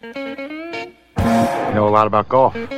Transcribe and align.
You 0.00 0.14
know 1.74 1.88
a 1.88 1.90
lot 1.90 2.06
about 2.06 2.28
golf. 2.28 2.54
Well, 2.54 2.70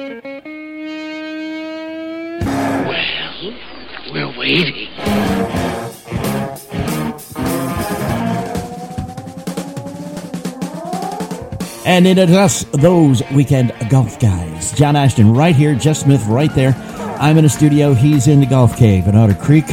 we're 4.11 4.39
waiting. 4.39 4.89
And 11.85 12.07
it 12.07 12.17
is 12.17 12.31
us, 12.31 12.65
those 12.73 13.23
weekend 13.33 13.75
golf 13.91 14.19
guys. 14.19 14.73
John 14.73 14.97
Ashton 14.97 15.35
right 15.35 15.55
here, 15.55 15.75
Jeff 15.75 15.99
Smith 15.99 16.25
right 16.27 16.55
there. 16.55 16.73
I'm 17.21 17.37
in 17.37 17.45
a 17.45 17.51
studio. 17.51 17.93
He's 17.93 18.29
in 18.29 18.41
the 18.41 18.47
golf 18.47 18.79
cave 18.79 19.07
in 19.07 19.15
Otter 19.15 19.35
Creek 19.35 19.67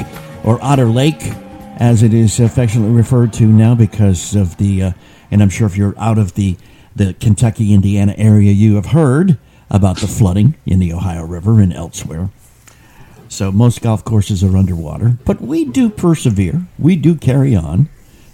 or 0.44 0.62
Otter 0.62 0.88
Lake, 0.88 1.32
as 1.78 2.04
it 2.04 2.14
is 2.14 2.42
affectionately 2.42 2.94
referred 2.94 3.32
to 3.34 3.46
now 3.46 3.74
because 3.74 4.36
of 4.36 4.58
the, 4.58 4.84
uh, 4.84 4.92
and 5.32 5.42
I'm 5.42 5.50
sure 5.50 5.66
if 5.66 5.78
you're 5.78 5.98
out 5.98 6.18
of 6.18 6.34
the, 6.34 6.58
the 6.98 7.14
Kentucky, 7.14 7.74
Indiana 7.74 8.14
area, 8.18 8.52
you 8.52 8.76
have 8.76 8.88
heard 8.88 9.38
about 9.70 9.98
the 10.00 10.08
flooding 10.08 10.56
in 10.66 10.80
the 10.80 10.94
Ohio 10.94 11.26
River 11.26 11.60
and 11.60 11.74
elsewhere. 11.74 12.30
So 13.30 13.52
most 13.52 13.82
golf 13.82 14.04
courses 14.04 14.44
are 14.44 14.56
underwater, 14.56 15.18
but 15.26 15.42
we 15.42 15.66
do 15.66 15.90
persevere. 15.90 16.66
We 16.80 16.96
do 16.96 17.16
carry 17.16 17.56
on, 17.56 17.90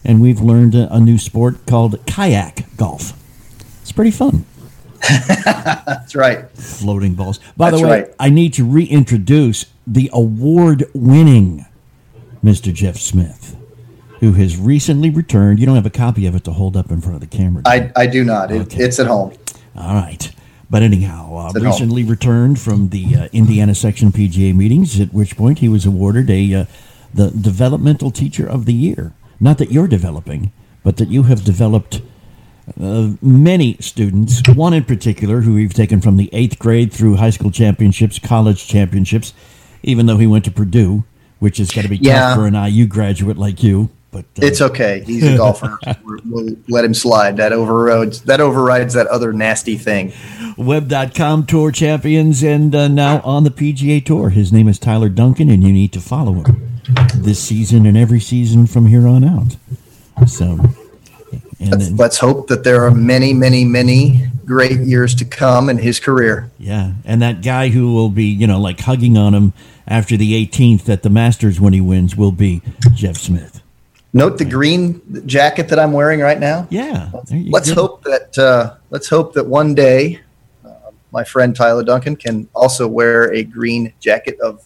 and 0.06 0.22
we've 0.22 0.40
learned 0.40 0.76
a, 0.76 0.94
a 0.94 1.00
new 1.00 1.18
sport 1.18 1.66
called 1.66 2.06
kayak 2.06 2.66
golf. 2.78 3.14
It's 3.82 3.92
pretty 3.92 4.12
fun. 4.12 4.46
That's 5.46 6.16
right. 6.16 6.50
Floating 6.52 7.16
balls. 7.16 7.40
By 7.58 7.72
That's 7.72 7.82
the 7.82 7.88
way, 7.88 8.02
right. 8.04 8.16
I 8.20 8.30
need 8.30 8.54
to 8.54 8.64
reintroduce 8.64 9.66
the 9.86 10.10
award-winning 10.14 11.66
Mr. 12.44 12.74
Jeff 12.74 12.98
Smith, 12.98 13.58
who 14.24 14.32
has 14.32 14.56
recently 14.56 15.10
returned. 15.10 15.60
You 15.60 15.66
don't 15.66 15.76
have 15.76 15.86
a 15.86 15.90
copy 15.90 16.26
of 16.28 16.34
it 16.34 16.46
to 16.46 16.52
hold 16.54 16.78
up 16.78 16.90
in 16.92 17.02
front 17.02 17.16
of 17.16 17.20
the 17.22 17.28
camera. 17.28 17.62
I, 17.66 17.92
I 17.94 18.08
do 18.08 18.24
not. 18.24 18.52
It, 18.52 18.74
It's 18.80 18.98
at 18.98 19.08
home. 19.08 19.34
All 19.76 19.96
right. 19.96 20.32
But 20.70 20.82
anyhow, 20.82 21.36
uh, 21.36 21.50
Sit 21.50 21.62
home. 21.62 21.72
recently 21.72 22.04
returned 22.06 22.58
from 22.58 22.88
the 22.90 23.16
uh, 23.16 23.28
Indiana 23.34 23.76
section 23.76 24.14
PGA 24.14 24.56
meetings, 24.56 24.98
at 25.02 25.14
which 25.14 25.36
point 25.36 25.60
he 25.60 25.68
was 25.68 25.86
awarded 25.86 26.30
a 26.30 26.54
uh, 26.54 26.66
the 27.14 27.32
developmental 27.32 28.12
teacher 28.12 28.48
of 28.48 28.66
the 28.66 28.74
year. 28.74 29.12
Not 29.42 29.58
that 29.58 29.74
you're 29.74 29.90
developing, 29.90 30.54
but 30.86 30.96
that 30.98 31.10
you 31.10 31.24
have 31.24 31.44
developed 31.44 32.02
uh, 32.82 33.12
many 33.22 33.76
students. 33.82 34.42
One 34.48 34.74
in 34.74 34.86
particular, 34.86 35.42
who 35.42 35.56
we've 35.56 35.74
taken 35.74 36.00
from 36.00 36.16
the 36.16 36.30
eighth 36.32 36.58
grade 36.60 36.94
through 36.94 37.18
high 37.18 37.30
school 37.32 37.52
championships, 37.52 38.20
college 38.20 38.66
championships, 38.70 39.34
even 39.84 40.06
though 40.06 40.18
he 40.18 40.28
went 40.28 40.46
to 40.46 40.52
Purdue, 40.52 41.04
which 41.40 41.58
has 41.58 41.72
got 41.72 41.82
to 41.82 41.90
be 41.90 41.98
Yeah. 41.98 42.30
tough 42.30 42.38
for 42.38 42.48
an 42.48 42.56
IU 42.56 42.88
graduate 42.88 43.38
like 43.38 43.62
you. 43.62 43.90
But 44.14 44.26
uh, 44.42 44.46
It's 44.46 44.62
okay. 44.62 45.04
He's 45.06 45.26
a 45.26 45.36
golfer. 45.44 45.78
We'll 46.26 46.56
let 46.70 46.86
him 46.86 46.94
slide. 46.94 47.36
That 47.38 47.52
overrides 47.52 48.22
that 48.22 48.40
overrides 48.40 48.94
that 48.94 49.08
other 49.08 49.34
nasty 49.34 49.76
thing. 49.76 50.14
Web.com 50.56 51.48
Tour 51.48 51.72
champions 51.72 52.44
and 52.44 52.74
uh, 52.76 52.88
now 52.88 53.20
on 53.22 53.44
the 53.44 53.50
PGA 53.50 54.06
Tour. 54.06 54.30
His 54.30 54.54
name 54.54 54.68
is 54.68 54.78
Tyler 54.80 55.10
Duncan, 55.10 55.50
and 55.50 55.64
you 55.64 55.74
need 55.74 55.92
to 55.94 56.00
follow 56.00 56.34
him 56.34 56.70
this 57.16 57.40
season 57.40 57.86
and 57.88 57.98
every 57.98 58.20
season 58.20 58.68
from 58.68 58.86
here 58.86 59.08
on 59.08 59.24
out. 59.24 59.56
So, 60.28 60.60
and 61.60 61.82
then, 61.82 61.96
Let's 61.96 62.20
hope 62.20 62.50
that 62.50 62.64
there 62.64 62.86
are 62.86 62.92
many, 62.92 63.34
many, 63.34 63.66
many 63.66 64.28
great 64.46 64.80
years 64.82 65.16
to 65.16 65.26
come 65.26 65.70
in 65.70 65.80
his 65.80 66.00
career. 66.00 66.52
yeah, 66.60 66.94
and 67.04 67.22
that 67.22 67.42
guy 67.42 67.70
who 67.70 67.94
will 67.94 68.10
be, 68.10 68.26
you 68.26 68.46
know, 68.46 68.60
like 68.60 68.82
hugging 68.82 69.18
on 69.18 69.34
him 69.34 69.54
after 69.88 70.18
the 70.18 70.46
18th 70.46 70.88
at 70.88 71.02
the 71.02 71.10
Masters 71.10 71.60
when 71.60 71.74
he 71.74 71.82
wins 71.82 72.16
will 72.16 72.32
be 72.32 72.62
Jeff 72.94 73.18
Smith. 73.18 73.63
Note 74.16 74.38
the 74.38 74.46
green 74.46 75.02
jacket 75.26 75.68
that 75.70 75.80
I'm 75.80 75.92
wearing 75.92 76.20
right 76.20 76.40
now. 76.40 76.68
Yeah. 76.70 77.10
Let's 77.32 77.72
go. 77.74 77.82
hope 77.82 78.04
that 78.04 78.38
uh, 78.38 78.76
let's 78.92 79.10
hope 79.10 79.34
that 79.34 79.46
one 79.46 79.74
day 79.74 80.20
uh, 80.64 80.92
my 81.12 81.24
friend 81.24 81.56
Tyler 81.56 81.84
Duncan 81.84 82.16
can 82.16 82.48
also 82.54 82.88
wear 82.88 83.34
a 83.34 83.44
green 83.44 83.92
jacket 84.00 84.40
of 84.40 84.64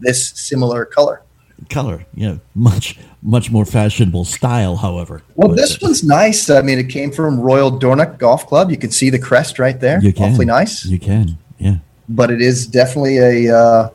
this 0.00 0.30
similar 0.30 0.84
color. 0.84 1.22
color. 1.68 2.04
Yeah, 2.14 2.38
much 2.56 2.98
much 3.22 3.50
more 3.52 3.64
fashionable 3.64 4.24
style, 4.24 4.76
however. 4.76 5.22
Well, 5.36 5.50
But, 5.50 5.56
this 5.56 5.74
uh, 5.74 5.78
one's 5.82 6.02
nice. 6.02 6.50
I 6.50 6.62
mean, 6.62 6.78
it 6.80 6.88
came 6.88 7.12
from 7.12 7.38
Royal 7.38 7.70
Dornoch 7.70 8.18
Golf 8.18 8.46
Club. 8.46 8.70
You 8.72 8.76
can 8.78 8.90
see 8.90 9.08
the 9.10 9.18
crest 9.18 9.58
right 9.60 9.78
there. 9.78 10.00
you 10.02 10.12
can 10.12 10.32
Awfully 10.32 10.46
nice. 10.46 10.84
You 10.86 10.98
can. 10.98 11.38
Yeah. 11.58 11.76
but 12.08 12.30
it 12.32 12.40
is 12.40 12.66
definitely 12.66 13.18
a. 13.18 13.56
Uh, 13.56 13.90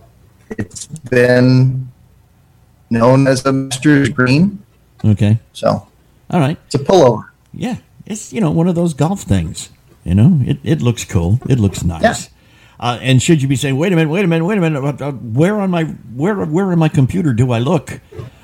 it's 0.51 0.85
been 1.09 1.91
known 2.91 3.27
as 3.27 3.45
a 3.45 3.51
Masters 3.51 4.09
green, 4.09 4.63
Okay. 5.05 5.39
so 5.53 5.87
All 6.29 6.39
right. 6.39 6.57
it's 6.65 6.75
a 6.75 6.79
pullover. 6.79 7.29
Yeah, 7.53 7.77
it's 8.05 8.33
you 8.33 8.41
know 8.41 8.51
one 8.51 8.67
of 8.67 8.75
those 8.75 8.93
golf 8.93 9.21
things. 9.21 9.69
You 10.03 10.15
know, 10.15 10.39
it, 10.45 10.59
it 10.63 10.81
looks 10.81 11.03
cool. 11.03 11.39
It 11.49 11.59
looks 11.59 11.83
nice. 11.83 12.01
Yeah. 12.03 12.15
Uh, 12.79 12.99
and 13.01 13.21
should 13.21 13.41
you 13.41 13.47
be 13.47 13.55
saying, 13.55 13.77
wait 13.77 13.93
a 13.93 13.95
minute, 13.95 14.11
wait 14.11 14.25
a 14.25 14.27
minute, 14.27 14.45
wait 14.45 14.57
a 14.57 14.61
minute, 14.61 15.01
uh, 15.01 15.07
uh, 15.07 15.11
where 15.11 15.59
on 15.59 15.71
my 15.71 15.83
where 16.13 16.35
where 16.45 16.71
in 16.71 16.79
my 16.79 16.89
computer 16.89 17.33
do 17.33 17.51
I 17.51 17.59
look 17.59 18.01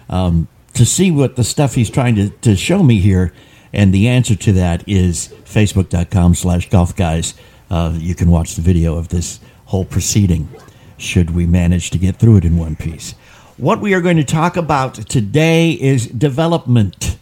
um, 0.10 0.48
to 0.74 0.86
see 0.86 1.12
what 1.12 1.36
the 1.36 1.44
stuff 1.44 1.76
he's 1.76 1.90
trying 1.90 2.16
to, 2.16 2.30
to 2.30 2.56
show 2.56 2.82
me 2.82 3.00
here? 3.00 3.34
And 3.74 3.94
the 3.94 4.08
answer 4.08 4.36
to 4.36 4.54
that 4.54 4.84
is 4.88 5.34
facebook.com 5.46 6.36
slash 6.36 6.70
golf 6.70 6.96
guys. 6.96 7.34
Uh, 7.70 7.94
you 7.98 8.16
can 8.16 8.30
watch 8.30 8.56
the 8.56 8.62
video 8.62 8.98
of 8.98 9.10
this 9.10 9.40
whole 9.66 9.86
proceeding 9.86 10.50
should 10.98 11.32
we 11.32 11.46
manage 11.46 11.90
to 11.90 11.98
get 11.98 12.18
through 12.18 12.38
it 12.38 12.46
in 12.46 12.58
one 12.58 12.76
piece. 12.76 13.16
What 13.62 13.80
we 13.80 13.94
are 13.94 14.02
going 14.02 14.18
to 14.18 14.24
talk 14.24 14.58
about 14.58 14.96
today 14.96 15.74
is 15.74 16.08
development. 16.08 17.16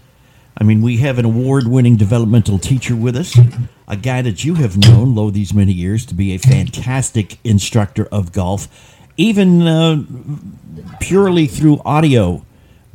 I 0.57 0.63
mean, 0.63 0.81
we 0.81 0.95
have 0.99 1.19
an 1.19 1.25
award 1.25 1.67
winning 1.67 1.97
developmental 1.97 2.57
teacher 2.57 2.95
with 2.95 3.17
us, 3.17 3.37
a 3.89 3.97
guy 3.97 4.21
that 4.21 4.45
you 4.45 4.55
have 4.55 4.77
known, 4.77 5.15
lo, 5.15 5.31
these 5.31 5.53
many 5.53 5.73
years, 5.73 6.05
to 6.05 6.13
be 6.13 6.33
a 6.33 6.39
fantastic 6.39 7.39
instructor 7.43 8.05
of 8.05 8.31
golf, 8.31 8.69
even 9.17 9.67
uh, 9.67 10.01
purely 11.01 11.45
through 11.45 11.81
audio, 11.83 12.45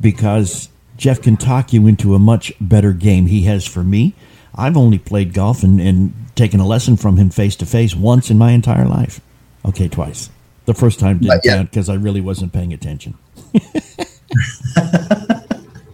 because 0.01 0.69
Jeff 0.97 1.21
can 1.21 1.37
talk 1.37 1.71
you 1.71 1.85
into 1.85 2.15
a 2.15 2.19
much 2.19 2.51
better 2.59 2.93
game 2.93 3.27
he 3.27 3.41
has 3.43 3.63
for 3.63 3.83
me. 3.83 4.15
I've 4.55 4.75
only 4.75 4.97
played 4.97 5.35
golf 5.35 5.61
and, 5.61 5.79
and 5.79 6.15
taken 6.33 6.59
a 6.59 6.65
lesson 6.65 6.97
from 6.97 7.17
him 7.17 7.29
face 7.29 7.55
to 7.57 7.67
face 7.67 7.93
once 7.95 8.31
in 8.31 8.39
my 8.39 8.53
entire 8.53 8.87
life. 8.87 9.21
Okay, 9.63 9.87
twice. 9.87 10.31
The 10.65 10.73
first 10.73 10.99
time 10.99 11.19
didn't 11.19 11.41
yeah. 11.43 11.57
count 11.57 11.69
because 11.69 11.89
I 11.89 11.93
really 11.93 12.21
wasn't 12.21 12.51
paying 12.51 12.73
attention. 12.73 13.15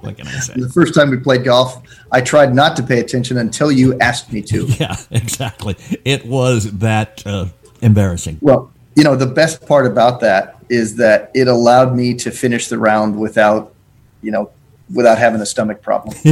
what 0.02 0.18
can 0.18 0.28
I 0.28 0.40
say? 0.40 0.54
The 0.56 0.70
first 0.74 0.94
time 0.96 1.10
we 1.12 1.18
played 1.18 1.44
golf, 1.44 1.82
I 2.12 2.22
tried 2.22 2.54
not 2.56 2.76
to 2.78 2.84
pay 2.84 3.00
attention 3.00 3.38
until 3.38 3.72
you 3.72 3.98
asked 4.00 4.32
me 4.34 4.42
to. 4.44 4.66
Yeah, 4.80 4.96
exactly. 5.12 5.76
It 6.06 6.26
was 6.26 6.72
that 6.80 7.22
uh, 7.26 7.46
embarrassing. 7.82 8.40
Well, 8.42 8.72
you 8.96 9.04
know, 9.04 9.16
the 9.16 9.28
best 9.28 9.66
part 9.68 9.86
about 9.86 10.20
that 10.22 10.58
is 10.70 10.96
that 10.98 11.32
it 11.34 11.48
allowed 11.48 11.96
me 11.96 12.14
to 12.16 12.32
finish 12.32 12.68
the 12.68 12.78
round 12.78 13.18
without, 13.20 13.74
you 14.22 14.32
know, 14.32 14.50
without 14.94 15.18
having 15.18 15.40
a 15.42 15.46
stomach 15.46 15.82
problem. 15.82 16.16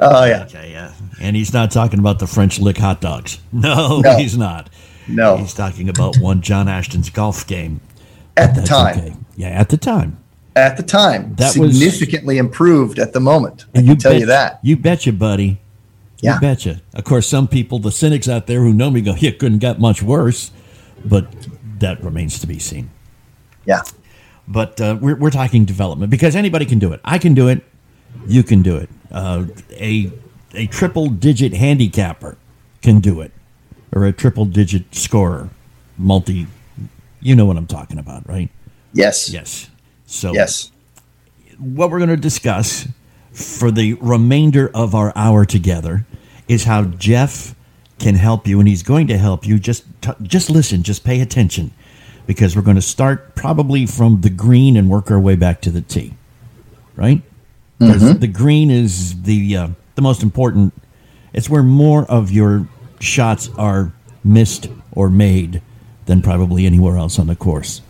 Oh 0.00 0.24
yeah, 0.24 0.44
Okay, 0.44 0.70
yeah. 0.70 0.92
And 1.20 1.34
he's 1.34 1.52
not 1.52 1.70
talking 1.72 1.98
about 1.98 2.20
the 2.20 2.26
French 2.28 2.60
lick 2.60 2.78
hot 2.78 3.00
dogs. 3.00 3.40
No, 3.52 4.00
No. 4.00 4.16
he's 4.16 4.38
not. 4.38 4.70
No. 5.08 5.36
He's 5.38 5.54
talking 5.54 5.88
about 5.88 6.16
one 6.18 6.40
John 6.42 6.68
Ashton's 6.68 7.10
golf 7.10 7.46
game. 7.46 7.80
At 8.36 8.54
the 8.54 8.62
time, 8.62 8.98
okay. 8.98 9.16
Yeah, 9.36 9.48
at 9.48 9.68
the 9.68 9.76
time. 9.76 10.18
at 10.54 10.76
the 10.76 10.82
time, 10.82 11.34
That 11.36 11.56
was- 11.56 11.78
significantly 11.78 12.38
improved 12.38 12.98
at 12.98 13.12
the 13.12 13.20
moment. 13.20 13.64
I 13.74 13.78
And 13.78 13.88
can 13.88 13.96
tell 13.96 14.12
bet- 14.12 14.20
you 14.20 14.26
that. 14.26 14.58
You 14.62 14.76
betcha, 14.76 15.12
buddy. 15.12 15.60
Yeah. 16.20 16.34
You 16.34 16.40
betcha. 16.40 16.80
Of 16.94 17.04
course, 17.04 17.26
some 17.28 17.46
people, 17.48 17.78
the 17.78 17.92
cynics 17.92 18.28
out 18.28 18.46
there 18.48 18.60
who 18.62 18.72
know 18.72 18.90
me, 18.90 19.00
go, 19.00 19.14
"Yeah, 19.16 19.30
couldn't 19.32 19.58
get 19.58 19.78
much 19.80 20.02
worse," 20.02 20.50
but 21.04 21.26
that 21.78 22.02
remains 22.02 22.38
to 22.40 22.46
be 22.46 22.58
seen. 22.58 22.90
Yeah. 23.66 23.82
But 24.48 24.80
uh, 24.80 24.96
we're 25.00 25.14
we're 25.16 25.30
talking 25.30 25.64
development 25.64 26.10
because 26.10 26.34
anybody 26.34 26.64
can 26.64 26.78
do 26.78 26.92
it. 26.92 27.00
I 27.04 27.18
can 27.18 27.34
do 27.34 27.48
it. 27.48 27.62
You 28.26 28.42
can 28.42 28.62
do 28.62 28.76
it. 28.76 28.88
Uh, 29.12 29.44
a 29.72 30.10
a 30.54 30.66
triple 30.68 31.08
digit 31.08 31.52
handicapper 31.54 32.36
can 32.82 32.98
do 33.00 33.20
it, 33.20 33.30
or 33.92 34.04
a 34.04 34.12
triple 34.12 34.44
digit 34.44 34.94
scorer, 34.94 35.48
multi. 35.96 36.46
You 37.20 37.34
know 37.34 37.46
what 37.46 37.56
I'm 37.56 37.66
talking 37.66 37.98
about, 37.98 38.28
right? 38.28 38.48
Yes. 38.92 39.30
Yes. 39.30 39.68
So 40.06 40.32
Yes. 40.32 40.70
what 41.58 41.90
we're 41.90 41.98
going 41.98 42.10
to 42.10 42.16
discuss 42.16 42.86
for 43.32 43.70
the 43.70 43.94
remainder 43.94 44.70
of 44.74 44.94
our 44.94 45.12
hour 45.16 45.44
together 45.44 46.06
is 46.48 46.64
how 46.64 46.84
Jeff 46.84 47.54
can 47.98 48.14
help 48.14 48.46
you, 48.46 48.58
and 48.60 48.68
he's 48.68 48.82
going 48.82 49.06
to 49.08 49.18
help 49.18 49.46
you. 49.46 49.58
Just 49.58 49.84
t- 50.00 50.12
just 50.22 50.48
listen, 50.50 50.82
just 50.82 51.04
pay 51.04 51.20
attention, 51.20 51.72
because 52.26 52.54
we're 52.54 52.62
going 52.62 52.76
to 52.76 52.82
start 52.82 53.34
probably 53.34 53.86
from 53.86 54.20
the 54.20 54.30
green 54.30 54.76
and 54.76 54.88
work 54.88 55.10
our 55.10 55.18
way 55.20 55.34
back 55.34 55.60
to 55.62 55.70
the 55.70 55.80
tee, 55.82 56.14
right? 56.96 57.22
'Cause 57.80 58.18
The 58.18 58.26
green 58.28 58.70
is 58.70 59.22
the 59.22 59.56
uh, 59.56 59.68
the 59.96 60.02
most 60.02 60.22
important. 60.22 60.72
It's 61.32 61.48
where 61.50 61.62
more 61.62 62.04
of 62.06 62.30
your 62.32 62.66
shots 63.00 63.50
are 63.56 63.92
missed 64.24 64.68
or 64.92 65.10
made 65.10 65.62
than 66.06 66.22
probably 66.22 66.66
anywhere 66.66 66.96
else 66.96 67.18
on 67.18 67.26
the 67.26 67.36
course. 67.36 67.82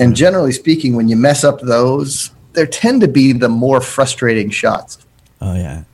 And 0.00 0.16
generally 0.16 0.52
speaking, 0.52 0.96
when 0.96 1.08
you 1.08 1.16
mess 1.16 1.44
up 1.44 1.60
those, 1.60 2.30
there 2.54 2.66
tend 2.66 3.00
to 3.02 3.08
be 3.08 3.32
the 3.32 3.48
more 3.48 3.80
frustrating 3.80 4.50
shots. 4.50 4.98
Oh 5.40 5.54
yeah. 5.54 5.84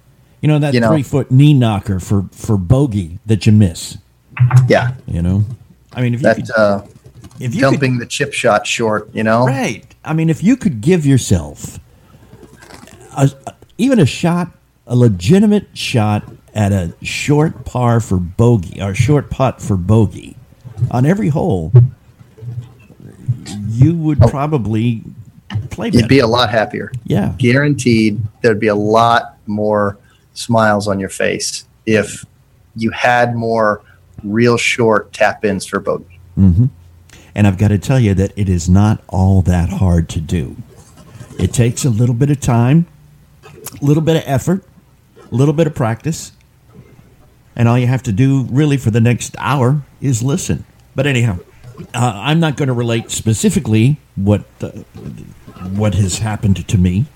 You 0.40 0.48
know 0.48 0.58
that 0.58 0.74
You 0.74 0.80
know. 0.80 0.90
three 0.90 1.02
foot 1.02 1.30
knee 1.30 1.54
knocker 1.54 2.00
for 2.00 2.28
for 2.32 2.56
bogey 2.56 3.18
that 3.26 3.46
you 3.46 3.52
miss. 3.52 3.98
Yeah, 4.68 4.94
You 5.06 5.20
know, 5.20 5.44
I 5.92 6.00
mean, 6.00 6.14
if 6.14 6.20
you 6.20 6.24
that 6.24 6.36
could, 6.36 6.50
uh, 6.52 6.82
if 7.40 7.54
you 7.56 7.62
could, 7.62 7.72
dumping 7.72 7.98
the 7.98 8.06
chip 8.06 8.32
shot 8.32 8.66
short. 8.68 9.10
You 9.12 9.24
know, 9.24 9.46
right. 9.46 9.84
I 10.04 10.12
mean, 10.12 10.30
if 10.30 10.44
you 10.44 10.56
could 10.56 10.80
give 10.80 11.04
yourself 11.04 11.80
a, 13.16 13.30
even 13.78 13.98
a 13.98 14.06
shot, 14.06 14.52
a 14.86 14.94
legitimate 14.94 15.66
shot 15.76 16.22
at 16.58 16.72
a 16.72 16.92
short 17.02 17.64
par 17.64 18.00
for 18.00 18.16
bogey 18.16 18.82
or 18.82 18.92
short 18.92 19.30
putt 19.30 19.62
for 19.62 19.76
bogey 19.76 20.36
on 20.90 21.06
every 21.06 21.28
hole, 21.28 21.72
you 23.68 23.94
would 23.94 24.20
oh. 24.20 24.28
probably 24.28 25.04
play 25.70 25.90
better. 25.90 26.00
you'd 26.00 26.08
be 26.08 26.18
a 26.18 26.26
lot 26.26 26.50
happier. 26.50 26.90
yeah. 27.04 27.32
Guaranteed, 27.38 28.20
there'd 28.42 28.58
be 28.58 28.66
a 28.66 28.74
lot 28.74 29.36
more 29.46 29.96
smiles 30.34 30.88
on 30.88 30.98
your 30.98 31.08
face 31.08 31.64
if 31.86 32.24
you 32.74 32.90
had 32.90 33.36
more 33.36 33.80
real 34.24 34.56
short 34.56 35.12
tap 35.12 35.44
ins 35.44 35.64
for 35.64 35.78
bogey. 35.78 36.18
Mm-hmm. 36.36 36.66
And 37.36 37.46
I've 37.46 37.56
got 37.56 37.68
to 37.68 37.78
tell 37.78 38.00
you 38.00 38.14
that 38.14 38.32
it 38.36 38.48
is 38.48 38.68
not 38.68 39.00
all 39.06 39.42
that 39.42 39.68
hard 39.68 40.08
to 40.10 40.20
do. 40.20 40.56
It 41.38 41.52
takes 41.52 41.84
a 41.84 41.90
little 41.90 42.16
bit 42.16 42.30
of 42.30 42.40
time, 42.40 42.88
a 43.44 43.84
little 43.84 44.02
bit 44.02 44.16
of 44.16 44.24
effort, 44.26 44.64
a 45.30 45.34
little 45.34 45.54
bit 45.54 45.68
of 45.68 45.74
practice. 45.76 46.32
And 47.58 47.68
all 47.68 47.76
you 47.76 47.88
have 47.88 48.04
to 48.04 48.12
do 48.12 48.46
really 48.50 48.76
for 48.76 48.90
the 48.92 49.00
next 49.00 49.34
hour 49.38 49.82
is 50.00 50.22
listen. 50.22 50.64
But 50.94 51.06
anyhow, 51.06 51.40
uh, 51.92 52.12
I'm 52.14 52.38
not 52.38 52.56
going 52.56 52.68
to 52.68 52.72
relate 52.72 53.10
specifically 53.10 53.98
what 54.14 54.44
uh, 54.60 54.68
what 55.74 55.94
has 55.94 56.18
happened 56.18 56.66
to 56.68 56.78
me 56.78 57.06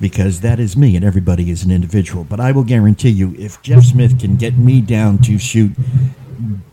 because 0.00 0.40
that 0.40 0.58
is 0.58 0.76
me 0.76 0.96
and 0.96 1.04
everybody 1.04 1.50
is 1.50 1.64
an 1.64 1.70
individual. 1.70 2.24
But 2.24 2.40
I 2.40 2.52
will 2.52 2.64
guarantee 2.64 3.10
you, 3.10 3.34
if 3.38 3.60
Jeff 3.62 3.84
Smith 3.84 4.18
can 4.18 4.36
get 4.36 4.56
me 4.56 4.80
down 4.80 5.18
to 5.18 5.38
shoot 5.38 5.72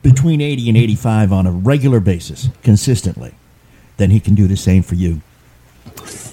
between 0.02 0.42
80 0.42 0.70
and 0.70 0.78
85 0.78 1.34
on 1.34 1.46
a 1.46 1.52
regular 1.52 2.00
basis, 2.00 2.50
consistently, 2.64 3.34
then 3.98 4.10
he 4.10 4.20
can 4.20 4.34
do 4.34 4.48
the 4.48 4.58
same 4.58 4.82
for 4.82 4.96
you. 4.96 5.22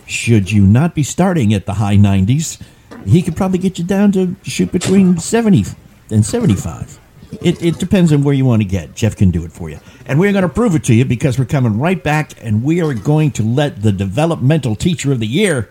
Should 0.06 0.50
you 0.50 0.66
not 0.66 0.94
be 0.94 1.02
starting 1.02 1.52
at 1.52 1.66
the 1.66 1.74
high 1.74 1.96
90s, 1.96 2.62
he 3.04 3.22
could 3.22 3.36
probably 3.36 3.58
get 3.58 3.78
you 3.78 3.84
down 3.84 4.12
to 4.12 4.36
shoot 4.42 4.72
between 4.72 5.18
70 5.18 5.64
and 6.10 6.24
75. 6.24 7.00
It, 7.42 7.62
it 7.62 7.78
depends 7.78 8.12
on 8.12 8.22
where 8.22 8.34
you 8.34 8.44
want 8.44 8.62
to 8.62 8.68
get. 8.68 8.94
Jeff 8.94 9.16
can 9.16 9.30
do 9.30 9.44
it 9.44 9.52
for 9.52 9.68
you. 9.68 9.78
And 10.06 10.18
we're 10.18 10.32
going 10.32 10.42
to 10.42 10.48
prove 10.48 10.74
it 10.74 10.84
to 10.84 10.94
you 10.94 11.04
because 11.04 11.38
we're 11.38 11.44
coming 11.44 11.78
right 11.78 12.02
back 12.02 12.32
and 12.42 12.62
we 12.62 12.80
are 12.80 12.94
going 12.94 13.32
to 13.32 13.42
let 13.42 13.82
the 13.82 13.92
developmental 13.92 14.76
teacher 14.76 15.12
of 15.12 15.20
the 15.20 15.26
year 15.26 15.70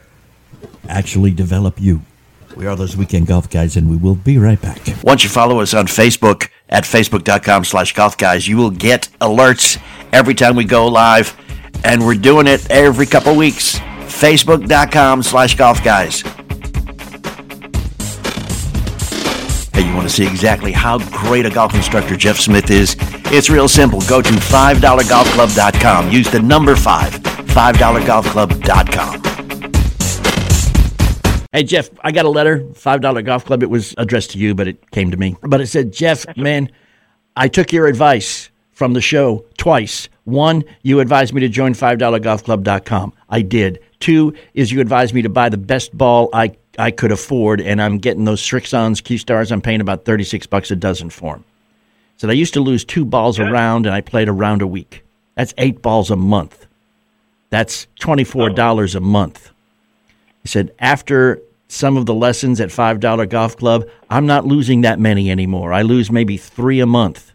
actually 0.87 1.31
develop 1.31 1.79
you. 1.79 2.01
We 2.55 2.65
are 2.67 2.75
those 2.75 2.95
weekend 2.95 3.27
golf 3.27 3.49
guys, 3.49 3.75
and 3.75 3.89
we 3.89 3.97
will 3.97 4.15
be 4.15 4.37
right 4.37 4.61
back. 4.61 4.79
Once 5.03 5.23
you 5.23 5.29
follow 5.29 5.59
us 5.59 5.73
on 5.73 5.87
Facebook 5.87 6.49
at 6.69 6.85
facebook.com 6.85 7.65
slash 7.65 7.93
golf 7.93 8.17
guys, 8.17 8.47
you 8.47 8.55
will 8.55 8.71
get 8.71 9.09
alerts 9.19 9.81
every 10.13 10.35
time 10.35 10.55
we 10.55 10.63
go 10.63 10.87
live. 10.87 11.35
And 11.83 12.05
we're 12.05 12.15
doing 12.15 12.47
it 12.47 12.69
every 12.71 13.05
couple 13.05 13.35
weeks. 13.35 13.77
Facebook.com 13.77 15.23
slash 15.23 15.55
golf 15.55 15.83
guys. 15.83 16.23
Hey, 19.75 19.85
you 19.85 19.93
want 19.93 20.07
to 20.07 20.13
see 20.13 20.25
exactly 20.25 20.71
how 20.71 20.99
great 21.09 21.45
a 21.45 21.49
golf 21.49 21.75
instructor 21.75 22.15
Jeff 22.15 22.39
Smith 22.39 22.71
is? 22.71 22.95
It's 23.25 23.49
real 23.49 23.67
simple. 23.67 23.99
Go 24.07 24.21
to 24.21 24.29
$5golfclub.com. 24.29 26.11
Use 26.11 26.31
the 26.31 26.39
number 26.39 26.77
5, 26.77 27.11
$5golfclub.com. 27.13 29.21
Hey 31.51 31.63
Jeff, 31.63 31.89
I 32.01 32.13
got 32.13 32.23
a 32.25 32.29
letter, 32.29 32.65
five 32.73 33.01
dollar 33.01 33.21
golf 33.21 33.43
club. 33.43 33.63
It 33.63 33.69
was 33.69 33.93
addressed 33.97 34.31
to 34.31 34.37
you, 34.37 34.55
but 34.55 34.67
it 34.67 34.91
came 34.91 35.11
to 35.11 35.17
me. 35.17 35.35
But 35.41 35.59
it 35.59 35.67
said, 35.67 35.91
Jeff, 35.91 36.25
man, 36.37 36.71
I 37.35 37.49
took 37.49 37.73
your 37.73 37.87
advice 37.87 38.49
from 38.71 38.93
the 38.93 39.01
show 39.01 39.43
twice. 39.57 40.07
One, 40.25 40.63
you 40.83 40.99
advised 40.99 41.33
me 41.33 41.41
to 41.41 41.49
join 41.49 41.73
$5golfclub.com. 41.73 43.13
I 43.29 43.41
did. 43.41 43.79
Two 43.99 44.33
is 44.53 44.71
you 44.71 44.81
advised 44.81 45.13
me 45.13 45.21
to 45.21 45.29
buy 45.29 45.49
the 45.49 45.57
best 45.57 45.97
ball 45.97 46.29
I, 46.33 46.55
I 46.77 46.91
could 46.91 47.11
afford, 47.11 47.61
and 47.61 47.81
I'm 47.81 47.97
getting 47.97 48.25
those 48.25 48.41
Srixons, 48.41 49.03
Q 49.03 49.17
Stars. 49.17 49.51
I'm 49.51 49.61
paying 49.61 49.81
about 49.81 50.05
36 50.05 50.47
bucks 50.47 50.71
a 50.71 50.75
dozen 50.75 51.09
for 51.09 51.35
them. 51.35 51.45
Said 52.17 52.29
I 52.29 52.33
used 52.33 52.53
to 52.53 52.61
lose 52.61 52.85
two 52.85 53.05
balls 53.05 53.39
a 53.39 53.45
round, 53.45 53.85
and 53.85 53.93
I 53.93 54.01
played 54.01 54.29
a 54.29 54.33
round 54.33 54.61
a 54.61 54.67
week. 54.67 55.03
That's 55.35 55.53
eight 55.57 55.81
balls 55.81 56.09
a 56.09 56.15
month. 56.15 56.65
That's 57.49 57.87
$24 57.99 58.95
a 58.95 58.99
month. 58.99 59.51
He 60.41 60.47
said, 60.47 60.71
after 60.79 61.41
some 61.67 61.97
of 61.97 62.05
the 62.05 62.13
lessons 62.13 62.61
at 62.61 62.69
$5 62.69 63.29
Golf 63.29 63.57
Club, 63.57 63.85
I'm 64.09 64.25
not 64.25 64.45
losing 64.45 64.81
that 64.81 64.99
many 64.99 65.29
anymore. 65.29 65.73
I 65.73 65.81
lose 65.81 66.11
maybe 66.11 66.37
three 66.37 66.79
a 66.79 66.85
month. 66.85 67.33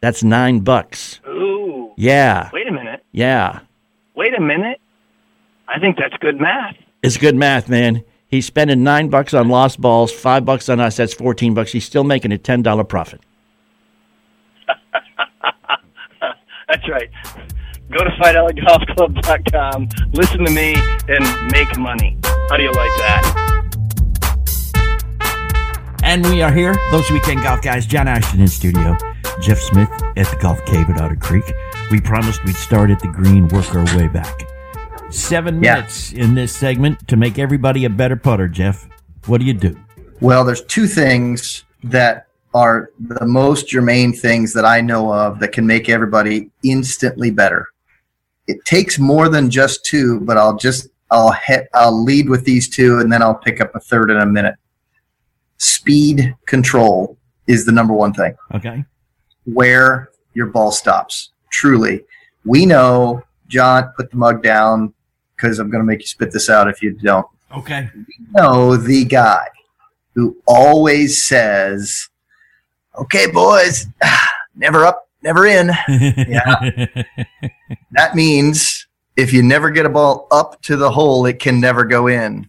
That's 0.00 0.22
nine 0.22 0.60
bucks. 0.60 1.20
Ooh. 1.26 1.92
Yeah. 1.96 2.50
Wait 2.52 2.68
a 2.68 2.72
minute. 2.72 3.04
Yeah. 3.12 3.60
Wait 4.14 4.34
a 4.34 4.40
minute. 4.40 4.80
I 5.68 5.78
think 5.78 5.96
that's 5.96 6.16
good 6.20 6.40
math. 6.40 6.76
It's 7.02 7.16
good 7.16 7.34
math, 7.34 7.68
man. 7.68 8.04
He's 8.32 8.46
spending 8.46 8.82
nine 8.82 9.10
bucks 9.10 9.34
on 9.34 9.50
lost 9.50 9.78
balls, 9.78 10.10
five 10.10 10.46
bucks 10.46 10.70
on 10.70 10.80
us. 10.80 10.96
That's 10.96 11.12
14 11.12 11.52
bucks. 11.52 11.70
He's 11.70 11.84
still 11.84 12.02
making 12.02 12.32
a 12.32 12.38
$10 12.38 12.88
profit. 12.88 13.20
That's 16.66 16.88
right. 16.88 17.10
Go 17.90 17.98
to 18.02 18.10
$5golfclub.com, 18.10 19.88
listen 20.14 20.46
to 20.46 20.50
me, 20.50 20.74
and 21.08 21.52
make 21.52 21.78
money. 21.78 22.16
How 22.48 22.56
do 22.56 22.62
you 22.62 22.72
like 22.72 22.96
that? 23.00 23.22
And 26.02 26.24
we 26.24 26.40
are 26.40 26.50
here, 26.50 26.74
those 26.90 27.10
weekend 27.10 27.42
golf 27.42 27.60
guys. 27.60 27.84
John 27.84 28.08
Ashton 28.08 28.40
in 28.40 28.48
studio, 28.48 28.96
Jeff 29.42 29.58
Smith 29.58 29.90
at 30.16 30.26
the 30.30 30.38
Golf 30.40 30.64
Cave 30.64 30.88
at 30.88 30.98
Otter 30.98 31.16
Creek. 31.16 31.44
We 31.90 32.00
promised 32.00 32.42
we'd 32.46 32.56
start 32.56 32.88
at 32.88 33.00
the 33.00 33.08
green, 33.08 33.48
work 33.48 33.74
our 33.74 33.84
way 33.98 34.08
back. 34.08 34.48
Seven 35.12 35.62
Yeah. 35.62 35.74
minutes 35.74 36.12
in 36.12 36.34
this 36.34 36.54
segment 36.54 37.06
to 37.08 37.16
make 37.16 37.38
everybody 37.38 37.84
a 37.84 37.90
better 37.90 38.16
putter, 38.16 38.48
Jeff. 38.48 38.88
What 39.26 39.38
do 39.40 39.46
you 39.46 39.52
do? 39.52 39.76
Well, 40.20 40.44
there's 40.44 40.62
two 40.64 40.86
things 40.86 41.64
that 41.84 42.26
are 42.54 42.90
the 42.98 43.26
most 43.26 43.68
germane 43.68 44.12
things 44.12 44.52
that 44.54 44.64
I 44.64 44.80
know 44.80 45.12
of 45.12 45.38
that 45.40 45.52
can 45.52 45.66
make 45.66 45.88
everybody 45.88 46.50
instantly 46.62 47.30
better. 47.30 47.68
It 48.46 48.64
takes 48.64 48.98
more 48.98 49.28
than 49.28 49.50
just 49.50 49.84
two, 49.84 50.20
but 50.20 50.36
I'll 50.38 50.56
just 50.56 50.88
I'll 51.10 51.32
hit, 51.32 51.68
I'll 51.74 52.02
lead 52.02 52.30
with 52.30 52.44
these 52.46 52.70
two 52.74 52.98
and 53.00 53.12
then 53.12 53.20
I'll 53.22 53.34
pick 53.34 53.60
up 53.60 53.74
a 53.74 53.80
third 53.80 54.10
in 54.10 54.16
a 54.16 54.24
minute. 54.24 54.54
Speed 55.58 56.34
control 56.46 57.18
is 57.46 57.66
the 57.66 57.72
number 57.72 57.92
one 57.92 58.14
thing. 58.14 58.34
Okay. 58.54 58.82
Where 59.44 60.08
your 60.32 60.46
ball 60.46 60.72
stops. 60.72 61.32
Truly. 61.50 62.04
We 62.46 62.64
know 62.64 63.22
John 63.48 63.92
put 63.94 64.10
the 64.10 64.16
mug 64.16 64.42
down 64.42 64.94
because 65.42 65.58
I'm 65.58 65.70
going 65.70 65.80
to 65.82 65.86
make 65.86 66.00
you 66.00 66.06
spit 66.06 66.30
this 66.32 66.48
out 66.48 66.68
if 66.68 66.82
you 66.82 66.92
don't 66.92 67.26
Okay. 67.54 67.90
know 68.30 68.76
the 68.76 69.04
guy 69.04 69.46
who 70.14 70.36
always 70.46 71.26
says, 71.26 72.08
"Okay, 72.98 73.30
boys, 73.30 73.86
never 74.56 74.84
up, 74.86 75.08
never 75.22 75.46
in." 75.46 75.70
Yeah. 75.88 76.86
that 77.92 78.14
means 78.14 78.86
if 79.16 79.32
you 79.32 79.42
never 79.42 79.70
get 79.70 79.84
a 79.84 79.90
ball 79.90 80.26
up 80.30 80.62
to 80.62 80.76
the 80.76 80.90
hole, 80.90 81.26
it 81.26 81.38
can 81.40 81.60
never 81.60 81.84
go 81.84 82.06
in. 82.06 82.48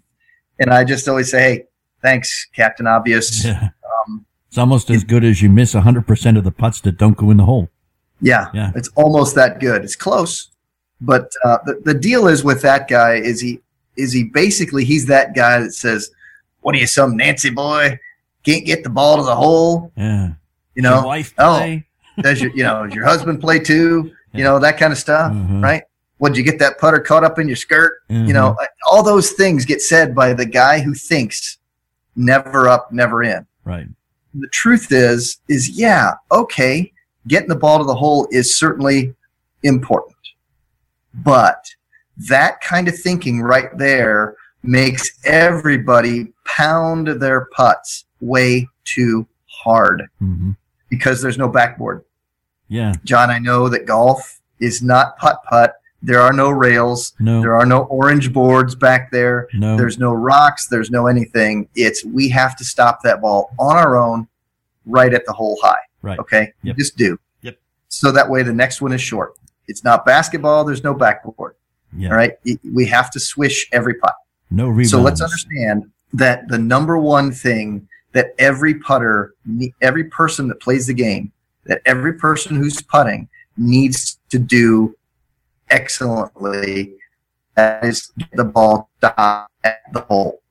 And 0.59 0.69
I 0.69 0.83
just 0.85 1.07
always 1.09 1.31
say, 1.31 1.39
"Hey, 1.41 1.63
thanks, 2.01 2.47
Captain 2.55 2.87
Obvious." 2.87 3.43
Yeah. 3.43 3.69
Um, 4.07 4.25
It's 4.47 4.57
almost 4.57 4.89
as 4.89 5.03
good 5.03 5.25
as 5.25 5.41
you 5.41 5.49
miss 5.49 5.73
100% 5.73 6.37
of 6.37 6.43
the 6.45 6.51
putts 6.51 6.79
that 6.81 6.97
don't 6.97 7.17
go 7.17 7.29
in 7.31 7.37
the 7.37 7.45
hole. 7.45 7.69
Yeah, 8.21 8.47
Yeah. 8.53 8.71
it's 8.75 8.87
almost 8.95 9.35
that 9.35 9.59
good. 9.59 9.83
It's 9.83 9.95
close, 9.97 10.49
but 11.03 11.31
uh, 11.43 11.57
the 11.65 11.81
the 11.85 11.93
deal 11.93 12.27
is 12.27 12.43
with 12.43 12.61
that 12.61 12.87
guy 12.87 13.15
is 13.15 13.41
he 13.41 13.59
is 13.97 14.11
he 14.13 14.23
basically 14.23 14.85
he's 14.85 15.05
that 15.07 15.35
guy 15.35 15.59
that 15.59 15.73
says, 15.73 16.09
"What 16.61 16.75
are 16.75 16.79
you, 16.79 16.87
some 16.87 17.15
Nancy 17.17 17.49
boy? 17.49 17.99
Can't 18.43 18.65
get 18.65 18.83
the 18.83 18.89
ball 18.89 19.17
to 19.17 19.23
the 19.23 19.35
hole?" 19.35 19.91
Yeah. 19.95 20.29
You 20.75 20.81
know, 20.81 20.95
Your 20.95 21.05
wife 21.05 21.33
oh, 21.37 21.57
play? 21.57 21.85
does 22.21 22.41
your 22.41 22.51
you 22.55 22.63
know 22.63 22.85
does 22.85 22.95
your 22.95 23.05
husband 23.05 23.41
play 23.41 23.59
too? 23.59 24.11
You 24.33 24.43
know 24.43 24.57
that 24.59 24.77
kind 24.79 24.91
of 24.91 24.97
stuff, 24.97 25.31
Mhm. 25.31 25.61
right? 25.61 25.83
Would 26.19 26.35
you 26.37 26.43
get 26.43 26.57
that 26.59 26.79
putter 26.79 26.99
caught 26.99 27.23
up 27.23 27.37
in 27.37 27.47
your 27.47 27.57
skirt? 27.57 27.93
You 28.09 28.33
know, 28.33 28.55
all 28.89 29.03
those 29.03 29.31
things 29.31 29.65
get 29.65 29.81
said 29.81 30.15
by 30.15 30.33
the 30.33 30.45
guy 30.45 30.79
who 30.79 30.93
thinks 30.93 31.57
never 32.15 32.67
up, 32.69 32.91
never 32.91 33.23
in. 33.23 33.45
Right. 33.65 33.87
The 34.33 34.47
truth 34.47 34.91
is, 34.91 35.39
is 35.49 35.69
yeah, 35.69 36.13
okay, 36.31 36.91
getting 37.27 37.49
the 37.49 37.55
ball 37.55 37.77
to 37.79 37.83
the 37.83 37.93
hole 37.95 38.27
is 38.31 38.57
certainly 38.57 39.13
important, 39.63 40.12
but 41.13 41.65
that 42.29 42.61
kind 42.61 42.87
of 42.87 42.97
thinking 42.97 43.41
right 43.41 43.75
there 43.77 44.35
makes 44.63 45.11
everybody 45.25 46.33
pound 46.45 47.07
their 47.07 47.45
putts 47.51 48.05
way 48.21 48.67
too 48.85 49.27
hard 49.45 50.07
hmm 50.19 50.51
because 50.89 51.23
there's 51.23 51.39
no 51.39 51.47
backboard. 51.49 52.03
Yeah. 52.67 52.93
John, 53.03 53.31
I 53.31 53.39
know 53.39 53.67
that 53.69 53.87
golf 53.87 54.39
is 54.59 54.83
not 54.83 55.17
putt 55.17 55.41
putt 55.49 55.73
There 56.03 56.19
are 56.21 56.33
no 56.33 56.51
rails. 56.51 57.13
No. 57.19 57.41
There 57.41 57.55
are 57.55 57.65
no 57.65 57.85
orange 57.85 58.31
boards 58.31 58.75
back 58.75 59.09
there. 59.09 59.47
No. 59.55 59.75
There's 59.75 59.97
no 59.97 60.13
rocks. 60.13 60.67
There's 60.67 60.91
no 60.91 61.07
anything. 61.07 61.67
It's 61.75 62.05
we 62.05 62.29
have 62.29 62.55
to 62.57 62.63
stop 62.63 62.99
that 63.03 63.21
ball 63.21 63.55
on 63.57 63.75
our 63.75 63.97
own, 63.97 64.27
right 64.85 65.13
at 65.13 65.25
the 65.25 65.33
hole 65.33 65.57
high. 65.63 65.81
Right. 66.03 66.19
Okay. 66.19 66.53
You 66.61 66.69
Yep. 66.69 66.77
just 66.77 66.95
do. 66.97 67.17
Yep. 67.41 67.57
So 67.87 68.11
that 68.11 68.29
way 68.29 68.43
the 68.43 68.53
next 68.53 68.79
one 68.81 68.93
is 68.93 69.01
short. 69.01 69.33
It's 69.67 69.83
not 69.83 70.05
basketball. 70.05 70.63
There's 70.63 70.83
no 70.83 70.93
backboard. 70.93 71.55
Yeah. 71.95 72.09
All 72.09 72.15
right. 72.15 72.33
Y- 72.45 72.57
We 72.73 72.85
have 72.87 73.09
to 73.11 73.19
swish 73.19 73.67
every 73.71 73.95
putt. 73.95 74.13
No 74.51 74.67
rebounds. 74.67 74.91
So 74.91 75.01
let's 75.01 75.21
understand 75.21 75.89
that 76.13 76.47
the 76.47 76.57
number 76.59 76.97
one 76.97 77.31
thing 77.31 77.87
that 78.11 78.35
every 78.37 78.75
putter, 78.75 79.33
every 79.81 80.03
person 80.05 80.47
that 80.49 80.59
plays 80.59 80.85
the 80.87 80.93
game, 80.93 81.31
that 81.65 81.81
every 81.85 82.13
person 82.13 82.55
who's 82.55 82.81
putting 82.81 83.27
needs 83.57 84.19
to 84.29 84.37
do 84.37 84.95
excellently 85.69 86.93
is 87.57 88.11
get 88.17 88.29
the 88.33 88.43
ball 88.43 88.89
at 89.01 89.77
the 89.93 90.01
hole. 90.01 90.41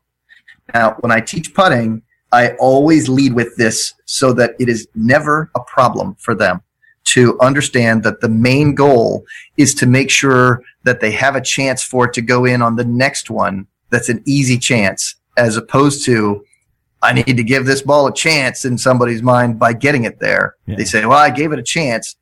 Now, 0.74 0.96
when 1.00 1.12
I 1.12 1.20
teach 1.20 1.54
putting, 1.54 2.02
I 2.32 2.50
always 2.54 3.08
lead 3.08 3.34
with 3.34 3.54
this 3.56 3.94
so 4.06 4.32
that 4.34 4.54
it 4.58 4.68
is 4.68 4.88
never 4.94 5.50
a 5.54 5.60
problem 5.60 6.16
for 6.18 6.34
them 6.34 6.62
to 7.04 7.38
understand 7.40 8.02
that 8.04 8.20
the 8.20 8.28
main 8.28 8.74
goal 8.74 9.24
is 9.56 9.74
to 9.74 9.86
make 9.86 10.10
sure 10.10 10.62
that 10.84 11.00
they 11.00 11.10
have 11.10 11.36
a 11.36 11.40
chance 11.40 11.82
for 11.82 12.06
it 12.06 12.12
to 12.14 12.22
go 12.22 12.44
in 12.44 12.62
on 12.62 12.76
the 12.76 12.84
next 12.84 13.30
one 13.30 13.66
that's 13.90 14.08
an 14.08 14.22
easy 14.24 14.58
chance 14.58 15.16
as 15.36 15.56
opposed 15.56 16.04
to 16.06 16.44
I 17.02 17.12
need 17.12 17.36
to 17.36 17.42
give 17.42 17.66
this 17.66 17.82
ball 17.82 18.06
a 18.06 18.14
chance 18.14 18.64
in 18.64 18.78
somebody's 18.78 19.22
mind 19.22 19.58
by 19.58 19.72
getting 19.72 20.04
it 20.04 20.20
there. 20.20 20.54
Yeah. 20.66 20.76
They 20.76 20.84
say, 20.84 21.04
well, 21.04 21.18
I 21.18 21.30
gave 21.30 21.52
it 21.52 21.58
a 21.58 21.62
chance. 21.62 22.14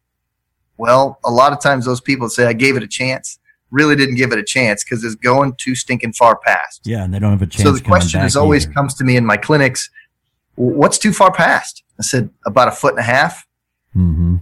Well, 0.78 1.18
a 1.22 1.30
lot 1.30 1.52
of 1.52 1.60
times 1.60 1.84
those 1.84 2.00
people 2.00 2.30
say 2.30 2.46
I 2.46 2.54
gave 2.54 2.76
it 2.76 2.82
a 2.82 2.88
chance 2.88 3.38
really 3.70 3.96
didn't 3.96 4.16
give 4.16 4.32
it 4.32 4.38
a 4.38 4.44
chance 4.44 4.84
because 4.84 5.04
it's 5.04 5.14
going 5.14 5.54
too 5.58 5.74
stinking 5.74 6.12
far 6.12 6.36
past. 6.36 6.80
Yeah, 6.84 7.04
and 7.04 7.14
they 7.14 7.18
don't 7.18 7.30
have 7.30 7.42
a 7.42 7.46
chance. 7.46 7.62
So 7.62 7.72
the 7.72 7.80
question 7.80 8.20
is 8.22 8.36
always 8.36 8.64
either. 8.64 8.74
comes 8.74 8.94
to 8.94 9.04
me 9.04 9.16
in 9.16 9.24
my 9.24 9.36
clinics, 9.36 9.90
what's 10.56 10.98
too 10.98 11.12
far 11.12 11.32
past? 11.32 11.82
I 11.98 12.02
said 12.02 12.30
about 12.46 12.68
a 12.68 12.72
foot 12.72 12.92
and 12.92 13.00
a 13.00 13.04
half. 13.04 13.46
Mm-hmm. 13.96 14.36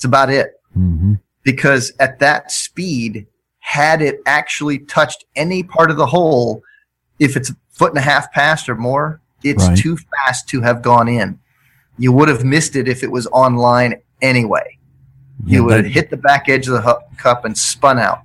It's 0.00 0.06
about 0.06 0.30
it 0.30 0.54
Mm-hmm. 0.78 1.14
because 1.42 1.92
at 2.00 2.20
that 2.20 2.50
speed, 2.50 3.26
had 3.58 4.00
it 4.00 4.20
actually 4.24 4.78
touched 4.78 5.24
any 5.36 5.62
part 5.62 5.90
of 5.90 5.98
the 5.98 6.06
hole, 6.06 6.62
if 7.18 7.36
it's 7.36 7.50
a 7.50 7.56
foot 7.70 7.90
and 7.90 7.98
a 7.98 8.00
half 8.02 8.32
past 8.32 8.66
or 8.70 8.76
more, 8.76 9.20
it's 9.42 9.66
Right. 9.66 9.76
too 9.76 9.98
fast 9.98 10.48
to 10.50 10.62
have 10.62 10.80
gone 10.80 11.06
in. 11.08 11.38
You 11.98 12.12
would 12.12 12.28
have 12.30 12.44
missed 12.44 12.76
it 12.76 12.88
if 12.88 13.02
it 13.02 13.10
was 13.10 13.26
online 13.26 13.96
anyway. 14.22 14.78
You 15.44 15.64
would 15.64 15.84
have 15.84 15.92
hit 15.92 16.08
the 16.08 16.16
back 16.16 16.48
edge 16.48 16.66
of 16.68 16.74
the 16.74 16.80
hu- 16.82 17.16
cup 17.18 17.44
and 17.44 17.58
spun 17.58 17.98
out. 17.98 18.22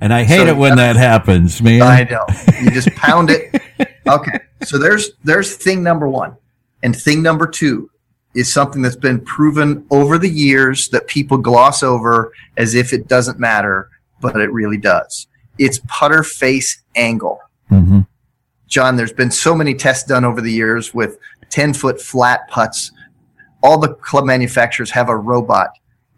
and 0.00 0.12
I 0.12 0.24
hate 0.24 0.38
so 0.38 0.46
it 0.48 0.56
when 0.56 0.76
that 0.78 0.96
happens, 0.96 1.62
man. 1.62 1.82
I 1.82 2.02
know. 2.10 2.24
You 2.60 2.70
just 2.72 2.90
pound 2.96 3.30
it. 3.30 3.62
Okay. 4.06 4.38
So 4.64 4.78
there's 4.78 5.12
there's 5.22 5.54
thing 5.56 5.82
number 5.82 6.06
one. 6.08 6.36
And 6.82 6.94
thing 6.94 7.22
number 7.22 7.46
two 7.46 7.88
is 8.34 8.52
something 8.52 8.82
that's 8.82 8.96
been 8.96 9.20
proven 9.20 9.86
over 9.90 10.18
the 10.18 10.28
years 10.28 10.88
that 10.88 11.06
people 11.06 11.38
gloss 11.38 11.82
over 11.82 12.32
as 12.56 12.74
if 12.74 12.92
it 12.92 13.06
doesn't 13.08 13.38
matter, 13.38 13.88
but 14.20 14.36
it 14.40 14.50
really 14.52 14.76
does. 14.76 15.26
It's 15.58 15.80
putter 15.86 16.22
face 16.22 16.82
angle. 16.96 17.40
hmm 17.68 18.00
John, 18.66 18.96
there's 18.96 19.12
been 19.12 19.30
so 19.30 19.54
many 19.54 19.74
tests 19.74 20.08
done 20.08 20.24
over 20.24 20.40
the 20.40 20.50
years 20.50 20.92
with 20.92 21.18
10 21.50 21.74
foot 21.74 22.00
flat 22.00 22.48
putts. 22.48 22.90
All 23.62 23.78
the 23.78 23.94
club 23.94 24.24
manufacturers 24.24 24.90
have 24.90 25.08
a 25.08 25.16
robot 25.16 25.68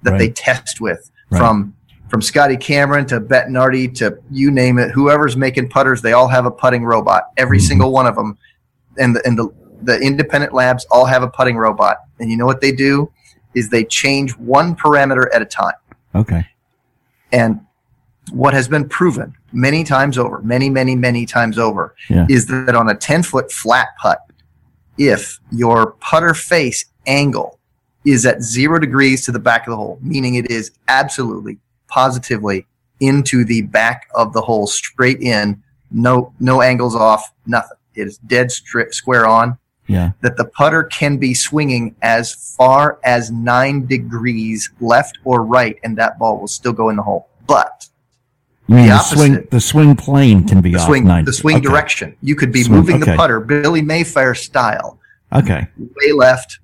that 0.03 0.13
Right. 0.13 0.19
they 0.19 0.29
test 0.31 0.81
with 0.81 1.11
Right. 1.31 1.39
from 1.39 1.75
from 2.09 2.23
Scotty 2.23 2.57
Cameron 2.57 3.05
to 3.07 3.21
Bettinardi 3.21 3.93
to 3.97 4.17
you 4.31 4.53
name 4.53 4.79
it. 4.79 4.93
Whoever's 4.93 5.37
making 5.37 5.69
putters, 5.71 6.01
they 6.03 6.13
all 6.13 6.29
have 6.29 6.47
a 6.47 6.53
putting 6.53 6.85
robot. 6.85 7.25
Every 7.37 7.59
Mhm. 7.59 7.63
single 7.63 7.91
one 7.91 8.07
of 8.07 8.15
them. 8.15 8.39
And 8.97 9.17
the, 9.17 9.27
and 9.27 9.37
the, 9.37 9.49
the 9.83 9.99
independent 10.01 10.53
labs 10.53 10.87
all 10.91 11.05
have 11.07 11.23
a 11.23 11.29
putting 11.29 11.57
robot. 11.57 11.99
And 12.19 12.31
you 12.31 12.37
know 12.37 12.47
what 12.47 12.61
they 12.61 12.73
do 12.73 13.11
is 13.55 13.69
they 13.69 13.85
change 13.85 14.37
one 14.37 14.75
parameter 14.77 15.27
at 15.35 15.43
a 15.43 15.47
time. 15.47 15.75
Okay. 16.15 16.47
And 17.33 17.61
what 18.33 18.55
has 18.55 18.69
been 18.69 18.89
proven 18.89 19.35
many 19.53 19.85
times 19.85 20.19
over, 20.19 20.41
many, 20.43 20.69
many, 20.69 20.95
many 20.97 21.27
times 21.27 21.59
over, 21.59 21.95
Yeah. 22.09 22.27
is 22.29 22.47
that 22.47 22.75
on 22.75 22.89
a 22.89 22.95
10 22.95 23.23
foot 23.23 23.53
flat 23.53 23.89
putt, 24.01 24.19
if 24.99 25.39
your 25.51 25.93
putter 26.01 26.35
face 26.35 26.87
angle 27.07 27.59
is 28.05 28.25
at 28.25 28.43
zero 28.43 28.79
degrees 28.79 29.25
to 29.25 29.33
the 29.33 29.39
back 29.39 29.67
of 29.67 29.73
the 29.73 29.77
hole, 29.77 29.99
meaning 30.01 30.37
it 30.37 30.51
is 30.51 30.71
absolutely, 30.89 31.59
positively 31.89 32.67
into 33.01 33.45
the 33.45 33.63
back 33.63 34.07
of 34.15 34.33
the 34.33 34.41
hole, 34.41 34.67
straight 34.67 35.21
in, 35.21 35.63
no, 35.91 36.33
no 36.41 36.63
angles 36.63 36.95
off, 36.97 37.33
nothing. 37.47 37.77
It 37.95 38.07
is 38.07 38.19
dead 38.19 38.49
stri- 38.49 38.93
square 38.93 39.27
on 39.27 39.59
Yeah. 39.89 40.13
that 40.23 40.37
the 40.37 40.45
putter 40.45 40.85
can 40.85 41.17
be 41.17 41.33
swinging 41.35 41.95
as 42.03 42.33
far 42.57 42.99
as 43.05 43.31
nine 43.31 43.87
degrees 43.87 44.71
left 44.81 45.19
or 45.25 45.45
right, 45.45 45.77
and 45.85 45.97
that 45.99 46.19
ball 46.19 46.39
will 46.41 46.49
still 46.49 46.73
go 46.73 46.89
in 46.89 46.97
the 46.97 47.03
hole. 47.03 47.29
But 47.47 47.89
You 48.69 48.75
mean 48.77 48.87
The 48.89 48.93
the, 48.95 48.99
swing? 48.99 49.49
The 49.51 49.61
swing 49.61 49.95
plane 49.97 50.47
can 50.49 50.61
be 50.61 50.73
the 50.73 50.79
off 50.79 50.87
swing, 50.87 51.05
the 51.25 51.33
swing 51.33 51.57
okay. 51.59 51.65
direction, 51.69 52.17
you 52.21 52.35
could 52.35 52.51
be 52.53 52.65
Swing- 52.65 52.79
moving 52.79 53.03
okay. 53.03 53.13
the 53.13 53.17
putter 53.17 53.39
Billy 53.41 53.81
Mayfair 53.83 54.35
style, 54.35 54.99
Okay. 55.33 55.69
way 55.79 56.13
left 56.13 56.59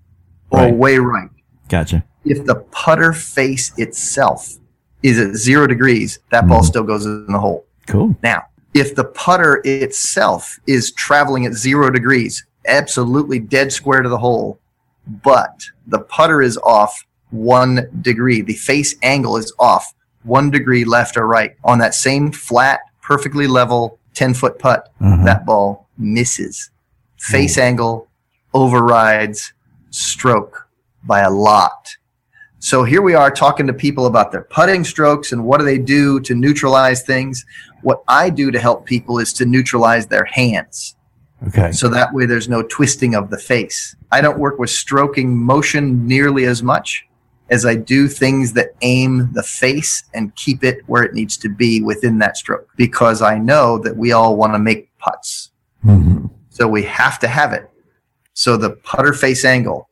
or 0.51 0.59
Right. 0.61 0.75
way 0.75 0.99
right. 0.99 1.29
Gotcha. 1.69 2.03
If 2.25 2.45
the 2.45 2.57
putter 2.57 3.13
face 3.13 3.73
itself 3.79 4.55
is 5.03 5.19
at 5.19 5.35
zero 5.37 5.67
degrees, 5.69 6.19
that 6.31 6.47
ball 6.49 6.63
Mhm. 6.63 6.67
still 6.67 6.83
goes 6.85 7.07
in 7.07 7.27
the 7.29 7.39
hole. 7.39 7.65
Cool. 7.87 8.17
Now, 8.23 8.43
if 8.75 8.95
the 8.95 9.05
putter 9.05 9.61
itself 9.65 10.59
is 10.67 10.93
traveling 10.93 11.47
at 11.47 11.55
zero 11.55 11.91
degrees, 11.91 12.45
absolutely 12.67 13.39
dead 13.39 13.73
square 13.73 14.03
to 14.03 14.09
the 14.09 14.19
hole, 14.19 14.59
but 15.25 15.65
the 15.87 16.01
putter 16.01 16.43
is 16.43 16.59
off 16.59 17.05
one 17.31 17.89
degree, 18.03 18.41
the 18.43 18.55
face 18.55 18.95
angle 19.03 19.37
is 19.37 19.53
off 19.59 19.95
one 20.25 20.51
degree 20.51 20.85
left 20.85 21.17
or 21.17 21.27
right 21.27 21.57
on 21.65 21.79
that 21.79 21.95
same 21.95 22.31
flat, 22.31 22.81
perfectly 23.01 23.47
level 23.47 23.99
10 24.15 24.35
foot 24.35 24.59
putt, 24.59 24.93
Uh-huh. 25.01 25.25
that 25.25 25.45
ball 25.47 25.89
misses. 25.99 26.71
Face 27.19 27.57
angle 27.59 28.09
overrides 28.55 29.53
stroke 29.91 30.69
by 31.05 31.21
a 31.21 31.31
lot. 31.31 31.89
So 32.59 32.85
here 32.85 33.03
we 33.03 33.15
are 33.15 33.31
talking 33.31 33.67
to 33.67 33.73
people 33.73 34.07
about 34.07 34.31
their 34.31 34.43
putting 34.45 34.85
strokes 34.85 35.33
and 35.33 35.45
what 35.45 35.59
do 35.59 35.65
they 35.65 35.79
do 35.79 36.21
to 36.21 36.35
neutralize 36.35 37.03
things. 37.03 37.45
What 37.83 38.05
I 38.07 38.31
do 38.31 38.51
to 38.53 38.59
help 38.61 38.85
people 38.87 39.19
is 39.19 39.33
to 39.35 39.45
neutralize 39.45 40.07
their 40.07 40.25
hands. 40.25 40.95
Okay. 41.49 41.73
So 41.73 41.89
that 41.89 42.13
way 42.13 42.27
there's 42.27 42.49
no 42.49 42.63
twisting 42.63 43.15
of 43.15 43.31
the 43.31 43.39
face. 43.39 43.97
I 44.11 44.21
don't 44.21 44.39
work 44.39 44.59
with 44.59 44.71
stroking 44.71 45.37
motion 45.37 46.07
nearly 46.07 46.45
as 46.45 46.63
much 46.63 47.07
as 47.51 47.67
I 47.67 47.75
do 47.75 48.09
things 48.09 48.53
that 48.55 48.71
aim 48.81 49.31
the 49.33 49.43
face 49.43 50.05
and 50.15 50.35
keep 50.37 50.65
it 50.65 50.79
where 50.87 51.03
it 51.03 51.15
needs 51.15 51.37
to 51.39 51.49
be 51.49 51.83
within 51.83 52.19
that 52.19 52.37
stroke 52.37 52.69
because 52.77 53.21
I 53.21 53.39
know 53.39 53.79
that 53.79 53.97
we 53.97 54.13
all 54.13 54.37
want 54.37 54.55
to 54.55 54.59
make 54.59 54.97
putts. 54.99 55.51
Mhm. 55.85 56.31
So 56.49 56.69
we 56.69 56.83
have 56.85 57.19
to 57.21 57.29
have 57.29 57.53
it. 57.53 57.69
So 58.35 58.57
the 58.57 58.71
putter 58.71 59.13
face 59.13 59.45
angle 59.45 59.89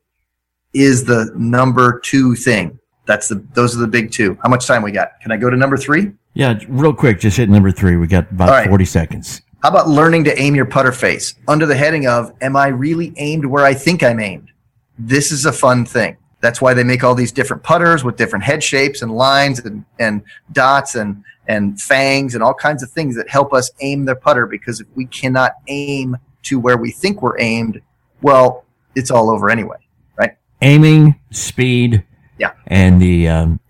is 0.72 1.04
the 1.04 1.30
number 1.36 2.00
two 2.00 2.34
thing. 2.34 2.78
That's 3.06 3.28
the 3.28 3.44
those 3.54 3.76
are 3.76 3.80
the 3.80 3.88
big 3.88 4.12
two. 4.12 4.38
How 4.42 4.48
much 4.48 4.66
time 4.66 4.82
we 4.82 4.92
got? 4.92 5.20
Can 5.20 5.32
I 5.32 5.36
go 5.36 5.50
to 5.50 5.56
number 5.56 5.76
three? 5.76 6.12
Yeah. 6.34 6.58
Real 6.68 6.94
quick, 6.94 7.18
just 7.18 7.36
hit 7.36 7.48
number 7.48 7.72
three. 7.72 7.96
We 7.96 8.06
got 8.06 8.30
about 8.30 8.50
right. 8.50 8.68
forty 8.68 8.84
seconds. 8.84 9.42
How 9.62 9.68
about 9.68 9.88
learning 9.88 10.24
to 10.24 10.38
aim 10.38 10.54
your 10.54 10.64
putter 10.64 10.92
face 10.92 11.34
under 11.46 11.66
the 11.66 11.76
heading 11.76 12.06
of 12.06 12.32
Am 12.40 12.56
I 12.56 12.68
really 12.68 13.12
aimed 13.18 13.44
where 13.44 13.64
I 13.64 13.74
think 13.74 14.02
I'm 14.02 14.18
aimed? 14.18 14.50
This 14.98 15.30
is 15.30 15.44
a 15.44 15.52
fun 15.52 15.84
thing. 15.84 16.16
That's 16.40 16.62
why 16.62 16.72
they 16.72 16.84
make 16.84 17.04
all 17.04 17.14
these 17.14 17.32
different 17.32 17.62
putters 17.62 18.02
with 18.02 18.16
different 18.16 18.42
head 18.44 18.62
shapes 18.64 19.02
and 19.02 19.14
lines 19.14 19.58
and, 19.60 19.84
and 19.98 20.22
dots 20.52 20.94
and, 20.94 21.22
and 21.46 21.78
fangs 21.80 22.34
and 22.34 22.42
all 22.42 22.54
kinds 22.54 22.82
of 22.82 22.90
things 22.90 23.14
that 23.16 23.28
help 23.28 23.52
us 23.52 23.70
aim 23.80 24.06
the 24.06 24.16
putter 24.16 24.46
because 24.46 24.80
if 24.80 24.86
we 24.94 25.04
cannot 25.06 25.52
aim 25.68 26.16
to 26.44 26.58
where 26.58 26.78
we 26.78 26.90
think 26.90 27.20
we're 27.20 27.38
aimed, 27.38 27.82
well, 28.22 28.64
it's 28.94 29.10
all 29.10 29.28
over 29.30 29.50
anyway, 29.50 29.76
right? 30.16 30.38
Aiming, 30.62 31.20
speed, 31.30 32.02
Yeah. 32.38 32.52
and 32.66 33.00
the 33.02 33.28
um, 33.28 33.60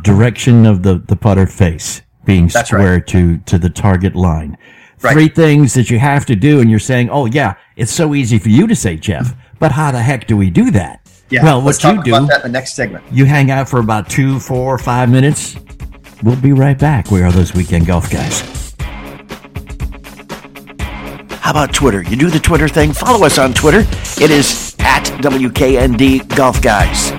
direction 0.00 0.64
of 0.64 0.82
the 0.82 0.98
the 0.98 1.16
putter 1.16 1.46
face 1.46 2.00
being 2.24 2.48
That's 2.48 2.68
square 2.68 3.00
to 3.00 3.38
to 3.38 3.58
the 3.58 3.68
target 3.68 4.16
line. 4.16 4.56
Right. 5.04 5.12
Three 5.12 5.28
things 5.28 5.74
that 5.74 5.90
you 5.90 5.98
have 5.98 6.24
to 6.26 6.34
do, 6.34 6.60
and 6.60 6.70
you're 6.70 6.78
saying, 6.78 7.10
"Oh 7.10 7.26
yeah, 7.26 7.56
it's 7.76 7.92
so 7.92 8.14
easy 8.14 8.38
for 8.38 8.48
you 8.48 8.66
to 8.66 8.74
say, 8.74 8.96
Jeff." 8.96 9.34
But 9.58 9.70
how 9.72 9.92
the 9.92 10.00
heck 10.00 10.26
do 10.26 10.34
we 10.36 10.48
do 10.48 10.70
that? 10.70 11.00
well, 11.30 11.60
let's 11.60 11.84
what 11.84 11.90
you 11.90 11.96
talk 11.96 12.04
do, 12.06 12.14
about 12.14 12.28
that 12.28 12.44
in 12.44 12.52
the 12.52 12.58
next 12.58 12.74
segment. 12.74 13.04
you 13.12 13.24
hang 13.26 13.50
out 13.50 13.68
for 13.68 13.80
about 13.80 14.08
two, 14.08 14.40
four, 14.40 14.78
five 14.78 15.10
minutes. 15.10 15.56
We'll 16.22 16.36
be 16.36 16.52
right 16.52 16.78
back. 16.78 17.10
We 17.10 17.20
are 17.22 17.30
those 17.30 17.52
weekend 17.54 17.86
golf 17.86 18.10
guys. 18.10 18.40
How 21.40 21.50
about 21.50 21.74
Twitter? 21.74 22.02
You 22.02 22.16
do 22.16 22.30
the 22.30 22.40
Twitter 22.40 22.68
thing. 22.68 22.92
Follow 22.94 23.26
us 23.26 23.36
on 23.36 23.52
Twitter. 23.52 23.80
It 24.22 24.30
is 24.30 24.74
at 24.78 25.04
WKND 25.20 26.34
Golf 26.34 26.62
Guys. 26.62 27.12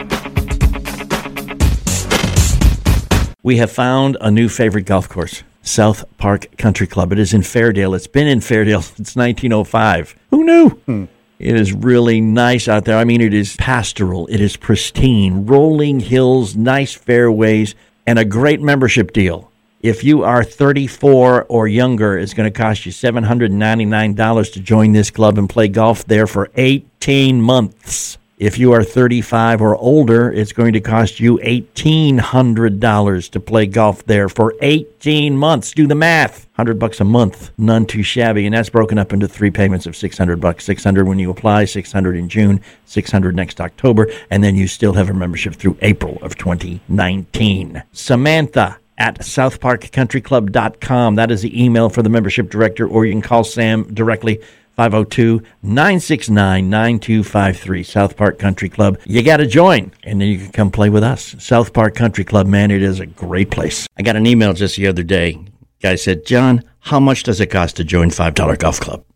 We 3.44 3.58
have 3.58 3.72
found 3.72 4.18
a 4.22 4.32
new 4.32 4.50
favorite 4.50 4.86
golf 4.86 5.08
course, 5.08 5.44
South 5.66 6.06
Park 6.18 6.58
Country 6.58 6.88
Club. 6.88 7.12
It 7.12 7.20
is 7.20 7.34
in 7.34 7.42
Fairdale. 7.42 7.96
It's 7.96 8.08
been 8.08 8.28
in 8.28 8.40
Fairdale 8.40 8.84
since 8.96 9.16
1905. 9.16 10.16
Who 10.30 10.44
knew? 10.44 10.70
Hmm. 10.70 11.06
It 11.38 11.56
is 11.56 11.74
really 11.74 12.22
nice 12.22 12.70
out 12.70 12.86
there. 12.86 12.98
I 12.98 13.04
mean, 13.04 13.20
it 13.20 13.34
is 13.34 13.58
pastoral, 13.58 14.26
it 14.28 14.40
is 14.40 14.56
pristine, 14.56 15.46
rolling 15.46 16.00
hills, 16.00 16.56
nice 16.56 16.94
fairways, 16.94 17.76
and 18.08 18.18
a 18.18 18.24
great 18.24 18.62
membership 18.62 19.12
deal. 19.12 19.52
If 19.82 20.04
you 20.04 20.24
are 20.24 20.44
34 20.44 21.46
or 21.50 21.68
younger, 21.68 22.18
it's 22.18 22.34
going 22.34 22.52
to 22.52 22.58
cost 22.58 22.86
you 22.86 22.92
$799 22.92 24.54
to 24.54 24.60
join 24.62 24.94
this 24.94 25.12
club 25.12 25.38
and 25.38 25.50
play 25.50 25.68
golf 25.68 26.06
there 26.06 26.26
for 26.26 26.50
18 26.56 27.42
months. 27.42 28.18
If 28.38 28.58
you 28.58 28.74
are 28.74 28.84
35 28.84 29.62
or 29.62 29.78
older, 29.78 30.30
it's 30.30 30.52
going 30.52 30.74
to 30.74 30.82
cost 30.82 31.22
you 31.22 31.38
$1,800 31.38 33.30
to 33.30 33.40
play 33.40 33.66
golf 33.66 34.06
there 34.08 34.28
for 34.28 34.54
18 34.62 35.38
months. 35.38 35.72
Do 35.72 35.88
the 35.88 35.96
math. 35.96 36.46
100 36.56 36.78
bucks 36.78 37.00
a 37.00 37.06
month, 37.06 37.52
none 37.58 37.86
too 37.86 38.04
shabby, 38.04 38.46
and 38.46 38.54
that's 38.54 38.70
broken 38.70 38.98
up 38.98 39.14
into 39.14 39.26
three 39.26 39.52
payments 39.52 39.86
of 39.86 39.96
600 39.96 40.42
bucks. 40.42 40.66
600 40.66 41.08
when 41.08 41.18
you 41.18 41.32
apply, 41.32 41.64
600 41.64 42.18
in 42.18 42.28
June, 42.28 42.60
600 42.86 43.34
next 43.34 43.62
October, 43.62 44.12
and 44.30 44.44
then 44.44 44.56
you 44.56 44.68
still 44.68 44.92
have 44.92 45.10
a 45.10 45.14
membership 45.14 45.56
through 45.56 45.78
April 45.82 46.18
of 46.22 46.36
2019. 46.36 47.84
Samantha 47.94 48.78
at 48.98 49.20
southparkcountryclub.com. 49.20 51.16
That 51.16 51.32
is 51.32 51.42
the 51.42 51.64
email 51.64 51.90
for 51.90 52.02
the 52.02 52.10
membership 52.10 52.50
director, 52.50 52.86
or 52.86 53.06
you 53.06 53.14
can 53.14 53.22
call 53.22 53.46
Sam 53.46 53.94
directly 53.94 54.42
502 54.76 55.42
969 55.64 56.70
9253, 56.70 57.84
South 57.84 58.18
Park 58.18 58.38
Country 58.38 58.68
Club. 58.68 59.00
You 59.06 59.24
got 59.24 59.38
to 59.38 59.48
join, 59.48 59.92
and 60.04 60.20
then 60.20 60.28
you 60.28 60.38
can 60.38 60.52
come 60.52 60.72
play 60.72 60.90
with 60.90 61.04
us. 61.04 61.36
South 61.40 61.72
Park 61.72 61.96
Country 61.96 62.26
Club, 62.26 62.46
man, 62.46 62.72
it 62.72 62.82
is 62.84 63.00
a 63.00 63.06
great 63.06 63.52
place. 63.52 63.88
I 63.98 64.02
got 64.02 64.18
an 64.18 64.28
email 64.28 64.54
just 64.54 64.76
the 64.76 64.88
other 64.88 65.04
day. 65.04 65.40
Guy 65.82 65.96
said, 65.96 66.26
John, 66.26 66.64
how 66.80 67.00
much 67.00 67.24
does 67.24 67.40
it 67.40 67.48
cost 67.48 67.78
to 67.78 67.84
join 67.84 68.10
$5 68.10 68.60
Golf 68.60 68.80
Club? 68.80 69.04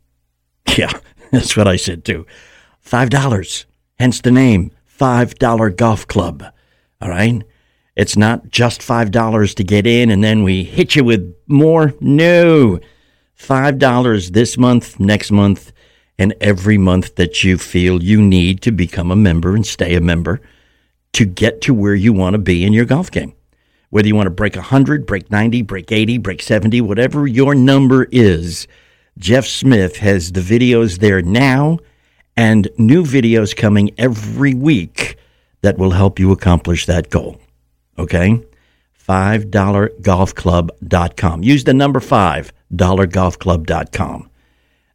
Yeah, 0.78 0.94
that's 1.32 1.58
what 1.58 1.68
I 1.68 1.76
said 1.76 2.06
too. 2.06 2.26
$5, 2.86 3.66
hence 3.98 4.22
the 4.22 4.32
name, 4.32 4.72
$5 4.98 5.76
Golf 5.76 6.08
Club. 6.08 6.44
All 7.02 7.10
right? 7.10 7.42
It's 7.96 8.16
not 8.16 8.50
just 8.50 8.82
$5 8.82 9.56
to 9.56 9.64
get 9.64 9.86
in 9.86 10.10
and 10.10 10.24
then 10.24 10.44
we 10.44 10.64
hit 10.64 10.96
you 10.96 11.04
with 11.04 11.36
more. 11.48 11.94
No. 12.00 12.80
$5 13.40 14.32
this 14.32 14.58
month, 14.58 15.00
next 15.00 15.32
month, 15.32 15.72
and 16.18 16.34
every 16.42 16.78
month 16.78 17.16
that 17.16 17.44
you 17.44 17.58
feel 17.58 18.04
you 18.04 18.22
need 18.22 18.62
to 18.62 18.72
become 18.72 19.12
a 19.12 19.16
member 19.16 19.56
and 19.56 19.66
stay 19.66 19.96
a 19.96 20.02
member 20.02 20.42
to 21.14 21.26
get 21.26 21.62
to 21.62 21.74
where 21.74 21.96
you 21.96 22.14
want 22.14 22.34
to 22.34 22.38
be 22.38 22.66
in 22.66 22.74
your 22.74 22.86
golf 22.86 23.10
game. 23.10 23.34
Whether 23.90 24.10
you 24.10 24.16
want 24.16 24.28
to 24.28 24.32
break 24.32 24.56
100, 24.56 25.08
break 25.08 25.32
90, 25.32 25.64
break 25.64 25.92
80, 25.92 26.20
break 26.20 26.44
70, 26.44 26.82
whatever 26.82 27.26
your 27.26 27.56
number 27.56 28.04
is, 28.12 28.68
Jeff 29.18 29.46
Smith 29.46 29.98
has 29.98 30.34
the 30.34 30.42
videos 30.42 31.00
there 31.00 31.22
now 31.22 31.80
and 32.38 32.70
new 32.78 33.04
videos 33.04 33.56
coming 33.56 33.92
every 33.98 34.54
week 34.54 35.18
that 35.62 35.78
will 35.78 35.92
help 35.92 36.20
you 36.20 36.32
accomplish 36.32 36.86
that 36.86 37.10
goal. 37.10 37.38
Okay? 37.98 38.42
$5golfclub.com. 39.08 41.44
Use 41.44 41.64
the 41.64 41.74
number 41.74 42.00
5, 42.00 42.54
dollargolfclub.com. 42.74 44.30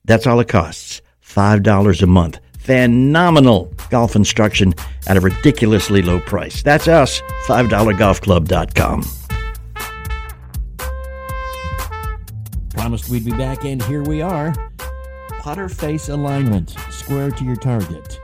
That's 0.04 0.26
all 0.26 0.40
it 0.40 0.49
costs. 0.49 1.02
$5 1.25 2.02
a 2.02 2.07
month. 2.07 2.38
Phenomenal 2.59 3.73
golf 3.90 4.16
instruction 4.16 4.75
at 5.07 5.16
a 5.16 5.21
ridiculously 5.21 6.02
low 6.02 6.21
price. 6.21 6.62
That's 6.62 6.88
us, 6.88 7.21
$5golfclub.com. 7.47 9.04
Promised 12.71 13.09
we'd 13.09 13.25
be 13.25 13.33
back, 13.33 13.64
and 13.64 13.83
here 13.83 14.02
we 14.02 14.23
are. 14.23 14.54
Putter 15.40 15.69
face 15.69 16.09
alignment, 16.09 16.71
square 16.90 17.31
to 17.31 17.45
your 17.45 17.57
target. 17.57 18.19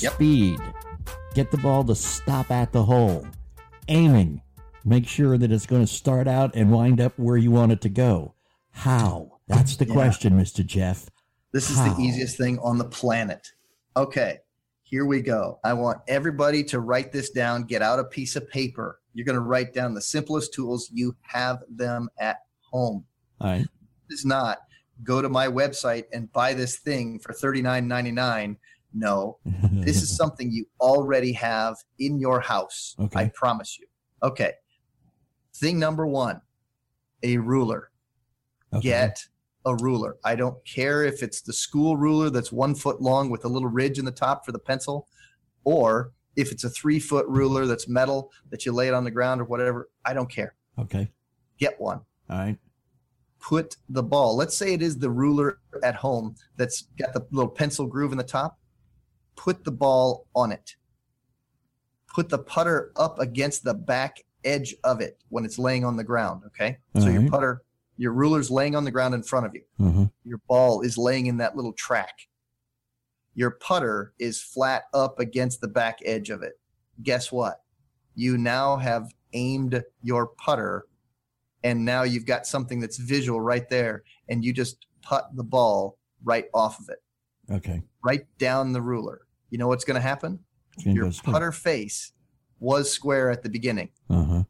Yep. 0.00 0.14
Speed. 0.14 0.58
Get 1.34 1.50
the 1.50 1.58
ball 1.58 1.84
to 1.84 1.94
stop 1.94 2.50
at 2.50 2.72
the 2.72 2.82
hole. 2.82 3.26
Aiming. 3.88 4.40
Make 4.84 5.06
sure 5.06 5.38
that 5.38 5.52
it's 5.52 5.66
going 5.66 5.82
to 5.82 5.92
start 5.92 6.26
out 6.26 6.54
and 6.54 6.72
wind 6.72 7.00
up 7.00 7.12
where 7.18 7.36
you 7.36 7.50
want 7.50 7.72
it 7.72 7.80
to 7.82 7.88
go. 7.88 8.34
How? 8.72 9.38
That's 9.48 9.76
the 9.76 9.86
Yeah. 9.86 9.92
question, 9.92 10.32
Mr. 10.34 10.64
Jeff. 10.64 11.08
This 11.52 11.70
is 11.70 11.76
the 11.76 11.94
easiest 12.00 12.36
thing 12.36 12.58
on 12.60 12.78
the 12.78 12.84
planet. 12.84 13.46
Okay, 13.96 14.38
here 14.82 15.04
we 15.04 15.20
go. 15.20 15.60
I 15.62 15.74
want 15.74 15.98
everybody 16.08 16.64
to 16.64 16.80
write 16.80 17.12
this 17.12 17.30
down. 17.30 17.64
Get 17.64 17.82
out 17.82 17.98
a 17.98 18.04
piece 18.04 18.36
of 18.36 18.48
paper. 18.48 19.00
You're 19.12 19.26
going 19.26 19.36
to 19.36 19.42
write 19.42 19.74
down 19.74 19.92
the 19.92 20.00
simplest 20.00 20.54
tools. 20.54 20.88
You 20.92 21.14
have 21.22 21.62
them 21.68 22.08
at 22.18 22.38
home. 22.62 23.04
All 23.40 23.50
right. 23.50 23.66
Is 24.08 24.24
not 24.24 24.58
go 25.04 25.20
to 25.20 25.28
my 25.28 25.46
website 25.48 26.04
and 26.12 26.32
buy 26.32 26.54
this 26.54 26.76
thing 26.76 27.18
for 27.18 27.32
$39.99. 27.32 28.56
No, 28.94 29.38
this 29.72 30.02
is 30.02 30.14
something 30.14 30.50
you 30.50 30.66
already 30.80 31.32
have 31.32 31.76
in 31.98 32.18
your 32.18 32.40
house. 32.40 32.94
Okay. 32.98 33.20
I 33.20 33.32
promise 33.34 33.78
you. 33.78 33.86
Okay. 34.22 34.52
Thing 35.54 35.78
number 35.78 36.06
one 36.06 36.40
a 37.22 37.36
ruler. 37.38 37.90
Okay. 38.74 38.88
Get 38.88 39.26
a 39.64 39.76
ruler. 39.76 40.16
I 40.24 40.34
don't 40.34 40.64
care 40.64 41.04
if 41.04 41.22
it's 41.22 41.40
the 41.40 41.52
school 41.52 41.96
ruler 41.96 42.30
that's 42.30 42.50
one 42.50 42.74
foot 42.74 43.00
long 43.00 43.30
with 43.30 43.44
a 43.44 43.48
little 43.48 43.68
ridge 43.68 43.98
in 43.98 44.04
the 44.04 44.10
top 44.10 44.44
for 44.44 44.52
the 44.52 44.58
pencil, 44.58 45.08
or 45.64 46.12
if 46.36 46.50
it's 46.50 46.64
a 46.64 46.70
three 46.70 46.98
foot 46.98 47.26
ruler 47.28 47.66
that's 47.66 47.88
metal 47.88 48.30
that 48.50 48.64
you 48.64 48.72
lay 48.72 48.88
it 48.88 48.94
on 48.94 49.04
the 49.04 49.10
ground 49.10 49.40
or 49.40 49.44
whatever. 49.44 49.88
I 50.04 50.14
don't 50.14 50.30
care. 50.30 50.54
Okay. 50.78 51.10
Get 51.58 51.80
one. 51.80 52.00
All 52.30 52.38
right. 52.38 52.58
Put 53.40 53.76
the 53.88 54.02
ball. 54.02 54.36
Let's 54.36 54.56
say 54.56 54.72
it 54.72 54.82
is 54.82 54.98
the 54.98 55.10
ruler 55.10 55.58
at 55.82 55.94
home 55.94 56.36
that's 56.56 56.82
got 56.98 57.12
the 57.12 57.26
little 57.30 57.50
pencil 57.50 57.86
groove 57.86 58.12
in 58.12 58.18
the 58.18 58.24
top. 58.24 58.58
Put 59.36 59.64
the 59.64 59.72
ball 59.72 60.26
on 60.34 60.52
it. 60.52 60.76
Put 62.06 62.28
the 62.28 62.38
putter 62.38 62.92
up 62.96 63.18
against 63.18 63.64
the 63.64 63.74
back 63.74 64.22
edge 64.44 64.74
of 64.84 65.00
it 65.00 65.18
when 65.28 65.44
it's 65.44 65.58
laying 65.58 65.84
on 65.84 65.96
the 65.96 66.04
ground. 66.04 66.42
Okay. 66.46 66.78
So 66.98 67.08
your 67.08 67.28
putter, 67.28 67.62
your 68.02 68.12
ruler's 68.12 68.50
laying 68.50 68.74
on 68.74 68.82
the 68.82 68.90
ground 68.90 69.14
in 69.14 69.22
front 69.22 69.46
of 69.46 69.54
you. 69.54 69.62
Uh-huh. 69.78 70.06
Your 70.24 70.38
ball 70.48 70.80
is 70.80 70.98
laying 70.98 71.26
in 71.26 71.36
that 71.36 71.54
little 71.54 71.72
track. 71.74 72.26
Your 73.36 73.52
putter 73.52 74.12
is 74.18 74.42
flat 74.42 74.86
up 74.92 75.20
against 75.20 75.60
the 75.60 75.68
back 75.68 76.00
edge 76.04 76.28
of 76.28 76.42
it. 76.42 76.54
Guess 77.04 77.30
what? 77.30 77.62
You 78.16 78.36
now 78.36 78.76
have 78.76 79.14
aimed 79.34 79.80
your 80.02 80.26
putter, 80.26 80.86
and 81.62 81.84
now 81.84 82.02
you've 82.02 82.26
got 82.26 82.44
something 82.44 82.80
that's 82.80 82.96
visual 82.98 83.40
right 83.40 83.68
there, 83.68 84.02
and 84.28 84.44
you 84.44 84.52
just 84.52 84.86
putt 85.02 85.28
the 85.36 85.44
ball 85.44 85.96
right 86.24 86.46
off 86.52 86.80
of 86.80 86.88
it, 86.88 87.02
Okay. 87.52 87.82
right 88.04 88.26
down 88.38 88.72
the 88.72 88.82
ruler. 88.82 89.20
You 89.50 89.58
know 89.58 89.68
what's 89.68 89.84
going 89.84 89.94
to 89.94 90.00
happen? 90.00 90.40
Your 90.78 91.12
putter 91.22 91.52
face 91.52 92.12
was 92.58 92.90
square 92.90 93.30
at 93.30 93.44
the 93.44 93.48
beginning. 93.48 93.90
Uh-huh. 94.10 94.42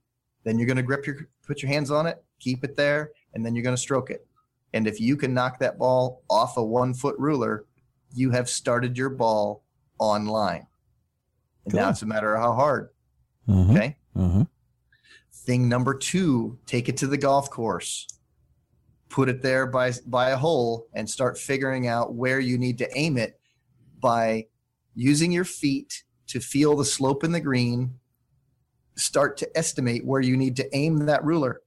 Then 0.45 0.59
you're 0.59 0.67
going 0.67 0.77
to 0.77 0.83
grip 0.83 1.07
your, 1.07 1.29
put 1.47 1.63
your 1.63 1.71
hands 1.71 1.91
on 1.91 2.07
it, 2.07 2.23
keep 2.41 2.65
it 2.65 2.77
there, 2.77 3.13
and 3.35 3.45
then 3.45 3.55
you're 3.55 3.63
going 3.63 3.77
to 3.77 3.81
stroke 3.81 4.11
it. 4.11 4.27
And 4.73 4.87
if 4.87 5.01
you 5.01 5.17
can 5.17 5.35
knock 5.35 5.59
that 5.59 5.79
ball 5.79 6.23
off 6.31 6.57
a 6.57 6.65
one 6.65 6.95
foot 6.95 7.17
ruler, 7.19 7.67
you 8.15 8.31
have 8.31 8.49
started 8.49 8.97
your 8.97 9.11
ball 9.11 9.65
online. 9.99 10.67
And 11.65 11.75
now 11.75 11.91
it's 11.91 12.03
a 12.03 12.07
matter 12.07 12.35
of 12.35 12.43
how 12.43 12.53
hard. 12.55 12.91
Uh-huh. 13.49 13.73
Okay. 13.73 13.97
Uh-huh. 14.17 14.45
Thing 15.33 15.69
number 15.69 15.95
two, 15.95 16.59
take 16.67 16.89
it 16.89 16.97
to 16.99 17.07
the 17.07 17.17
golf 17.17 17.51
course. 17.51 18.07
Put 19.09 19.29
it 19.29 19.43
there 19.43 19.67
by 19.67 19.93
by 20.07 20.31
a 20.31 20.37
hole 20.37 20.87
and 20.95 21.09
start 21.09 21.37
figuring 21.37 21.87
out 21.87 22.15
where 22.15 22.41
you 22.41 22.57
need 22.57 22.79
to 22.79 22.89
aim 22.97 23.19
it 23.19 23.39
by 24.01 24.47
using 24.95 25.31
your 25.31 25.45
feet 25.45 26.05
to 26.29 26.41
feel 26.41 26.77
the 26.77 26.85
slope 26.85 27.25
in 27.25 27.33
the 27.33 27.41
green. 27.41 27.99
Start 28.95 29.37
to 29.39 29.59
estimate 29.59 30.05
where 30.05 30.21
you 30.21 30.37
need 30.37 30.57
to 30.57 30.77
aim 30.77 30.99
that 31.07 31.25
ruler 31.25 31.63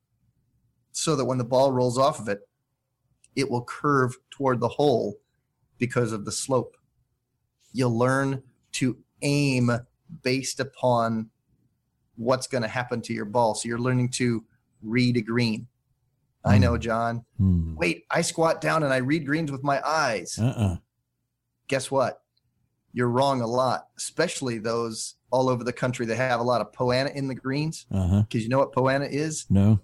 so 0.92 1.16
that 1.16 1.26
when 1.26 1.38
the 1.38 1.44
ball 1.44 1.72
rolls 1.72 1.98
off 1.98 2.20
of 2.20 2.30
it, 2.30 2.48
it 3.36 3.50
will 3.50 3.64
curve 3.64 4.16
toward 4.30 4.60
the 4.60 4.68
hole 4.68 5.18
because 5.78 6.12
of 6.12 6.24
the 6.24 6.32
slope. 6.32 6.78
You'll 7.74 7.98
learn 7.98 8.44
to 8.74 8.98
aim 9.22 9.72
based 10.24 10.60
upon 10.60 11.30
what's 12.16 12.48
going 12.48 12.62
to 12.62 12.68
happen 12.70 13.02
to 13.02 13.14
your 13.14 13.26
ball. 13.26 13.56
So 13.56 13.68
you're 13.68 13.80
learning 13.80 14.10
to 14.12 14.46
read 14.82 15.18
a 15.18 15.22
green. 15.22 15.68
I 16.46 16.60
know, 16.60 16.78
John. 16.78 17.26
Hmm. 17.38 17.76
Wait, 17.76 18.06
I 18.12 18.22
squat 18.22 18.62
down 18.62 18.84
and 18.84 18.94
I 18.94 18.98
read 18.98 19.26
greens 19.26 19.52
with 19.52 19.64
my 19.64 19.82
eyes. 19.86 20.38
Uh-uh. 20.38 20.78
Guess 21.68 21.90
what? 21.90 22.22
You're 22.94 23.10
wrong 23.10 23.42
a 23.42 23.48
lot, 23.48 23.88
especially 23.98 24.60
those 24.60 25.16
all 25.32 25.50
over 25.50 25.64
the 25.64 25.74
country 25.74 26.06
that 26.06 26.16
have 26.16 26.40
a 26.40 26.44
lot 26.44 26.62
of 26.62 26.72
Poa 26.74 26.96
annua 26.96 27.14
in 27.16 27.28
the 27.28 27.36
greens. 27.36 27.86
Uh-huh. 27.92 28.22
Because 28.22 28.44
you 28.44 28.50
know 28.50 28.60
what 28.60 28.72
Poa 28.74 28.94
annua 28.94 29.10
is? 29.12 29.46
No. 29.50 29.80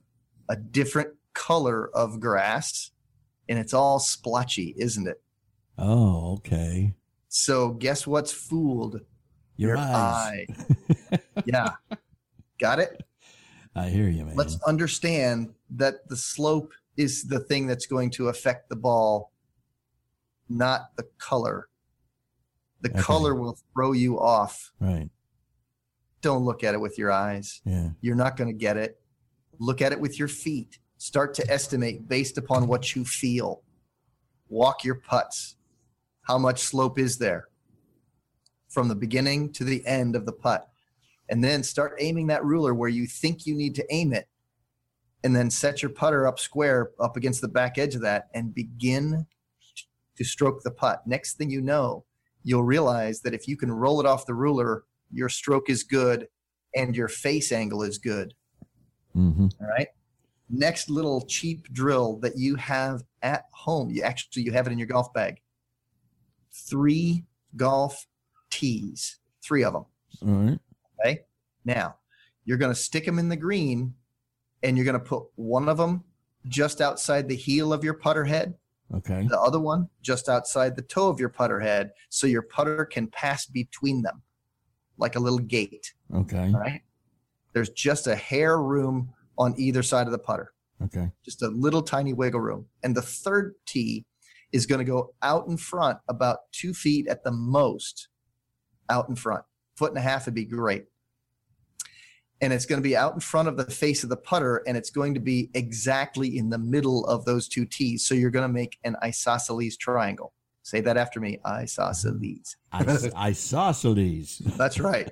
A 0.49 0.55
different 0.55 1.09
color 1.33 1.89
of 1.95 2.19
grass, 2.19 2.91
and 3.49 3.57
it's 3.59 3.73
all 3.73 3.99
splotchy, 3.99 4.73
isn't 4.77 5.07
it? 5.07 5.21
Oh, 5.77 6.33
okay. 6.33 6.93
So 7.29 7.69
guess 7.71 8.05
what's 8.05 8.31
fooled? 8.31 9.01
Your, 9.57 9.77
eyes. 9.77 10.47
eye. 11.11 11.19
yeah. 11.45 11.69
Got 12.59 12.79
it? 12.79 13.03
I 13.75 13.89
hear 13.89 14.09
you, 14.09 14.25
man. 14.25 14.35
Let's 14.35 14.61
understand 14.63 15.53
that 15.71 16.07
the 16.09 16.17
slope 16.17 16.71
is 16.97 17.23
the 17.23 17.39
thing 17.39 17.67
that's 17.67 17.85
going 17.85 18.09
to 18.11 18.27
affect 18.27 18.69
the 18.69 18.75
ball, 18.75 19.31
not 20.49 20.95
the 20.97 21.03
color. 21.17 21.67
The 22.81 22.89
Okay. 22.89 22.99
color 23.01 23.35
will 23.35 23.57
throw 23.73 23.91
you 23.93 24.19
off. 24.19 24.71
right. 24.79 25.09
Don't 26.21 26.43
look 26.43 26.63
at 26.63 26.73
it 26.73 26.79
with 26.79 26.97
your 26.97 27.11
eyes. 27.11 27.61
Yeah. 27.65 27.89
You're 28.01 28.15
not 28.15 28.37
going 28.37 28.47
to 28.49 28.57
get 28.57 28.77
it. 28.77 28.99
Look 29.59 29.81
at 29.81 29.91
it 29.91 29.99
with 29.99 30.17
your 30.17 30.27
feet. 30.27 30.79
Start 30.97 31.33
to 31.35 31.51
estimate 31.51 32.07
based 32.07 32.37
upon 32.37 32.67
what 32.67 32.95
you 32.95 33.03
feel. 33.03 33.63
Walk 34.49 34.83
your 34.83 34.95
putts. 34.95 35.55
How 36.23 36.37
much 36.37 36.59
slope 36.59 36.99
is 36.99 37.17
there 37.17 37.47
from 38.69 38.87
the 38.87 38.95
beginning 38.95 39.51
to 39.53 39.63
the 39.63 39.85
end 39.85 40.15
of 40.15 40.25
the 40.25 40.31
putt? 40.31 40.67
And 41.29 41.43
then 41.43 41.63
start 41.63 41.95
aiming 41.99 42.27
that 42.27 42.45
ruler 42.45 42.73
where 42.73 42.89
you 42.89 43.07
think 43.07 43.45
you 43.45 43.55
need 43.55 43.73
to 43.75 43.93
aim 43.93 44.13
it. 44.13 44.27
And 45.23 45.35
then 45.35 45.49
set 45.49 45.81
your 45.81 45.91
putter 45.91 46.27
up 46.27 46.39
square 46.39 46.91
up 46.99 47.15
against 47.15 47.41
the 47.41 47.47
back 47.47 47.77
edge 47.77 47.95
of 47.95 48.01
that 48.01 48.29
and 48.33 48.53
begin 48.53 49.25
to 50.17 50.23
stroke 50.23 50.61
the 50.63 50.71
putt. 50.71 51.01
Next 51.05 51.35
thing 51.35 51.49
you 51.49 51.61
know, 51.61 52.05
you'll 52.43 52.63
realize 52.63 53.21
that 53.21 53.33
if 53.33 53.47
you 53.47 53.55
can 53.55 53.71
roll 53.71 53.99
it 53.99 54.05
off 54.05 54.25
the 54.25 54.33
ruler, 54.33 54.83
your 55.13 55.29
stroke 55.29 55.69
is 55.69 55.83
good 55.83 56.27
and 56.75 56.95
your 56.95 57.07
face 57.07 57.51
angle 57.51 57.83
is 57.83 57.97
good. 57.97 58.33
hmm 59.13 59.47
All 59.59 59.67
right. 59.67 59.87
Next 60.49 60.89
little 60.89 61.21
cheap 61.21 61.71
drill 61.71 62.17
that 62.19 62.37
you 62.37 62.55
have 62.55 63.03
at 63.21 63.45
home. 63.53 63.89
You 63.89 64.03
actually 64.03 64.43
you 64.43 64.51
have 64.51 64.67
it 64.67 64.73
in 64.73 64.77
your 64.79 64.87
golf 64.87 65.13
bag. 65.13 65.39
Three 66.51 67.23
golf 67.55 68.05
tees, 68.49 69.17
three 69.41 69.63
of 69.63 69.73
them. 69.73 69.85
All 70.27 70.27
right. 70.35 70.59
Okay. 70.99 71.19
Now 71.65 71.95
you're 72.45 72.57
going 72.57 72.71
to 72.73 72.79
stick 72.79 73.05
them 73.05 73.19
in 73.19 73.29
the 73.29 73.35
green, 73.37 73.93
and 74.63 74.75
you're 74.75 74.85
going 74.85 74.99
to 74.99 75.05
put 75.05 75.23
one 75.35 75.69
of 75.69 75.77
them 75.77 76.03
just 76.47 76.81
outside 76.81 77.29
the 77.29 77.35
heel 77.35 77.71
of 77.71 77.83
your 77.83 77.93
putter 77.93 78.25
head, 78.25 78.55
Okay. 78.93 79.27
the 79.29 79.39
other 79.39 79.59
one 79.59 79.87
just 80.01 80.27
outside 80.27 80.75
the 80.75 80.81
toe 80.81 81.07
of 81.07 81.19
your 81.19 81.29
putter 81.29 81.59
head, 81.59 81.91
so 82.09 82.25
your 82.27 82.41
putter 82.41 82.83
can 82.83 83.07
pass 83.07 83.45
between 83.45 84.01
them, 84.01 84.21
like 85.01 85.15
a 85.15 85.19
little 85.19 85.39
gate. 85.39 85.93
Okay. 86.13 86.51
All 86.53 86.59
right. 86.59 86.81
There's 87.53 87.69
just 87.69 88.07
a 88.07 88.15
hair 88.15 88.61
room 88.61 89.09
on 89.37 89.53
either 89.57 89.83
side 89.83 90.05
of 90.05 90.11
the 90.13 90.19
putter, 90.19 90.53
Okay. 90.81 91.09
just 91.25 91.41
a 91.41 91.47
little 91.49 91.81
tiny 91.81 92.13
wiggle 92.13 92.39
room. 92.39 92.67
And 92.83 92.95
the 92.95 93.01
third 93.01 93.55
tee 93.65 94.05
is 94.53 94.65
going 94.65 94.79
to 94.79 94.85
go 94.85 95.13
out 95.21 95.47
in 95.47 95.57
front 95.57 95.97
about 96.07 96.39
two 96.53 96.73
feet 96.73 97.07
at 97.07 97.23
the 97.23 97.31
most 97.31 98.07
out 98.89 99.09
in 99.09 99.15
front. 99.15 99.43
Foot 99.75 99.91
and 99.91 99.97
a 99.97 100.01
half 100.01 100.25
would 100.25 100.35
be 100.35 100.45
great. 100.45 100.85
And 102.41 102.51
it's 102.53 102.65
going 102.65 102.81
to 102.81 102.87
be 102.87 102.95
out 102.95 103.13
in 103.13 103.19
front 103.19 103.47
of 103.47 103.57
the 103.57 103.65
face 103.65 104.03
of 104.03 104.09
the 104.09 104.17
putter 104.17 104.63
and 104.67 104.75
it's 104.75 104.89
going 104.89 105.13
to 105.13 105.19
be 105.19 105.49
exactly 105.53 106.37
in 106.37 106.49
the 106.49 106.57
middle 106.57 107.05
of 107.05 107.25
those 107.25 107.47
two 107.47 107.65
tees. 107.65 108.05
So 108.05 108.15
you're 108.15 108.31
going 108.31 108.47
to 108.47 108.53
make 108.53 108.77
an 108.83 108.95
isosceles 109.03 109.77
triangle. 109.77 110.33
Say 110.63 110.81
that 110.81 110.97
after 110.97 111.19
me. 111.19 111.39
Isosceles. 111.45 112.55
I, 112.71 113.09
I 113.15 113.31
saw 113.31 113.71
Solis. 113.71 114.37
That's 114.57 114.79
right. 114.79 115.11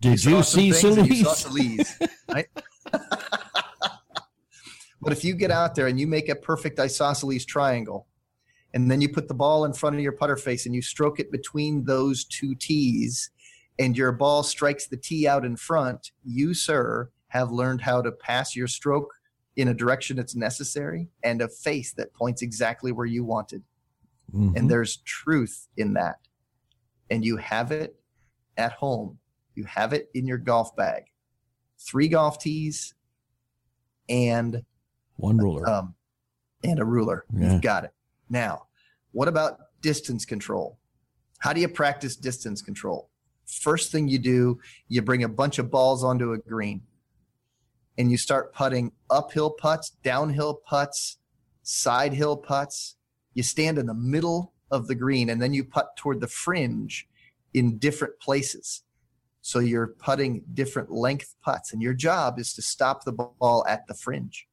Did 0.00 0.22
you, 0.24 0.42
see 0.42 0.72
things 0.72 0.98
and 0.98 1.08
You 1.08 1.24
saw 1.24 1.32
Solis? 1.32 1.96
Solis, 1.96 2.12
right? 2.32 2.46
but 2.92 5.12
if 5.12 5.24
you 5.24 5.34
get 5.34 5.50
out 5.50 5.74
there 5.74 5.86
and 5.86 5.98
you 5.98 6.06
make 6.06 6.28
a 6.28 6.34
perfect 6.34 6.78
isosceles 6.78 7.46
triangle, 7.46 8.06
and 8.74 8.90
then 8.90 9.00
you 9.00 9.08
put 9.08 9.28
the 9.28 9.34
ball 9.34 9.64
in 9.64 9.72
front 9.72 9.96
of 9.96 10.02
your 10.02 10.12
putter 10.12 10.36
face 10.36 10.66
and 10.66 10.74
you 10.74 10.82
stroke 10.82 11.18
it 11.18 11.32
between 11.32 11.84
those 11.84 12.24
two 12.24 12.54
tees, 12.54 13.30
and 13.78 13.96
your 13.96 14.12
ball 14.12 14.42
strikes 14.42 14.86
the 14.86 14.96
tee 14.96 15.26
out 15.26 15.44
in 15.44 15.56
front, 15.56 16.12
you, 16.24 16.52
sir, 16.52 17.10
have 17.28 17.50
learned 17.50 17.80
how 17.80 18.02
to 18.02 18.12
pass 18.12 18.54
your 18.54 18.68
stroke 18.68 19.14
in 19.56 19.68
a 19.68 19.74
direction 19.74 20.16
that's 20.16 20.36
necessary 20.36 21.08
and 21.22 21.40
a 21.40 21.48
face 21.48 21.94
that 21.94 22.12
points 22.12 22.42
exactly 22.42 22.92
where 22.92 23.06
you 23.06 23.24
wanted. 23.24 23.62
Mhm. 24.32 24.56
And 24.56 24.70
there's 24.70 24.96
truth 24.98 25.68
in 25.76 25.94
that. 25.94 26.16
And 27.10 27.24
you 27.24 27.36
have 27.36 27.70
it 27.72 28.00
at 28.56 28.72
home. 28.72 29.18
You 29.54 29.64
have 29.64 29.92
it 29.92 30.10
in 30.14 30.26
your 30.26 30.38
golf 30.38 30.74
bag. 30.76 31.04
Three 31.78 32.08
golf 32.08 32.38
tees 32.38 32.94
and 34.08 34.64
One 35.16 35.38
ruler. 35.38 35.68
um, 35.68 35.94
and 36.64 36.78
a 36.78 36.84
ruler. 36.84 37.24
Yeah. 37.32 37.52
You've 37.52 37.62
got 37.62 37.84
it. 37.84 37.92
Now, 38.28 38.66
what 39.12 39.28
about 39.28 39.58
distance 39.80 40.24
control? 40.24 40.78
How 41.38 41.52
do 41.52 41.60
you 41.60 41.68
practice 41.68 42.16
distance 42.16 42.62
control? 42.62 43.10
First 43.46 43.92
thing 43.92 44.08
you 44.08 44.18
do, 44.18 44.58
you 44.88 45.02
bring 45.02 45.22
a 45.22 45.28
bunch 45.28 45.58
of 45.58 45.70
balls 45.70 46.02
onto 46.02 46.32
a 46.32 46.38
green 46.38 46.82
and 47.96 48.10
you 48.10 48.16
start 48.16 48.52
putting 48.52 48.92
uphill 49.10 49.50
putts, 49.50 49.90
downhill 50.02 50.54
putts, 50.54 51.18
side 51.62 52.12
hill 52.12 52.36
putts. 52.36 52.96
You 53.36 53.42
stand 53.42 53.78
in 53.78 53.84
the 53.84 53.94
middle 53.94 54.54
of 54.70 54.86
the 54.88 54.94
green 54.94 55.28
and 55.28 55.40
then 55.40 55.52
you 55.52 55.62
putt 55.62 55.94
toward 55.94 56.20
the 56.20 56.26
fringe 56.26 57.06
in 57.52 57.76
different 57.76 58.18
places. 58.18 58.82
So 59.42 59.58
you're 59.58 59.88
putting 59.88 60.42
different 60.54 60.90
length 60.90 61.34
putts 61.42 61.74
and 61.74 61.82
your 61.82 61.92
job 61.92 62.38
is 62.38 62.54
to 62.54 62.62
stop 62.62 63.04
the 63.04 63.12
ball 63.12 63.62
at 63.68 63.86
the 63.86 63.94
fringe. 63.94 64.48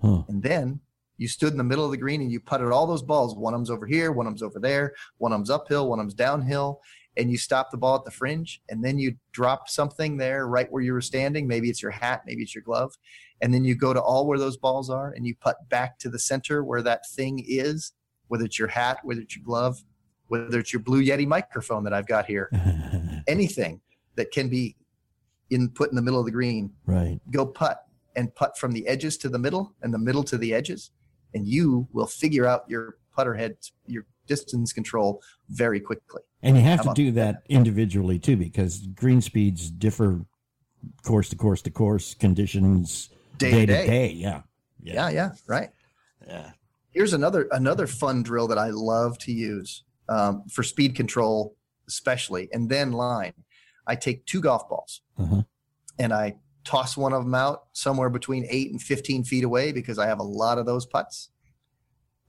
huh. 0.00 0.22
And 0.28 0.40
then 0.44 0.78
you 1.16 1.26
stood 1.26 1.50
in 1.50 1.58
the 1.58 1.64
middle 1.64 1.84
of 1.84 1.90
the 1.90 1.96
green 1.96 2.22
and 2.22 2.30
you 2.30 2.38
putted 2.38 2.70
all 2.70 2.86
those 2.86 3.02
balls. 3.02 3.34
One 3.34 3.52
of 3.52 3.58
them's 3.58 3.70
over 3.70 3.84
here, 3.84 4.12
one 4.12 4.28
of 4.28 4.30
them's 4.30 4.44
over 4.44 4.60
there, 4.60 4.94
one 5.16 5.32
of 5.32 5.40
them's 5.40 5.50
uphill, 5.50 5.88
one 5.88 5.98
of 5.98 6.04
them's 6.04 6.14
downhill. 6.14 6.80
And 7.16 7.32
you 7.32 7.36
stop 7.36 7.72
the 7.72 7.76
ball 7.76 7.96
at 7.96 8.04
the 8.04 8.12
fringe 8.12 8.62
and 8.68 8.82
then 8.82 8.96
you 8.96 9.16
drop 9.32 9.68
something 9.68 10.16
there 10.16 10.46
right 10.46 10.70
where 10.70 10.84
you 10.84 10.92
were 10.92 11.00
standing. 11.00 11.48
Maybe 11.48 11.68
it's 11.68 11.82
your 11.82 11.90
hat, 11.90 12.22
maybe 12.26 12.42
it's 12.42 12.54
your 12.54 12.62
glove. 12.62 12.94
And 13.40 13.54
then 13.54 13.64
you 13.64 13.74
go 13.74 13.92
to 13.92 14.00
all 14.00 14.26
where 14.26 14.38
those 14.38 14.56
balls 14.56 14.90
are 14.90 15.12
and 15.12 15.26
you 15.26 15.34
putt 15.36 15.68
back 15.68 15.98
to 16.00 16.08
the 16.08 16.18
center 16.18 16.64
where 16.64 16.82
that 16.82 17.08
thing 17.08 17.44
is, 17.46 17.92
whether 18.28 18.44
it's 18.44 18.58
your 18.58 18.68
hat, 18.68 18.98
whether 19.02 19.20
it's 19.20 19.36
your 19.36 19.44
glove, 19.44 19.82
whether 20.26 20.58
it's 20.58 20.72
your 20.72 20.80
Blue 20.80 21.02
Yeti 21.02 21.26
microphone 21.26 21.84
that 21.84 21.92
I've 21.92 22.06
got 22.06 22.26
here, 22.26 22.50
anything 23.28 23.80
that 24.16 24.30
can 24.32 24.48
be 24.48 24.76
in 25.50 25.70
put 25.70 25.90
in 25.90 25.96
the 25.96 26.02
middle 26.02 26.20
of 26.20 26.26
the 26.26 26.32
green 26.32 26.70
right. 26.84 27.20
go 27.30 27.46
putt 27.46 27.86
and 28.16 28.34
putt 28.34 28.58
from 28.58 28.72
the 28.72 28.86
edges 28.86 29.16
to 29.16 29.28
the 29.28 29.38
middle 29.38 29.74
and 29.82 29.94
the 29.94 29.98
middle 29.98 30.24
to 30.24 30.36
the 30.36 30.52
edges, 30.52 30.90
and 31.34 31.46
you 31.46 31.88
will 31.92 32.06
figure 32.06 32.46
out 32.46 32.64
your 32.68 32.98
putter 33.14 33.34
head, 33.34 33.56
your 33.86 34.04
distance 34.26 34.72
control 34.72 35.22
very 35.48 35.80
quickly. 35.80 36.22
And 36.42 36.56
you 36.56 36.62
have 36.62 36.84
How 36.84 36.92
to 36.92 36.94
do 36.94 37.12
that 37.12 37.42
individually 37.48 38.18
too, 38.18 38.36
because 38.36 38.86
green 38.88 39.20
speeds 39.20 39.70
differ 39.70 40.26
course 41.02 41.28
to 41.30 41.36
course 41.36 41.62
to 41.62 41.70
course, 41.70 42.14
conditions 42.14 43.10
Day 43.38 43.50
day 43.50 43.60
to 43.66 43.72
day. 43.72 43.86
day. 43.86 44.08
Yeah. 44.12 44.42
Yeah, 44.82 45.08
yeah, 45.10 45.30
right. 45.46 45.70
Yeah. 46.26 46.50
Here's 46.90 47.12
another 47.12 47.48
another 47.52 47.86
fun 47.86 48.22
drill 48.22 48.48
that 48.48 48.58
I 48.58 48.70
love 48.70 49.18
to 49.18 49.32
use 49.32 49.84
um, 50.08 50.44
for 50.50 50.62
speed 50.62 50.94
control, 50.94 51.56
especially, 51.88 52.48
and 52.52 52.68
then 52.68 52.92
line. 52.92 53.34
I 53.86 53.94
take 53.96 54.24
two 54.26 54.40
golf 54.40 54.68
balls 54.68 55.00
Uh-huh. 55.18 55.42
and 55.98 56.12
I 56.12 56.36
toss 56.64 56.96
one 56.96 57.12
of 57.12 57.24
them 57.24 57.34
out 57.34 57.64
somewhere 57.72 58.10
between 58.10 58.46
eight 58.50 58.70
and 58.70 58.80
fifteen 58.80 59.24
feet 59.24 59.44
away 59.44 59.72
because 59.72 59.98
I 59.98 60.06
have 60.06 60.18
a 60.20 60.24
lot 60.24 60.58
of 60.58 60.66
those 60.66 60.86
putts. 60.86 61.30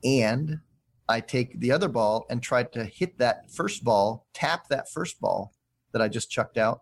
And 0.04 0.60
I 1.08 1.20
take 1.22 1.60
the 1.60 1.72
other 1.72 1.90
ball 1.90 2.26
and 2.30 2.42
try 2.42 2.64
to 2.64 2.86
hit 2.86 3.18
that 3.18 3.52
first 3.52 3.84
ball, 3.84 4.28
tap 4.34 4.68
that 4.70 4.90
first 4.90 5.20
ball 5.20 5.54
that 5.92 6.02
I 6.02 6.08
just 6.08 6.30
chucked 6.32 6.58
out 6.58 6.82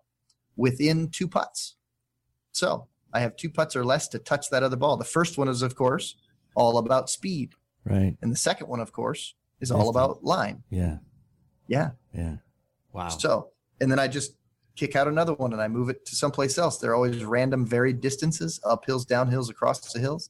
within 0.56 1.10
two 1.10 1.28
putts. 1.28 1.78
So 2.52 2.88
I 3.13 3.20
have 3.22 3.36
two 3.36 3.50
putts 3.50 3.76
or 3.76 3.86
less 3.86 4.08
to 4.10 4.20
touch 4.20 4.50
that 4.50 4.63
other 4.63 4.76
ball. 4.76 4.98
The 4.98 5.06
first 5.06 5.38
one 5.38 5.48
is, 5.48 5.62
of 5.62 5.76
course, 5.76 6.15
all 6.56 6.78
about 6.78 7.10
speed. 7.10 7.54
Right. 7.86 8.15
And 8.22 8.32
the 8.32 8.38
second 8.38 8.67
one, 8.67 8.80
of 8.80 8.91
course, 8.91 9.36
is 9.62 9.72
all 9.72 9.89
about 9.89 10.24
line. 10.24 10.63
Yeah. 10.70 10.98
Yeah. 11.67 11.91
Yeah. 12.13 12.38
Wow. 12.93 13.10
So, 13.10 13.50
and 13.80 13.91
then 13.91 14.00
I 14.00 14.08
just 14.08 14.36
kick 14.76 14.96
out 14.96 15.08
another 15.08 15.34
one 15.34 15.54
and 15.54 15.62
I 15.62 15.67
move 15.67 15.89
it 15.89 16.06
to 16.06 16.15
someplace 16.15 16.58
else. 16.58 16.78
They're 16.78 16.96
always 16.96 17.24
random, 17.24 17.65
varied 17.65 18.02
distances, 18.02 18.60
uphills, 18.63 19.06
downhills, 19.06 19.50
across 19.50 19.93
the 19.93 20.00
hills. 20.00 20.30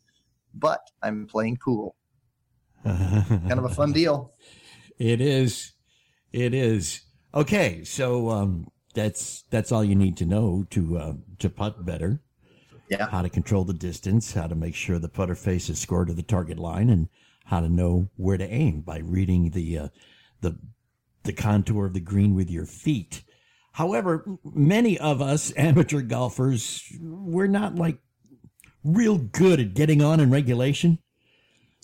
But 0.53 0.81
I'm 1.01 1.27
playing 1.27 1.57
pool. 1.57 1.95
kind 2.83 3.53
of 3.53 3.65
a 3.65 3.69
fun 3.69 3.91
deal. 3.91 4.33
It 4.97 5.21
is. 5.21 5.73
It 6.31 6.53
is. 6.53 7.01
Okay, 7.33 7.83
so 7.83 8.29
um, 8.29 8.67
that's 8.93 9.43
that's 9.49 9.71
all 9.71 9.83
you 9.83 9.95
need 9.95 10.17
to 10.17 10.25
know 10.25 10.65
to 10.71 10.97
uh, 10.97 11.13
to 11.39 11.49
putt 11.49 11.85
better. 11.85 12.21
Yeah. 12.89 13.09
How 13.09 13.21
to 13.21 13.29
control 13.29 13.65
the 13.65 13.73
distance, 13.73 14.33
how 14.33 14.47
to 14.47 14.55
make 14.55 14.75
sure 14.75 14.97
the 14.97 15.09
putter 15.09 15.35
face 15.35 15.69
is 15.69 15.79
scored 15.79 16.07
to 16.07 16.13
the 16.13 16.23
target 16.23 16.57
line, 16.57 16.89
and 16.89 17.09
how 17.45 17.59
to 17.59 17.69
know 17.69 18.09
where 18.15 18.37
to 18.37 18.49
aim 18.49 18.81
by 18.81 18.99
reading 18.99 19.49
the 19.51 19.77
uh, 19.77 19.87
the 20.41 20.57
the 21.23 21.33
contour 21.33 21.85
of 21.85 21.93
the 21.93 21.99
green 21.99 22.33
with 22.35 22.49
your 22.49 22.65
feet. 22.65 23.23
However, 23.73 24.25
many 24.43 24.97
of 24.97 25.21
us 25.21 25.51
amateur 25.57 26.01
golfers, 26.01 26.81
we're 27.01 27.47
not 27.47 27.75
like 27.75 27.99
real 28.83 29.17
good 29.17 29.59
at 29.59 29.73
getting 29.73 30.01
on 30.01 30.19
in 30.21 30.31
regulation. 30.31 30.99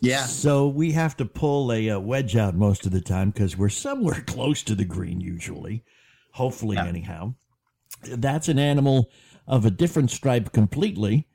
Yeah. 0.02 0.26
So 0.26 0.68
we 0.68 0.94
have 0.94 1.16
to 1.18 1.26
pull 1.26 1.72
a, 1.72 1.90
uh 1.90 2.00
wedge 2.00 2.36
out 2.36 2.56
most 2.56 2.86
of 2.86 2.92
the 2.94 3.02
time 3.02 3.32
because 3.32 3.58
we're 3.58 3.70
somewhere 3.70 4.22
close 4.28 4.64
to 4.64 4.76
the 4.76 4.86
green 4.86 5.20
usually. 5.22 5.84
Hopefully, 6.32 6.78
Yeah. 6.78 6.88
anyhow. 6.88 7.36
That's 8.06 8.48
an 8.50 8.60
animal 8.60 9.10
of 9.48 9.66
a 9.66 9.72
different 9.72 10.12
stripe 10.12 10.52
completely. 10.52 11.28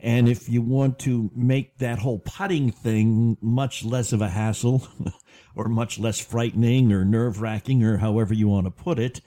And 0.00 0.28
if 0.28 0.48
you 0.48 0.60
want 0.60 0.98
to 1.00 1.30
make 1.34 1.78
that 1.78 1.98
whole 1.98 2.18
putting 2.18 2.70
thing 2.70 3.38
much 3.40 3.84
less 3.84 4.12
of 4.12 4.20
a 4.20 4.28
hassle 4.28 4.86
or 5.56 5.68
much 5.68 5.98
less 5.98 6.20
frightening 6.20 6.92
or 6.92 7.04
nerve 7.04 7.40
wracking 7.40 7.82
or 7.82 7.96
however 7.96 8.34
you 8.34 8.48
want 8.48 8.66
to 8.66 8.70
put 8.70 8.98
it, 8.98 9.20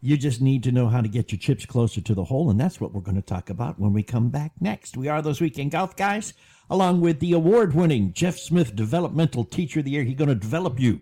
you 0.00 0.16
just 0.16 0.40
need 0.40 0.62
to 0.62 0.70
know 0.70 0.88
how 0.88 1.00
to 1.00 1.08
get 1.08 1.32
your 1.32 1.38
chips 1.38 1.64
closer 1.64 2.00
to 2.00 2.14
the 2.14 2.24
hole. 2.24 2.50
And 2.50 2.60
that's 2.60 2.80
what 2.80 2.92
we're 2.92 3.00
going 3.00 3.16
to 3.16 3.22
talk 3.22 3.50
about 3.50 3.80
when 3.80 3.92
we 3.92 4.02
come 4.02 4.28
back 4.28 4.52
next. 4.60 4.96
We 4.96 5.08
are 5.08 5.22
those 5.22 5.40
weekend 5.40 5.70
golf 5.70 5.96
guys, 5.96 6.34
along 6.68 7.00
with 7.00 7.20
the 7.20 7.32
award 7.32 7.74
winning 7.74 8.12
Jeff 8.12 8.36
Smith 8.38 8.76
Developmental 8.76 9.44
Teacher 9.44 9.80
of 9.80 9.86
the 9.86 9.92
Year. 9.92 10.04
He's 10.04 10.16
going 10.16 10.28
to 10.28 10.34
develop 10.34 10.78
you. 10.78 11.00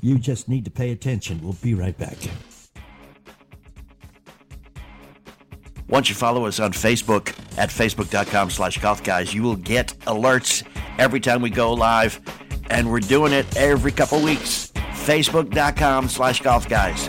You 0.00 0.18
just 0.18 0.48
need 0.48 0.64
to 0.64 0.70
pay 0.70 0.90
attention. 0.90 1.40
We'll 1.42 1.52
be 1.62 1.74
right 1.74 1.96
back. 1.96 2.16
Once 5.94 6.08
you 6.08 6.14
follow 6.16 6.44
us 6.44 6.58
on 6.58 6.72
Facebook 6.72 7.28
at 7.56 7.68
facebook.com 7.68 8.50
slash 8.50 8.78
golf 8.78 9.00
guys, 9.04 9.32
you 9.32 9.44
will 9.44 9.54
get 9.54 9.94
alerts 10.08 10.66
every 10.98 11.20
time 11.20 11.40
we 11.40 11.48
go 11.48 11.72
live. 11.72 12.20
And 12.68 12.90
we're 12.90 12.98
doing 12.98 13.32
it 13.32 13.56
every 13.56 13.92
couple 13.92 14.20
weeks. 14.20 14.72
Facebook.com 14.74 16.08
slash 16.08 16.40
golf 16.40 16.68
guys. 16.68 17.08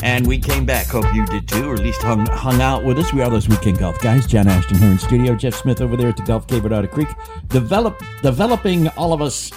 And 0.00 0.26
we 0.26 0.38
came 0.38 0.64
back. 0.64 0.86
Hope 0.86 1.12
you 1.12 1.26
did 1.26 1.48
too, 1.48 1.68
or 1.68 1.74
at 1.74 1.80
least 1.80 2.00
hung 2.02 2.24
hung 2.26 2.60
out 2.60 2.84
with 2.84 2.98
us. 2.98 3.12
We 3.12 3.20
are 3.22 3.30
those 3.30 3.48
weekend 3.48 3.78
golf 3.78 4.00
guys. 4.00 4.26
John 4.26 4.46
Ashton 4.46 4.78
here 4.78 4.90
in 4.90 4.98
studio. 4.98 5.34
Jeff 5.34 5.54
Smith 5.54 5.80
over 5.80 5.96
there 5.96 6.08
at 6.08 6.16
the 6.16 6.22
Golf 6.22 6.46
Cave 6.46 6.64
at 6.64 6.72
Otter 6.72 6.86
Creek, 6.86 7.08
develop 7.48 8.00
developing 8.22 8.88
all 8.90 9.12
of 9.12 9.20
us. 9.20 9.50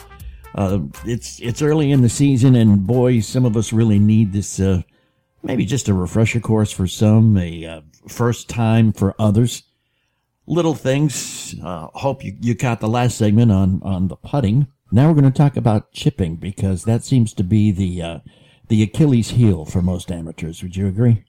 Uh, 0.55 0.79
it's 1.05 1.39
it's 1.41 1.61
early 1.61 1.91
in 1.91 2.01
the 2.01 2.09
season, 2.09 2.55
and 2.55 2.87
boy, 2.87 3.19
some 3.19 3.45
of 3.45 3.55
us 3.55 3.71
really 3.71 3.99
need 3.99 4.33
this. 4.33 4.59
Uh, 4.59 4.81
maybe 5.43 5.65
just 5.65 5.87
a 5.87 5.93
refresher 5.93 6.39
course 6.39 6.71
for 6.71 6.87
some, 6.87 7.37
a 7.37 7.65
uh, 7.65 7.81
first 8.07 8.49
time 8.49 8.91
for 8.91 9.15
others. 9.19 9.63
Little 10.47 10.75
things. 10.75 11.55
Uh, 11.63 11.87
hope 11.93 12.23
you 12.23 12.35
you 12.41 12.55
caught 12.55 12.79
the 12.79 12.89
last 12.89 13.17
segment 13.17 13.51
on 13.51 13.79
on 13.83 14.07
the 14.07 14.15
putting. 14.15 14.67
Now 14.91 15.07
we're 15.07 15.21
going 15.21 15.31
to 15.31 15.37
talk 15.37 15.55
about 15.55 15.93
chipping 15.93 16.35
because 16.35 16.83
that 16.83 17.03
seems 17.03 17.33
to 17.35 17.43
be 17.43 17.71
the 17.71 18.01
uh, 18.01 18.19
the 18.71 18.83
Achilles 18.83 19.31
heel 19.31 19.65
for 19.65 19.81
most 19.81 20.13
amateurs. 20.13 20.63
Would 20.63 20.77
you 20.77 20.87
agree? 20.87 21.25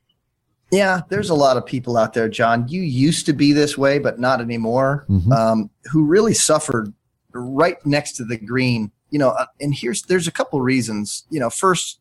Yeah, 0.71 1.01
there's 1.09 1.29
a 1.29 1.35
lot 1.35 1.57
of 1.57 1.67
people 1.67 1.97
out 1.97 2.13
there, 2.13 2.29
John. 2.29 2.69
You 2.69 2.83
used 2.83 3.27
to 3.27 3.33
be 3.33 3.53
this 3.53 3.77
way, 3.77 3.99
but 3.99 4.21
not 4.21 4.41
anymore. 4.41 5.05
Mhm. 5.11 5.33
Um, 5.33 5.71
who 5.91 6.05
really 6.05 6.35
suffered 6.35 6.95
right 7.33 7.85
next 7.85 8.13
to 8.19 8.25
the 8.25 8.37
green. 8.37 8.93
You 9.11 9.19
know, 9.19 9.31
uh, 9.31 9.47
and 9.61 9.75
here's 9.75 10.03
there's 10.03 10.29
a 10.29 10.31
couple 10.31 10.61
reasons. 10.61 11.25
You 11.31 11.41
know, 11.41 11.51
first, 11.51 11.99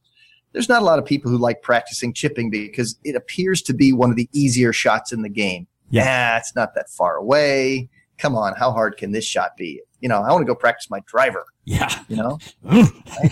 there's 0.53 0.69
not 0.69 0.83
a 0.83 0.85
lot 0.85 0.99
of 0.99 1.05
people 1.05 1.31
who 1.31 1.39
like 1.39 1.63
practicing 1.63 2.13
chipping 2.13 2.51
because 2.51 2.95
it 3.03 3.15
appears 3.15 3.63
to 3.63 3.73
be 3.73 3.91
one 3.91 4.11
of 4.11 4.17
the 4.17 4.29
easier 4.33 4.71
shots 4.71 5.11
in 5.11 5.23
the 5.23 5.29
game. 5.29 5.65
Yeah. 5.89 6.03
Yeah, 6.03 6.37
it's 6.37 6.55
not 6.55 6.75
that 6.75 6.87
far 6.91 7.15
away. 7.15 7.89
Come 8.19 8.35
on, 8.35 8.53
how 8.53 8.71
hard 8.71 8.95
can 8.95 9.11
this 9.11 9.25
shot 9.25 9.57
be? 9.57 9.81
You 10.01 10.07
know, 10.07 10.21
I 10.21 10.31
want 10.31 10.43
to 10.43 10.45
go 10.45 10.53
practice 10.53 10.87
my 10.91 10.99
driver. 11.07 11.45
Yeah. 11.65 12.03
You 12.07 12.17
know, 12.17 12.39
I 12.69 13.31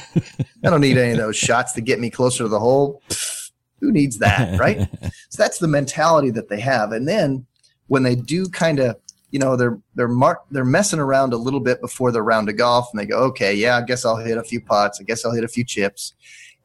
don't 0.64 0.82
need 0.82 0.98
any 0.98 1.12
of 1.12 1.18
those 1.18 1.36
shots 1.36 1.74
to 1.74 1.82
get 1.82 2.00
me 2.00 2.10
closer 2.10 2.44
to 2.44 2.50
the 2.50 2.60
hole. 2.60 3.02
Pfft, 3.10 3.40
who 3.80 3.92
needs 3.92 4.18
that, 4.20 4.60
right? 4.60 4.88
so 5.30 5.42
that's 5.42 5.60
the 5.60 5.68
mentality 5.68 6.30
that 6.32 6.50
they 6.50 6.60
have. 6.60 6.92
And 6.92 7.08
then 7.08 7.46
when 7.88 8.04
they 8.04 8.16
do 8.16 8.48
kind 8.50 8.80
of, 8.80 8.98
you 9.32 9.40
know, 9.40 9.56
they're 9.56 9.80
they're 9.96 10.08
mar- 10.08 10.42
they're 10.50 10.66
messing 10.66 11.00
around 11.00 11.34
a 11.34 11.38
little 11.38 11.60
bit 11.60 11.82
before 11.82 12.12
the 12.12 12.22
round 12.22 12.50
of 12.50 12.58
golf, 12.58 12.90
and 12.92 13.00
they 13.00 13.06
go, 13.06 13.18
okay, 13.26 13.54
yeah, 13.54 13.78
I 13.78 13.82
guess 13.84 14.04
I'll 14.04 14.18
hit 14.18 14.38
a 14.38 14.44
few 14.44 14.60
pots. 14.60 15.00
I 15.00 15.04
guess 15.04 15.24
I'll 15.24 15.34
hit 15.34 15.44
a 15.44 15.48
few 15.48 15.64
chips. 15.64 16.14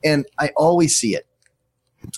And 0.03 0.25
I 0.39 0.51
always 0.57 0.97
see 0.97 1.15
it 1.15 1.27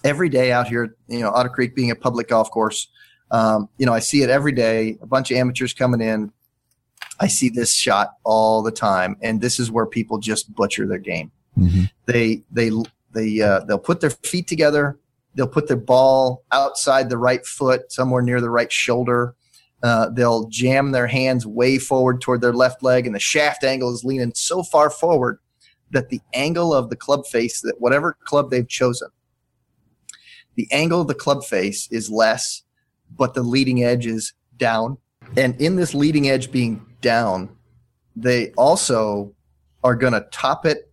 every 0.04 0.28
day 0.28 0.52
out 0.52 0.68
here. 0.68 0.96
You 1.08 1.20
know, 1.20 1.30
Otter 1.30 1.48
Creek 1.48 1.74
being 1.74 1.90
a 1.90 1.96
public 1.96 2.28
golf 2.28 2.50
course, 2.50 2.88
um, 3.32 3.68
you 3.78 3.86
know, 3.86 3.92
I 3.92 3.98
see 3.98 4.22
it 4.22 4.30
every 4.30 4.52
day. 4.52 4.98
A 5.02 5.06
bunch 5.06 5.30
of 5.30 5.36
amateurs 5.36 5.74
coming 5.74 6.00
in. 6.00 6.32
I 7.20 7.28
see 7.28 7.48
this 7.48 7.74
shot 7.74 8.14
all 8.24 8.62
the 8.62 8.70
time, 8.70 9.16
and 9.22 9.40
this 9.40 9.58
is 9.58 9.70
where 9.70 9.86
people 9.86 10.18
just 10.18 10.54
butcher 10.54 10.86
their 10.86 10.98
game. 10.98 11.30
Mhm. 11.58 11.90
they 12.04 12.42
they 12.50 12.70
they 13.12 13.40
uh, 13.40 13.60
they'll 13.60 13.78
put 13.78 14.02
their 14.02 14.10
feet 14.10 14.46
together 14.46 14.98
they'll 15.36 15.46
put 15.46 15.68
their 15.68 15.76
ball 15.76 16.42
outside 16.50 17.08
the 17.08 17.18
right 17.18 17.46
foot 17.46 17.92
somewhere 17.92 18.22
near 18.22 18.40
the 18.40 18.50
right 18.50 18.72
shoulder. 18.72 19.34
Uh, 19.82 20.08
they'll 20.08 20.48
jam 20.48 20.90
their 20.90 21.06
hands 21.06 21.46
way 21.46 21.78
forward 21.78 22.20
toward 22.20 22.40
their 22.40 22.54
left 22.54 22.82
leg 22.82 23.06
and 23.06 23.14
the 23.14 23.20
shaft 23.20 23.62
angle 23.62 23.92
is 23.92 24.02
leaning 24.02 24.32
so 24.34 24.62
far 24.62 24.88
forward 24.88 25.38
that 25.90 26.08
the 26.08 26.20
angle 26.32 26.72
of 26.72 26.88
the 26.88 26.96
club 26.96 27.26
face 27.26 27.60
that 27.60 27.78
whatever 27.78 28.16
club 28.24 28.50
they've 28.50 28.68
chosen 28.68 29.08
the 30.54 30.66
angle 30.72 31.02
of 31.02 31.08
the 31.08 31.14
club 31.14 31.44
face 31.44 31.88
is 31.92 32.10
less 32.10 32.62
but 33.16 33.34
the 33.34 33.42
leading 33.42 33.84
edge 33.84 34.06
is 34.06 34.32
down. 34.56 34.96
And 35.36 35.60
in 35.60 35.76
this 35.76 35.94
leading 35.94 36.28
edge 36.28 36.50
being 36.50 36.84
down 37.00 37.56
they 38.16 38.50
also 38.52 39.34
are 39.84 39.94
going 39.94 40.14
to 40.14 40.26
top 40.32 40.64
it 40.64 40.90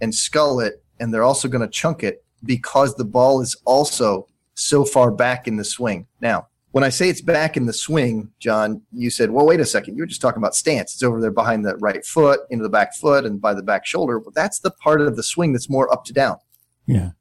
and 0.00 0.14
skull 0.14 0.60
it, 0.60 0.82
and 1.00 1.14
they're 1.14 1.22
also 1.22 1.48
going 1.48 1.62
to 1.62 1.70
chunk 1.70 2.02
it 2.02 2.24
because 2.44 2.94
the 2.96 3.04
ball 3.04 3.40
is 3.40 3.56
also 3.64 4.26
so 4.54 4.84
far 4.84 5.10
back 5.10 5.46
in 5.46 5.56
the 5.56 5.64
swing. 5.64 6.06
Now, 6.20 6.48
when 6.72 6.84
I 6.84 6.90
say 6.90 7.08
it's 7.08 7.22
back 7.22 7.56
in 7.56 7.64
the 7.64 7.72
swing, 7.72 8.30
John, 8.38 8.82
you 8.92 9.08
said, 9.08 9.30
well, 9.30 9.46
wait 9.46 9.60
a 9.60 9.64
second. 9.64 9.96
You 9.96 10.02
were 10.02 10.08
just 10.08 10.20
talking 10.20 10.42
about 10.42 10.54
stance. 10.54 10.92
It's 10.92 11.02
over 11.02 11.20
there 11.20 11.30
behind 11.30 11.64
the 11.64 11.76
right 11.76 12.04
foot, 12.04 12.40
into 12.50 12.64
the 12.64 12.68
back 12.68 12.94
foot, 12.94 13.24
and 13.24 13.40
by 13.40 13.54
the 13.54 13.62
back 13.62 13.86
shoulder. 13.86 14.18
Well, 14.18 14.32
that's 14.34 14.58
the 14.58 14.72
part 14.72 15.00
of 15.00 15.16
the 15.16 15.22
swing 15.22 15.52
that's 15.52 15.70
more 15.70 15.90
up 15.92 16.04
to 16.06 16.12
down. 16.12 16.36
Yeah. 16.84 17.12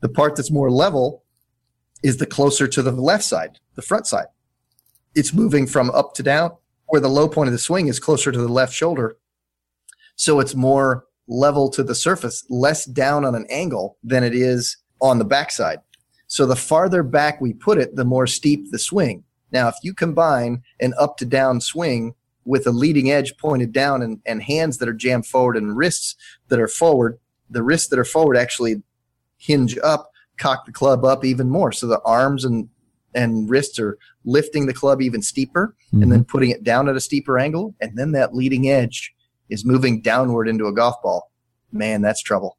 The 0.00 0.08
part 0.10 0.36
that's 0.36 0.50
more 0.50 0.70
level 0.70 1.22
is 2.02 2.18
the 2.18 2.26
closer 2.26 2.66
to 2.68 2.82
the 2.82 2.90
left 2.90 3.24
side, 3.24 3.58
the 3.74 3.82
front 3.82 4.06
side. 4.06 4.26
It's 5.14 5.32
moving 5.32 5.66
from 5.66 5.90
up 5.90 6.12
to 6.14 6.22
down, 6.22 6.50
where 6.94 7.00
the 7.00 7.08
low 7.08 7.28
point 7.28 7.48
of 7.48 7.52
the 7.52 7.58
swing 7.58 7.88
is 7.88 7.98
closer 7.98 8.30
to 8.30 8.38
the 8.38 8.46
left 8.46 8.72
shoulder. 8.72 9.16
So 10.14 10.38
it's 10.38 10.54
more 10.54 11.06
level 11.26 11.68
to 11.70 11.82
the 11.82 11.92
surface, 11.92 12.44
less 12.48 12.84
down 12.84 13.24
on 13.24 13.34
an 13.34 13.46
angle 13.50 13.98
than 14.04 14.22
it 14.22 14.32
is 14.32 14.76
on 15.00 15.18
the 15.18 15.24
backside. 15.24 15.80
So 16.28 16.46
the 16.46 16.54
farther 16.54 17.02
back 17.02 17.40
we 17.40 17.52
put 17.52 17.78
it, 17.78 17.96
the 17.96 18.04
more 18.04 18.28
steep 18.28 18.70
the 18.70 18.78
swing. 18.78 19.24
Now, 19.50 19.66
if 19.66 19.74
you 19.82 19.92
combine 19.92 20.62
an 20.78 20.94
up 20.96 21.16
to 21.16 21.26
down 21.26 21.60
swing 21.60 22.14
with 22.44 22.64
a 22.64 22.70
leading 22.70 23.10
edge 23.10 23.36
pointed 23.38 23.72
down 23.72 24.00
and, 24.00 24.20
and 24.24 24.40
hands 24.40 24.78
that 24.78 24.88
are 24.88 24.92
jammed 24.92 25.26
forward 25.26 25.56
and 25.56 25.76
wrists 25.76 26.14
that 26.46 26.60
are 26.60 26.68
forward, 26.68 27.18
the 27.50 27.64
wrists 27.64 27.88
that 27.88 27.98
are 27.98 28.04
forward 28.04 28.36
actually 28.36 28.84
hinge 29.38 29.76
up, 29.78 30.12
cock 30.36 30.64
the 30.64 30.70
club 30.70 31.04
up 31.04 31.24
even 31.24 31.50
more. 31.50 31.72
So 31.72 31.88
the 31.88 32.00
arms 32.02 32.44
and 32.44 32.68
and 33.14 33.48
wrists 33.48 33.78
are 33.78 33.98
lifting 34.24 34.66
the 34.66 34.74
club 34.74 35.00
even 35.02 35.22
steeper 35.22 35.74
and 35.92 36.10
then 36.10 36.24
putting 36.24 36.50
it 36.50 36.64
down 36.64 36.88
at 36.88 36.96
a 36.96 37.00
steeper 37.00 37.38
angle. 37.38 37.74
And 37.80 37.96
then 37.96 38.12
that 38.12 38.34
leading 38.34 38.68
edge 38.68 39.12
is 39.48 39.64
moving 39.64 40.00
downward 40.00 40.48
into 40.48 40.66
a 40.66 40.72
golf 40.72 40.96
ball. 41.02 41.30
Man, 41.72 42.02
that's 42.02 42.22
trouble. 42.22 42.58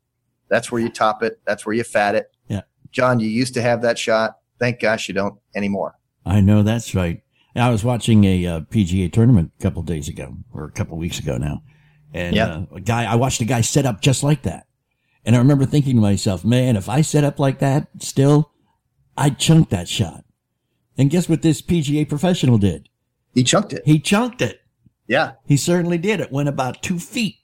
That's 0.50 0.72
where 0.72 0.82
you 0.82 0.90
top 0.90 1.24
it. 1.24 1.40
That's 1.46 1.66
where 1.66 1.74
you 1.76 1.84
fat 1.84 2.16
it. 2.16 2.28
Yeah. 2.48 2.62
John, 2.92 3.20
you 3.20 3.28
used 3.28 3.54
to 3.56 3.62
have 3.62 3.82
that 3.82 3.98
shot. 4.00 4.38
Thank 4.60 4.80
gosh 4.80 5.08
you 5.08 5.14
don't 5.14 5.38
anymore. 5.56 5.96
I 6.26 6.40
know 6.42 6.64
that's 6.64 6.96
right. 6.96 7.22
I 7.58 7.70
was 7.70 7.84
watching 7.86 8.26
a 8.26 8.46
uh, 8.46 8.60
PGA 8.62 9.12
tournament 9.12 9.52
a 9.60 9.64
couple 9.64 9.82
days 9.82 10.10
ago, 10.10 10.36
or 10.54 10.66
a 10.66 10.72
couple 10.72 10.98
weeks 10.98 11.20
ago 11.20 11.38
now, 11.38 11.64
and 12.14 12.36
Yeah. 12.36 12.48
uh, 12.48 12.66
a 12.76 12.82
guy 12.82 13.06
I 13.06 13.16
watched 13.16 13.40
a 13.40 13.46
guy 13.46 13.62
set 13.62 13.86
up 13.86 14.02
just 14.02 14.24
like 14.24 14.42
that, 14.44 14.68
And 15.24 15.36
I 15.38 15.40
remember 15.40 15.66
thinking 15.66 15.96
to 15.96 16.02
myself, 16.02 16.44
man, 16.44 16.76
if 16.76 16.90
I 16.90 17.00
set 17.00 17.24
up 17.24 17.40
like 17.40 17.60
that 17.60 17.88
still, 18.00 18.52
I'd 19.18 19.40
chunk 19.40 19.70
that 19.70 19.88
shot. 19.88 20.25
And 20.98 21.10
guess 21.10 21.28
what 21.28 21.42
this 21.42 21.62
PGA 21.62 22.08
professional 22.08 22.58
did? 22.58 22.90
He 23.34 23.44
chunked 23.44 23.74
it. 23.74 23.84
He 23.86 24.00
chunked 24.00 24.42
it. 24.42 24.62
Yeah. 25.08 25.34
He 25.46 25.58
certainly 25.58 25.98
did. 25.98 26.20
It 26.20 26.32
went 26.32 26.50
about 26.50 26.82
two 26.82 27.00
feet. 27.00 27.36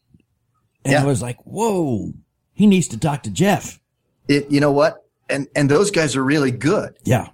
And 0.86 0.94
Yeah. 0.94 1.04
I 1.04 1.06
was 1.06 1.22
like, 1.22 1.38
whoa, 1.46 2.14
he 2.54 2.66
needs 2.66 2.88
to 2.90 2.98
talk 2.98 3.24
to 3.24 3.30
Jeff. 3.30 3.80
It, 4.28 4.50
you 4.50 4.60
know 4.60 4.72
what? 4.72 5.06
And, 5.30 5.48
and 5.56 5.70
those 5.70 5.92
guys 5.92 6.16
are 6.16 6.24
really 6.24 6.52
good. 6.52 6.98
Yeah. 7.04 7.30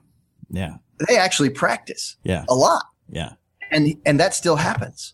Yeah. 0.50 0.78
They 1.08 1.18
actually 1.18 1.52
practice 1.52 2.18
Yeah. 2.24 2.46
a 2.50 2.56
lot 2.56 2.84
Yeah. 3.10 3.34
and, 3.72 3.96
and 4.06 4.20
that 4.20 4.34
still 4.34 4.56
happens. 4.56 5.14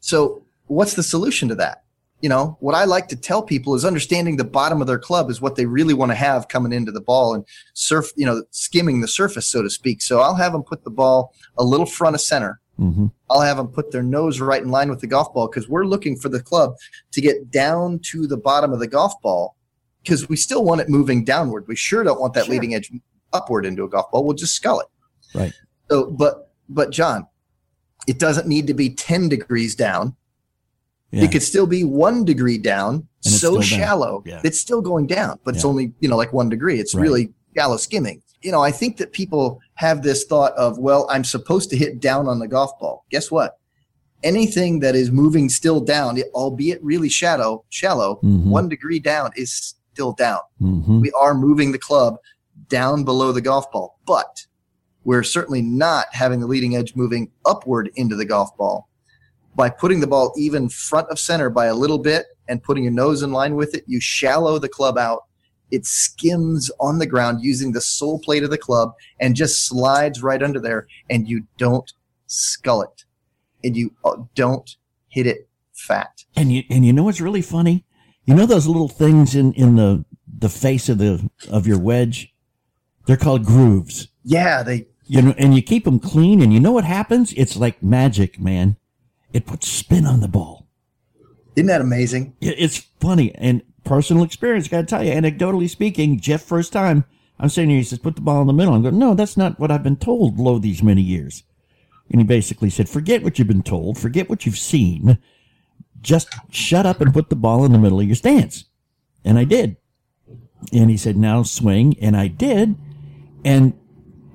So 0.00 0.44
what's 0.66 0.94
the 0.94 1.02
solution 1.02 1.48
to 1.48 1.54
that? 1.56 1.83
You 2.20 2.30
know, 2.30 2.56
what 2.60 2.74
I 2.74 2.84
like 2.84 3.08
to 3.08 3.16
tell 3.16 3.42
people 3.42 3.74
is 3.74 3.84
understanding 3.84 4.36
the 4.36 4.44
bottom 4.44 4.80
of 4.80 4.86
their 4.86 4.98
club 4.98 5.28
is 5.28 5.42
what 5.42 5.56
they 5.56 5.66
really 5.66 5.92
want 5.92 6.10
to 6.10 6.16
have 6.16 6.48
coming 6.48 6.72
into 6.72 6.90
the 6.90 7.00
ball 7.00 7.34
and 7.34 7.44
surf, 7.74 8.12
you 8.16 8.24
know, 8.24 8.42
skimming 8.50 9.02
the 9.02 9.08
surface, 9.08 9.46
so 9.46 9.60
to 9.62 9.68
speak. 9.68 10.00
So 10.00 10.20
I'll 10.20 10.34
have 10.36 10.52
them 10.52 10.62
put 10.62 10.84
the 10.84 10.90
ball 10.90 11.34
a 11.58 11.64
little 11.64 11.84
front 11.84 12.14
of 12.14 12.22
center. 12.22 12.60
Mm-hmm. 12.80 13.06
I'll 13.30 13.42
have 13.42 13.58
them 13.58 13.68
put 13.68 13.90
their 13.90 14.02
nose 14.02 14.40
right 14.40 14.62
in 14.62 14.70
line 14.70 14.88
with 14.88 15.00
the 15.00 15.06
golf 15.06 15.34
ball 15.34 15.48
because 15.48 15.68
we're 15.68 15.84
looking 15.84 16.16
for 16.16 16.28
the 16.28 16.42
club 16.42 16.76
to 17.12 17.20
get 17.20 17.50
down 17.50 17.98
to 18.04 18.26
the 18.26 18.36
bottom 18.36 18.72
of 18.72 18.78
the 18.78 18.88
golf 18.88 19.20
ball 19.20 19.56
because 20.02 20.28
we 20.28 20.36
still 20.36 20.64
want 20.64 20.80
it 20.80 20.88
moving 20.88 21.24
downward. 21.24 21.66
We 21.68 21.76
sure 21.76 22.04
don't 22.04 22.20
want 22.20 22.34
that 22.34 22.46
Sure. 22.46 22.54
leading 22.54 22.74
edge 22.74 22.90
upward 23.32 23.66
into 23.66 23.84
a 23.84 23.88
golf 23.88 24.10
ball. 24.10 24.24
We'll 24.24 24.34
just 24.34 24.54
skull 24.54 24.80
it. 24.80 24.86
Right. 25.34 25.52
So, 25.90 26.10
but, 26.10 26.52
but 26.68 26.90
John, 26.90 27.26
it 28.06 28.18
doesn't 28.18 28.46
need 28.46 28.66
to 28.66 28.74
be 28.74 28.90
10 28.90 29.28
degrees 29.28 29.74
down. 29.74 30.16
Yeah. 31.10 31.24
It 31.24 31.32
could 31.32 31.42
still 31.42 31.66
be 31.66 31.84
one 31.84 32.24
degree 32.24 32.58
down, 32.58 33.06
so 33.20 33.54
down. 33.54 33.62
shallow. 33.62 34.22
Yeah. 34.26 34.40
It's 34.42 34.58
still 34.60 34.80
going 34.80 35.06
down, 35.06 35.38
but 35.44 35.54
it's 35.54 35.64
only, 35.64 35.92
you 36.00 36.08
know, 36.08 36.16
like 36.16 36.32
one 36.32 36.48
degree. 36.48 36.80
It's 36.80 36.94
Right. 36.94 37.02
really 37.02 37.32
shallow 37.56 37.76
skimming. 37.76 38.20
You 38.42 38.50
know, 38.52 38.60
I 38.62 38.72
think 38.72 38.96
that 38.96 39.12
people 39.12 39.60
have 39.74 40.02
this 40.02 40.24
thought 40.24 40.52
of, 40.54 40.78
well, 40.78 41.06
I'm 41.08 41.24
supposed 41.24 41.70
to 41.70 41.76
hit 41.76 42.00
down 42.00 42.26
on 42.28 42.40
the 42.40 42.48
golf 42.48 42.78
ball. 42.80 43.04
Guess 43.10 43.30
what? 43.30 43.58
Anything 44.22 44.80
that 44.80 44.94
is 44.96 45.10
moving 45.10 45.48
still 45.48 45.80
down, 45.80 46.20
albeit 46.34 46.82
really 46.82 47.08
shallow, 47.08 47.64
shallow, 47.68 48.18
Mhm. 48.24 48.46
one 48.46 48.68
degree 48.68 48.98
down 48.98 49.30
is 49.36 49.74
still 49.92 50.12
down. 50.12 50.40
Mm-hmm. 50.60 51.00
We 51.00 51.12
are 51.12 51.34
moving 51.34 51.72
the 51.72 51.78
club 51.78 52.16
down 52.68 53.04
below 53.04 53.32
the 53.32 53.40
golf 53.42 53.70
ball, 53.70 53.98
but 54.06 54.46
we're 55.04 55.22
certainly 55.22 55.60
not 55.62 56.06
having 56.12 56.40
the 56.40 56.46
leading 56.46 56.74
edge 56.74 56.96
moving 56.96 57.30
upward 57.44 57.90
into 57.94 58.16
the 58.16 58.24
golf 58.24 58.56
ball. 58.56 58.88
By 59.56 59.70
putting 59.70 60.00
the 60.00 60.06
ball 60.06 60.32
even 60.36 60.68
front 60.68 61.08
of 61.10 61.18
center 61.18 61.48
by 61.48 61.66
a 61.66 61.74
little 61.74 61.98
bit 61.98 62.26
and 62.48 62.62
putting 62.62 62.84
your 62.84 62.92
nose 62.92 63.22
in 63.22 63.32
line 63.32 63.54
with 63.54 63.74
it, 63.74 63.84
you 63.86 64.00
shallow 64.00 64.58
the 64.58 64.68
club 64.68 64.98
out. 64.98 65.24
It 65.70 65.86
skims 65.86 66.70
on 66.78 66.98
the 66.98 67.06
ground 67.06 67.42
using 67.42 67.72
the 67.72 67.80
sole 67.80 68.18
plate 68.18 68.42
of 68.42 68.50
the 68.50 68.58
club 68.58 68.94
and 69.20 69.34
just 69.34 69.66
slides 69.66 70.22
right 70.22 70.42
under 70.42 70.60
there, 70.60 70.86
and 71.08 71.28
you 71.28 71.46
don't 71.56 71.92
skull 72.26 72.82
it, 72.82 73.04
and 73.62 73.76
you 73.76 73.92
uh, 74.04 74.16
don't 74.34 74.76
hit 75.08 75.26
it 75.26 75.48
fat. 75.72 76.24
And 76.36 76.52
you 76.52 76.62
and 76.70 76.84
you 76.84 76.92
know 76.92 77.04
what's 77.04 77.20
really 77.20 77.42
funny? 77.42 77.84
You 78.24 78.34
know 78.34 78.46
those 78.46 78.66
little 78.66 78.88
things 78.88 79.34
in 79.34 79.52
in 79.54 79.76
the 79.76 80.04
the 80.38 80.48
face 80.48 80.88
of 80.88 80.98
the 80.98 81.28
of 81.50 81.66
your 81.66 81.78
wedge? 81.78 82.32
They're 83.06 83.16
called 83.16 83.44
grooves. 83.44 84.08
Yeah, 84.22 84.62
they 84.62 84.86
You 85.06 85.22
know, 85.22 85.34
and 85.38 85.54
you 85.54 85.62
keep 85.62 85.84
them 85.84 85.98
clean, 85.98 86.40
and 86.40 86.52
you 86.52 86.60
know 86.60 86.72
what 86.72 86.84
happens? 86.84 87.32
It's 87.36 87.56
like 87.56 87.82
magic, 87.82 88.40
man. 88.40 88.76
It 89.34 89.46
puts 89.46 89.68
spin 89.68 90.06
on 90.06 90.20
the 90.20 90.28
ball. 90.28 90.68
isn't 91.56 91.66
that 91.66 91.80
amazing? 91.80 92.34
It's 92.40 92.78
funny 93.00 93.34
and 93.34 93.62
personal 93.84 94.22
experience. 94.22 94.68
Got 94.68 94.80
to 94.80 94.86
tell 94.86 95.04
you, 95.04 95.12
anecdotally 95.12 95.68
speaking, 95.68 96.18
Jeff 96.18 96.42
first 96.42 96.72
time 96.72 97.04
I'm 97.38 97.48
saying 97.48 97.68
to 97.68 97.74
you, 97.74 97.80
he 97.80 97.84
says, 97.84 97.98
"Put 97.98 98.14
the 98.14 98.22
ball 98.22 98.40
in 98.40 98.46
the 98.46 98.52
middle." 98.52 98.72
I'm 98.72 98.82
going, 98.82 98.98
"No, 98.98 99.14
that's 99.14 99.36
not 99.36 99.58
what 99.58 99.70
I've 99.70 99.82
been 99.82 99.96
told." 99.96 100.38
Lo, 100.38 100.58
these 100.58 100.82
many 100.82 101.02
years, 101.02 101.42
and 102.10 102.20
he 102.20 102.26
basically 102.26 102.70
said, 102.70 102.88
"Forget 102.88 103.24
what 103.24 103.38
you've 103.38 103.48
been 103.48 103.62
told. 103.62 103.98
Forget 103.98 104.30
what 104.30 104.46
you've 104.46 104.58
seen. 104.58 105.18
Just 106.00 106.28
shut 106.50 106.86
up 106.86 107.00
and 107.00 107.12
put 107.12 107.28
the 107.28 107.36
ball 107.36 107.64
in 107.64 107.72
the 107.72 107.78
middle 107.78 108.00
of 108.00 108.06
your 108.06 108.14
stance." 108.14 108.64
And 109.24 109.36
I 109.38 109.44
did. 109.44 109.76
And 110.72 110.90
he 110.90 110.96
said, 110.96 111.16
"Now 111.16 111.42
swing," 111.42 111.96
and 112.00 112.16
I 112.16 112.28
did. 112.28 112.76
And 113.44 113.72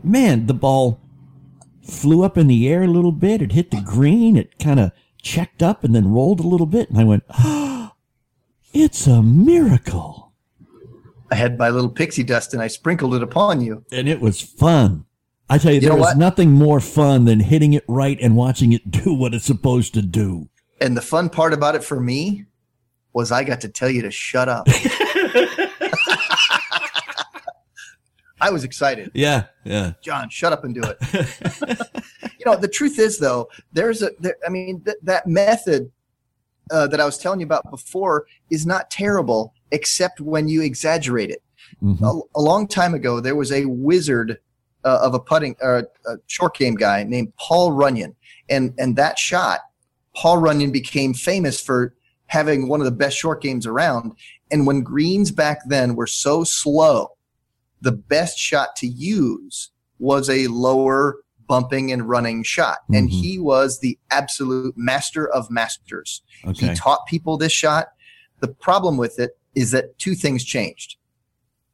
man, 0.04 0.48
the 0.48 0.54
ball 0.54 1.00
flew 1.90 2.24
up 2.24 2.38
in 2.38 2.48
the 2.48 2.68
air 2.68 2.84
a 2.84 2.88
little 2.88 3.12
bit. 3.12 3.42
It 3.42 3.52
hit 3.52 3.72
the 3.72 3.82
green. 3.82 4.38
It 4.38 4.58
kind 4.60 4.80
of 4.80 4.92
checked 5.22 5.62
up 5.62 5.84
and 5.84 5.94
then 5.94 6.12
rolled 6.12 6.40
a 6.40 6.48
little 6.48 6.66
bit. 6.66 6.90
And 6.90 7.00
I 7.00 7.04
went, 7.04 7.24
it's 8.74 9.08
a 9.08 9.22
miracle. 9.22 10.32
I 11.32 11.36
had 11.36 11.60
my 11.60 11.70
little 11.70 11.90
pixie 11.90 12.24
dust 12.24 12.54
and 12.54 12.62
I 12.62 12.68
sprinkled 12.68 13.14
it 13.16 13.22
upon 13.24 13.62
you. 13.62 13.86
And 13.92 14.08
it 14.10 14.20
was 14.20 14.42
fun. 14.42 15.06
I 15.50 15.58
tell 15.58 15.72
you, 15.72 15.80
You 15.80 15.90
there 15.90 15.98
was 15.98 16.08
what? 16.10 16.18
nothing 16.18 16.52
more 16.52 16.80
fun 16.80 17.26
than 17.26 17.40
hitting 17.40 17.74
it 17.74 17.84
right 17.88 18.18
and 18.22 18.36
watching 18.36 18.72
it 18.74 18.90
do 18.92 19.14
what 19.14 19.34
it's 19.34 19.46
supposed 19.46 19.94
to 19.96 20.02
do. 20.02 20.50
And 20.82 20.96
the 20.96 21.02
fun 21.02 21.30
part 21.30 21.54
about 21.54 21.76
it 21.76 21.84
for 21.84 22.00
me 22.00 22.46
was 23.14 23.32
I 23.32 23.44
got 23.44 23.62
to 23.62 23.70
tell 23.70 23.90
you 23.90 24.02
to 24.04 24.12
shut 24.12 24.48
up. 24.48 24.68
I 28.42 28.50
was 28.50 28.64
excited. 28.64 29.12
Yeah, 29.14 29.46
yeah. 29.64 29.94
John, 30.02 30.30
shut 30.30 30.54
up 30.54 30.64
and 30.64 30.74
do 30.74 30.82
it. 30.84 30.98
you 32.40 32.46
know, 32.46 32.56
the 32.56 32.68
truth 32.68 33.00
is 33.00 33.18
though, 33.20 33.50
there's 33.74 34.02
a 34.02 34.12
there, 34.20 34.36
I 34.46 34.50
mean 34.50 34.82
th- 34.82 34.98
that 35.04 35.28
method 35.28 35.92
uh, 36.72 36.88
that 36.88 37.00
I 37.00 37.06
was 37.06 37.18
telling 37.18 37.40
you 37.40 37.46
about 37.46 37.70
before 37.70 38.28
is 38.50 38.66
not 38.66 38.90
terrible 38.92 39.54
except 39.72 40.22
when 40.22 40.48
you 40.48 40.62
exaggerate 40.62 41.30
it. 41.30 41.44
Mhm. 41.84 42.02
a, 42.02 42.40
a 42.40 42.42
long 42.42 42.68
time 42.68 42.94
ago, 42.94 43.20
there 43.20 43.36
was 43.36 43.52
a 43.52 43.66
wizard 43.66 44.40
uh, 44.84 45.00
of 45.02 45.14
a 45.14 45.20
putting 45.20 45.56
or 45.62 45.88
a 46.08 46.16
short 46.28 46.56
game 46.56 46.76
guy 46.76 47.04
named 47.04 47.34
Paul 47.38 47.72
Runyon, 47.74 48.16
and 48.50 48.74
and 48.80 48.96
that 48.96 49.20
shot, 49.20 49.60
Paul 50.16 50.38
Runyon 50.38 50.72
became 50.72 51.14
famous 51.14 51.62
for 51.62 51.94
having 52.28 52.68
one 52.68 52.80
of 52.80 52.86
the 52.86 52.92
best 52.92 53.18
short 53.18 53.42
games 53.42 53.66
around. 53.66 54.14
And 54.52 54.66
when 54.66 54.82
greens 54.82 55.32
back 55.32 55.60
then 55.68 55.96
were 55.96 56.08
so 56.08 56.44
slow, 56.44 57.12
the 57.82 57.92
best 57.92 58.38
shot 58.38 58.76
to 58.78 58.88
use 58.88 59.72
was 60.00 60.30
a 60.30 60.48
lower 60.48 61.18
bumping 61.48 61.92
and 61.92 62.08
running 62.08 62.44
shot, 62.44 62.80
and 62.94 63.10
Mhm. 63.10 63.12
he 63.12 63.40
was 63.40 63.80
the 63.80 63.98
absolute 64.12 64.78
master 64.78 65.28
of 65.28 65.50
masters. 65.50 66.22
Okay. 66.46 66.68
He 66.70 66.76
taught 66.76 67.08
people 67.08 67.38
this 67.38 67.52
shot. 67.52 67.88
The 68.40 68.48
problem 68.48 68.98
with 68.98 69.20
it 69.20 69.38
is 69.56 69.72
that 69.72 69.98
two 69.98 70.14
things 70.14 70.44
changed. 70.44 70.98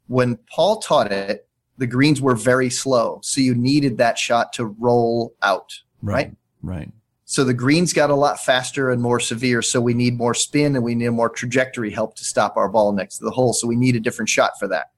When 0.08 0.38
Paul 0.50 0.78
taught 0.78 1.12
it, 1.12 1.48
the 1.78 1.88
greens 1.88 2.22
were 2.22 2.36
very 2.36 2.70
slow. 2.70 3.20
So 3.22 3.42
you 3.42 3.54
needed 3.54 3.98
that 3.98 4.18
shot 4.18 4.54
to 4.54 4.66
roll 4.66 5.34
out, 5.42 5.74
right? 6.02 6.34
Right. 6.64 6.90
So 7.26 7.44
the 7.44 7.54
greens 7.54 7.92
got 7.92 8.10
a 8.12 8.16
lot 8.16 8.40
faster 8.40 8.92
and 8.92 9.02
more 9.02 9.20
severe. 9.20 9.62
So 9.62 9.82
we 9.82 9.94
need 9.94 10.16
more 10.16 10.36
spin 10.36 10.76
and 10.76 10.86
we 10.86 10.96
need 10.96 11.10
more 11.10 11.30
trajectory 11.30 11.92
help 11.92 12.16
to 12.16 12.24
stop 12.24 12.56
our 12.56 12.70
ball 12.70 12.94
next 12.94 13.18
to 13.18 13.26
the 13.26 13.32
hole. 13.32 13.52
So 13.52 13.68
we 13.68 13.76
need 13.76 13.96
a 13.96 14.00
different 14.00 14.30
shot 14.30 14.52
for 14.60 14.68
that. 14.70 14.92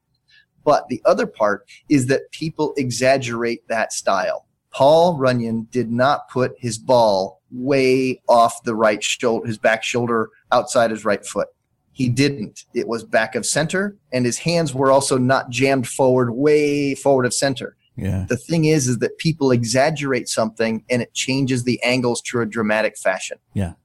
But 0.68 0.90
the 0.90 1.02
other 1.06 1.26
part 1.26 1.66
is 1.88 2.08
that 2.08 2.30
people 2.32 2.74
exaggerate 2.76 3.66
that 3.70 3.94
style. 3.94 4.46
Paul 4.74 5.16
Runyon 5.16 5.70
did 5.72 5.90
not 5.90 6.28
put 6.30 6.56
his 6.58 6.78
ball 6.78 7.42
way 7.52 8.22
off 8.28 8.62
the 8.64 8.76
right 8.76 9.02
shoulder, 9.02 9.48
his 9.48 9.58
back 9.58 9.82
shoulder 9.82 10.30
outside 10.52 10.92
his 10.92 11.06
right 11.06 11.26
foot. 11.26 11.48
He 11.94 12.10
didn't. 12.10 12.66
It 12.74 12.86
was 12.86 13.06
back 13.06 13.34
of 13.34 13.46
center, 13.46 13.96
and 14.12 14.26
his 14.26 14.40
hands 14.40 14.74
were 14.74 14.92
also 14.92 15.18
not 15.18 15.50
jammed 15.50 15.88
forward, 15.88 16.32
way 16.32 16.96
forward 16.96 17.26
of 17.26 17.34
center. 17.34 17.78
Yeah. 17.96 18.26
The 18.28 18.36
thing 18.36 18.66
is, 18.66 18.90
is 18.90 18.98
that 18.98 19.18
people 19.20 19.52
exaggerate 19.52 20.28
something 20.28 20.84
and 20.90 21.02
it 21.02 21.14
changes 21.14 21.64
the 21.64 21.82
angles 21.82 22.22
to 22.24 22.42
a 22.42 22.46
dramatic 22.46 22.98
fashion. 22.98 23.38
Yeah. 23.54 23.76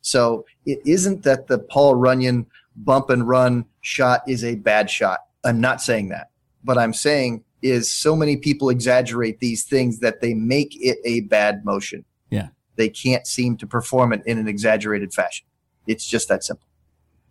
So 0.00 0.44
it 0.66 0.80
isn't 0.84 1.22
that 1.22 1.46
the 1.46 1.60
Paul 1.60 1.94
Runyon 1.94 2.46
bump 2.74 3.10
and 3.10 3.28
run 3.28 3.66
shot 3.80 4.22
is 4.26 4.42
a 4.42 4.56
bad 4.56 4.90
shot. 4.90 5.20
I'm 5.44 5.60
not 5.60 5.80
saying 5.80 6.08
that. 6.10 6.30
But 6.62 6.78
I'm 6.78 6.94
saying 6.94 7.44
is 7.62 7.92
so 7.92 8.14
many 8.14 8.36
people 8.36 8.68
exaggerate 8.68 9.40
these 9.40 9.64
things 9.64 10.00
that 10.00 10.20
they 10.20 10.34
make 10.34 10.76
it 10.80 10.98
a 11.04 11.20
bad 11.22 11.64
motion. 11.64 12.04
Yeah. 12.30 12.48
They 12.76 12.88
can't 12.88 13.26
seem 13.26 13.56
to 13.58 13.66
perform 13.66 14.12
it 14.12 14.22
in 14.26 14.38
an 14.38 14.48
exaggerated 14.48 15.12
fashion. 15.12 15.46
It's 15.86 16.06
just 16.06 16.28
that 16.28 16.44
simple. 16.44 16.66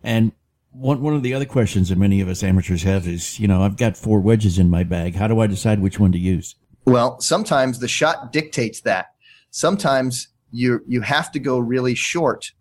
And 0.04 0.32
one 0.72 1.02
one 1.02 1.14
of 1.14 1.24
the 1.24 1.34
other 1.34 1.46
questions 1.46 1.90
that 1.90 1.98
many 1.98 2.20
of 2.22 2.28
us 2.28 2.44
amateurs 2.44 2.84
have 2.84 3.08
is, 3.08 3.40
you 3.40 3.48
know, 3.48 3.62
I've 3.62 3.78
got 3.78 3.96
four 3.96 4.20
wedges 4.20 4.58
in 4.60 4.70
my 4.70 4.84
bag. 4.84 5.16
How 5.16 5.28
do 5.28 5.40
I 5.40 5.48
decide 5.48 5.80
which 5.80 6.00
one 6.00 6.12
to 6.12 6.20
use? 6.20 6.56
Well, 6.86 7.20
sometimes 7.22 7.80
the 7.80 7.88
shot 7.88 8.32
dictates 8.32 8.82
that. 8.82 9.14
Sometimes 9.52 10.28
you 10.52 10.82
you 10.88 11.02
have 11.02 11.32
to 11.34 11.40
go 11.40 11.60
really 11.60 11.96
short 11.96 12.52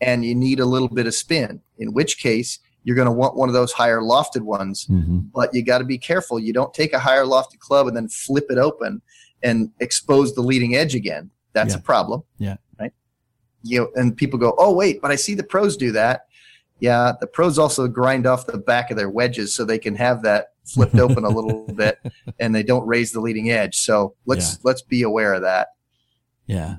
and 0.00 0.24
you 0.24 0.34
need 0.34 0.60
a 0.60 0.66
little 0.66 0.88
bit 0.88 1.06
of 1.06 1.14
spin, 1.14 1.60
in 1.78 1.92
which 1.92 2.18
case 2.18 2.58
you're 2.84 2.96
going 2.96 3.06
to 3.06 3.12
want 3.12 3.36
one 3.36 3.48
of 3.48 3.52
those 3.54 3.72
higher 3.72 4.00
lofted 4.00 4.42
ones, 4.42 4.86
Mm-hmm. 4.86 5.18
but 5.34 5.52
you 5.54 5.62
got 5.64 5.78
to 5.78 5.84
be 5.84 5.98
careful. 5.98 6.38
You 6.38 6.52
don't 6.52 6.72
take 6.72 6.92
a 6.92 6.98
higher 6.98 7.24
lofted 7.24 7.58
club 7.58 7.86
and 7.86 7.96
then 7.96 8.08
flip 8.08 8.46
it 8.50 8.58
open 8.58 9.02
and 9.42 9.70
expose 9.80 10.34
the 10.34 10.40
leading 10.42 10.74
edge 10.74 10.94
again. 10.94 11.30
That's 11.52 11.74
Yeah. 11.74 11.80
a 11.80 11.82
problem. 11.82 12.22
Yeah. 12.38 12.56
Right. 12.80 12.92
You 13.62 13.80
know, 13.80 13.88
and 13.94 14.16
people 14.16 14.38
go, 14.38 14.54
"Oh, 14.58 14.72
wait, 14.72 15.00
but 15.02 15.10
I 15.10 15.16
see 15.16 15.34
the 15.34 15.42
pros 15.42 15.76
do 15.76 15.92
that." 15.92 16.26
Yeah, 16.80 17.12
the 17.20 17.26
pros 17.26 17.58
also 17.58 17.88
grind 17.88 18.24
off 18.26 18.46
the 18.46 18.56
back 18.58 18.90
of 18.92 18.96
their 18.96 19.10
wedges 19.10 19.52
so 19.54 19.64
they 19.64 19.78
can 19.80 19.96
have 19.96 20.22
that 20.22 20.52
flipped 20.64 20.94
open 20.98 21.24
a 21.24 21.28
little 21.28 21.66
bit 21.74 21.98
and 22.38 22.54
they 22.54 22.62
don't 22.62 22.86
raise 22.86 23.10
the 23.12 23.20
leading 23.20 23.50
edge. 23.50 23.76
So 23.78 24.14
let's 24.26 24.52
Yeah. 24.52 24.58
let's 24.62 24.82
be 24.82 25.02
aware 25.02 25.34
of 25.34 25.42
that. 25.42 25.68
Yeah. 26.46 26.76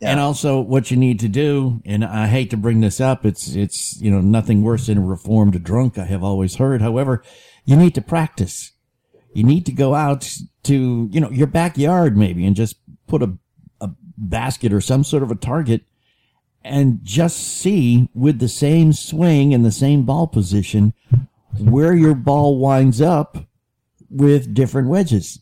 Yeah. 0.00 0.10
And 0.10 0.20
also 0.20 0.60
what 0.60 0.90
you 0.90 0.96
need 0.96 1.20
to 1.20 1.28
do, 1.28 1.80
and 1.86 2.04
I 2.04 2.26
hate 2.26 2.50
to 2.50 2.56
bring 2.56 2.80
this 2.80 3.00
up, 3.00 3.24
it's 3.24 3.54
it's 3.54 4.00
you 4.00 4.10
know, 4.10 4.20
nothing 4.20 4.62
worse 4.62 4.86
than 4.86 4.98
a 4.98 5.00
reformed 5.02 5.62
drunk, 5.64 5.96
I 5.96 6.04
have 6.04 6.22
always 6.22 6.56
heard. 6.56 6.82
However, 6.82 7.22
you 7.64 7.76
need 7.76 7.94
to 7.94 8.02
practice. 8.02 8.72
You 9.32 9.44
need 9.44 9.66
to 9.66 9.72
go 9.72 9.94
out 9.94 10.30
to, 10.64 11.08
you 11.10 11.20
know, 11.20 11.30
your 11.30 11.46
backyard 11.46 12.16
maybe 12.16 12.44
and 12.46 12.56
just 12.56 12.76
put 13.06 13.22
a 13.22 13.38
a 13.80 13.90
basket 14.18 14.72
or 14.72 14.80
some 14.80 15.04
sort 15.04 15.22
of 15.22 15.30
a 15.30 15.34
target 15.34 15.82
and 16.62 17.00
just 17.02 17.38
see 17.38 18.08
with 18.14 18.38
the 18.38 18.48
same 18.48 18.92
swing 18.92 19.54
and 19.54 19.64
the 19.64 19.72
same 19.72 20.04
ball 20.04 20.26
position 20.26 20.92
where 21.58 21.94
your 21.94 22.14
ball 22.14 22.58
winds 22.58 23.00
up 23.00 23.38
with 24.10 24.52
different 24.52 24.88
wedges. 24.88 25.40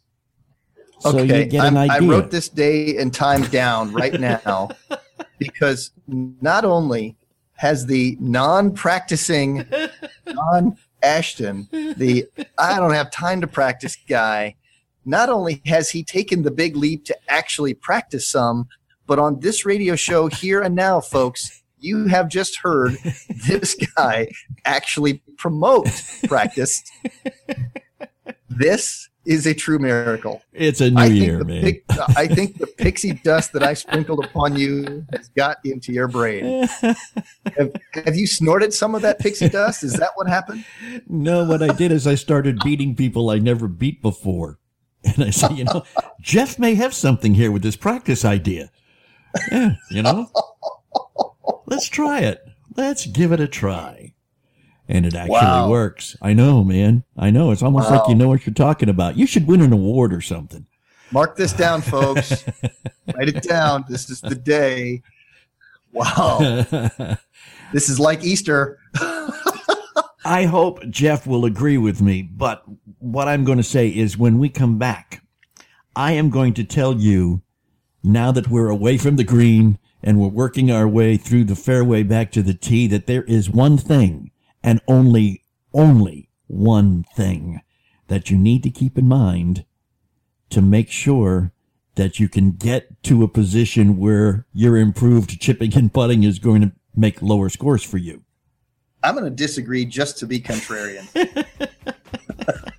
So 1.13 1.23
you 1.23 1.45
get 1.45 1.67
an 1.67 1.77
I'm- 1.77 1.91
idea. 1.91 2.09
I 2.09 2.11
wrote 2.11 2.31
this 2.31 2.49
day 2.49 2.97
and 2.97 3.13
time 3.13 3.43
down 3.45 3.93
right 3.93 4.19
now 4.19 4.71
because 5.39 5.91
not 6.09 6.65
only 6.65 7.17
has 7.57 7.87
the 7.87 8.17
non-practicing 8.21 9.65
John 10.27 10.77
Ashton, 11.03 11.69
the 11.71 12.27
I 12.59 12.79
don't 12.79 12.93
have 12.95 13.11
time 13.11 13.41
to 13.43 13.47
practice 13.47 13.97
guy, 14.09 14.57
not 15.05 15.29
only 15.29 15.63
has 15.67 15.91
he 15.91 16.03
taken 16.03 16.43
the 16.43 16.51
big 16.51 16.77
leap 16.77 17.05
to 17.07 17.17
actually 17.29 17.75
practice 17.75 18.27
some, 18.27 18.69
but 19.07 19.19
on 19.19 19.41
this 19.41 19.67
radio 19.67 19.97
show 19.97 20.29
here 20.29 20.63
and 20.63 20.75
now, 20.75 21.01
folks, 21.01 21.63
you 21.79 22.07
have 22.07 22.29
just 22.29 22.57
heard 22.61 22.97
this 23.47 23.75
guy 23.97 24.29
actually 24.65 25.23
promote 25.37 25.87
practice. 26.27 26.83
This 28.49 29.09
is 29.25 29.47
a 29.47 29.55
true 29.55 29.79
miracle. 29.79 30.43
It's 30.53 30.81
a 30.81 30.91
new 30.91 31.03
I 31.03 31.07
year, 31.07 31.45
man. 31.45 31.63
pic- 31.63 31.85
I 32.17 32.27
think 32.27 32.59
the 32.59 32.67
pixie 32.67 33.13
dust 33.13 33.53
that 33.53 33.63
I 33.63 33.75
sprinkled 33.75 34.25
upon 34.25 34.57
you 34.57 35.05
has 35.13 35.29
got 35.31 35.59
into 35.65 35.93
your 35.93 36.09
brain. 36.09 36.69
Have, 37.57 37.73
have 37.93 38.17
you 38.17 38.27
snorted 38.27 38.73
some 38.73 38.95
of 38.95 39.03
that 39.03 39.19
pixie 39.19 39.49
dust? 39.49 39.85
Is 39.85 39.93
that 39.95 40.11
what 40.15 40.27
happened? 40.27 40.65
No, 41.07 41.45
what 41.45 41.63
I 41.63 41.69
did 41.75 41.93
is 41.93 42.07
I 42.07 42.15
started 42.15 42.59
beating 42.65 42.97
people 42.97 43.31
I 43.31 43.39
never 43.39 43.69
beat 43.69 44.03
before. 44.03 44.59
And 45.05 45.23
I 45.23 45.31
said, 45.31 45.53
you 45.53 45.65
know, 45.65 45.85
Jeff 46.21 46.59
may 46.59 46.75
have 46.75 46.95
something 46.95 47.35
here 47.35 47.53
with 47.53 47.63
this 47.63 47.77
practice 47.77 48.25
idea. 48.25 48.71
Yeah, 49.53 49.75
you 49.91 50.03
know, 50.03 50.31
let's 51.67 51.89
try 51.89 52.21
it. 52.21 52.43
Let's 52.77 53.07
give 53.07 53.31
it 53.33 53.41
a 53.41 53.47
try. 53.47 54.14
And 54.89 55.07
it 55.07 55.15
actually 55.15 55.33
Wow. 55.33 55.71
works. 55.71 56.17
I 56.21 56.35
know, 56.35 56.63
man. 56.63 57.05
I 57.17 57.31
know. 57.31 57.51
It's 57.53 57.63
almost 57.63 57.91
like 57.91 58.07
you 58.09 58.15
know 58.15 58.29
what 58.29 58.45
you're 58.47 58.53
talking 58.55 58.89
about. 58.89 59.17
You 59.17 59.27
should 59.27 59.47
win 59.47 59.63
an 59.63 59.73
award 59.73 60.13
or 60.13 60.21
something. 60.21 60.67
Mark 61.11 61.37
this 61.37 61.53
down, 61.53 61.81
folks. 61.81 62.45
Write 63.15 63.29
it 63.29 63.43
down. 63.43 63.85
This 63.89 64.11
is 64.11 64.21
the 64.21 64.35
day. 64.35 65.03
Wow. 65.93 66.67
This 67.73 67.89
is 67.89 67.99
like 67.99 68.23
Easter. 68.23 68.79
I 70.25 70.45
hope 70.45 70.87
Jeff 70.91 71.27
will 71.27 71.45
agree 71.45 71.77
with 71.77 72.01
me, 72.01 72.23
but 72.23 72.63
what 73.01 73.27
I'm 73.27 73.45
going 73.45 73.59
to 73.59 73.65
say 73.65 73.89
is 73.89 74.17
when 74.17 74.39
we 74.39 74.49
come 74.49 74.79
back, 74.79 75.23
I 75.97 76.13
am 76.13 76.31
going 76.31 76.55
to 76.55 76.63
tell 76.65 76.95
you 76.95 77.43
now 78.05 78.31
that 78.33 78.49
we're 78.49 78.69
away 78.69 78.97
from 78.97 79.17
the 79.17 79.25
green 79.25 79.79
and 80.05 80.21
we're 80.21 80.29
working 80.29 80.71
our 80.71 80.87
way 80.87 81.17
through 81.17 81.45
the 81.45 81.57
fairway 81.57 82.05
back 82.05 82.31
to 82.33 82.43
the 82.43 82.55
tee 82.55 82.87
that 82.89 83.07
there 83.07 83.25
is 83.25 83.51
one 83.51 83.77
thing 83.77 84.31
and 84.65 84.81
only, 84.89 85.45
only 85.75 86.31
one 86.47 87.05
thing 87.15 87.61
that 88.09 88.31
you 88.31 88.39
need 88.39 88.63
to 88.63 88.71
keep 88.71 88.99
in 88.99 89.07
mind 89.07 89.67
to 90.51 90.63
make 90.63 90.91
sure 90.91 91.53
that 91.97 92.19
you 92.19 92.29
can 92.29 92.53
get 92.53 93.03
to 93.05 93.23
a 93.23 93.29
position 93.29 93.99
where 93.99 94.47
your 94.53 94.77
improved 94.77 95.39
chipping 95.39 95.77
and 95.77 95.93
putting 95.93 96.25
is 96.25 96.39
going 96.39 96.63
to 96.63 96.73
make 96.97 97.23
lower 97.23 97.49
scores 97.49 97.85
for 97.85 97.99
you. 97.99 98.23
I'm 99.03 99.15
going 99.15 99.25
to 99.27 99.31
disagree 99.31 99.85
just 99.85 100.19
to 100.19 100.27
be 100.27 100.41
contrarian. 100.41 101.07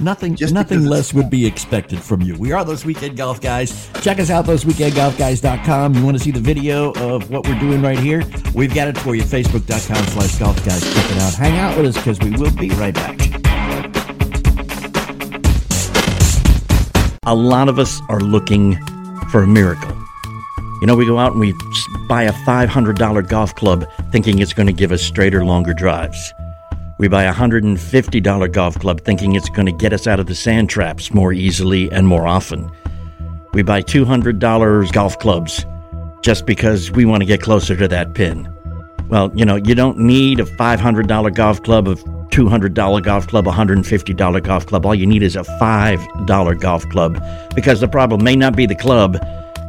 Nothing 0.00 0.34
Just 0.34 0.52
nothing 0.52 0.84
less 0.84 1.14
would 1.14 1.30
be 1.30 1.46
expected 1.46 2.00
from 2.00 2.20
you. 2.20 2.36
We 2.36 2.52
are 2.52 2.64
those 2.64 2.84
weekend 2.84 3.16
golf 3.16 3.40
guys. 3.40 3.88
Check 4.02 4.18
us 4.18 4.28
out, 4.28 4.44
thoseweekendgolfguys.com. 4.44 5.94
You 5.94 6.04
want 6.04 6.18
to 6.18 6.22
see 6.22 6.32
the 6.32 6.40
video 6.40 6.92
of 6.94 7.30
what 7.30 7.46
we're 7.46 7.58
doing 7.60 7.80
right 7.80 7.98
here? 7.98 8.24
We've 8.54 8.74
got 8.74 8.88
it 8.88 8.98
for 8.98 9.14
you. 9.14 9.22
Facebook.com 9.22 10.04
slash 10.06 10.38
golf 10.38 10.64
guys. 10.64 10.82
Check 10.82 11.10
it 11.10 11.18
out. 11.18 11.34
Hang 11.34 11.58
out 11.58 11.76
with 11.76 11.86
us 11.86 11.96
because 11.96 12.18
we 12.18 12.30
will 12.32 12.54
be 12.56 12.70
right 12.70 12.94
back. 12.94 13.20
A 17.26 17.34
lot 17.34 17.68
of 17.68 17.78
us 17.78 18.00
are 18.08 18.20
looking 18.20 18.76
for 19.30 19.44
a 19.44 19.46
miracle. 19.46 19.96
You 20.80 20.88
know, 20.88 20.96
we 20.96 21.06
go 21.06 21.18
out 21.18 21.32
and 21.32 21.40
we 21.40 21.54
buy 22.08 22.24
a 22.24 22.32
$500 22.32 23.28
golf 23.28 23.54
club 23.54 23.86
thinking 24.12 24.40
it's 24.40 24.52
going 24.52 24.66
to 24.66 24.72
give 24.72 24.92
us 24.92 25.00
straighter, 25.02 25.44
longer 25.44 25.72
drives. 25.72 26.34
We 26.98 27.08
buy 27.08 27.24
a 27.24 27.32
$150 27.32 28.52
golf 28.52 28.78
club 28.78 29.00
thinking 29.00 29.34
it's 29.34 29.48
going 29.48 29.66
to 29.66 29.72
get 29.72 29.92
us 29.92 30.06
out 30.06 30.20
of 30.20 30.26
the 30.26 30.34
sand 30.34 30.70
traps 30.70 31.12
more 31.12 31.32
easily 31.32 31.90
and 31.90 32.06
more 32.06 32.26
often. 32.26 32.70
We 33.52 33.62
buy 33.62 33.82
$200 33.82 34.92
golf 34.92 35.18
clubs 35.18 35.66
just 36.22 36.46
because 36.46 36.92
we 36.92 37.04
want 37.04 37.22
to 37.22 37.26
get 37.26 37.42
closer 37.42 37.76
to 37.76 37.88
that 37.88 38.14
pin. 38.14 38.48
Well, 39.08 39.32
you 39.34 39.44
know, 39.44 39.56
you 39.56 39.74
don't 39.74 39.98
need 39.98 40.38
a 40.38 40.44
$500 40.44 41.34
golf 41.34 41.62
club, 41.62 41.88
a 41.88 41.96
$200 41.96 43.02
golf 43.02 43.26
club, 43.26 43.48
a 43.48 43.50
$150 43.50 44.42
golf 44.42 44.66
club. 44.66 44.86
All 44.86 44.94
you 44.94 45.06
need 45.06 45.22
is 45.22 45.36
a 45.36 45.42
$5 45.42 46.60
golf 46.60 46.88
club 46.90 47.22
because 47.54 47.80
the 47.80 47.88
problem 47.88 48.22
may 48.22 48.36
not 48.36 48.56
be 48.56 48.66
the 48.66 48.74
club, 48.76 49.18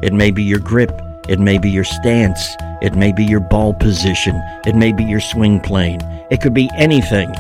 it 0.04 0.14
may 0.14 0.30
be 0.30 0.44
your 0.44 0.60
grip, 0.60 0.92
it 1.28 1.40
may 1.40 1.58
be 1.58 1.70
your 1.70 1.84
stance, 1.84 2.56
it 2.86 2.96
may 2.96 3.12
be 3.12 3.26
your 3.26 3.40
ball 3.40 3.74
position, 3.74 4.40
it 4.66 4.76
may 4.76 4.94
be 4.94 5.04
your 5.04 5.20
swing 5.20 5.60
plane. 5.60 6.00
It 6.30 6.42
could 6.42 6.54
be 6.54 6.70
anything 6.78 7.32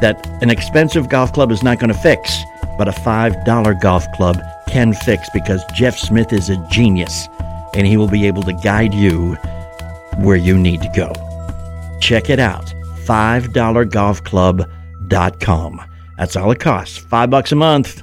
that 0.00 0.26
an 0.42 0.50
expensive 0.50 1.08
golf 1.08 1.32
club 1.32 1.52
is 1.52 1.62
not 1.62 1.78
going 1.78 1.92
to 1.92 1.98
fix, 1.98 2.36
but 2.78 2.88
a 2.88 2.92
$5 2.92 3.80
golf 3.80 4.04
club 4.14 4.40
can 4.68 4.92
fix 4.92 5.30
because 5.30 5.64
Jeff 5.74 5.96
Smith 5.96 6.32
is 6.32 6.48
a 6.48 6.56
genius 6.70 7.28
and 7.74 7.86
he 7.86 7.96
will 7.96 8.08
be 8.08 8.26
able 8.26 8.42
to 8.42 8.52
guide 8.54 8.92
you 8.94 9.34
where 10.18 10.36
you 10.36 10.56
need 10.56 10.80
to 10.82 10.88
go. 10.96 11.12
Check 12.00 12.30
it 12.30 12.40
out. 12.40 12.74
$5golfclub.com. 13.04 15.82
That's 16.16 16.36
all 16.36 16.52
it 16.52 16.60
costs. 16.60 16.98
Five 16.98 17.30
bucks 17.30 17.50
a 17.52 17.56
month. 17.56 18.02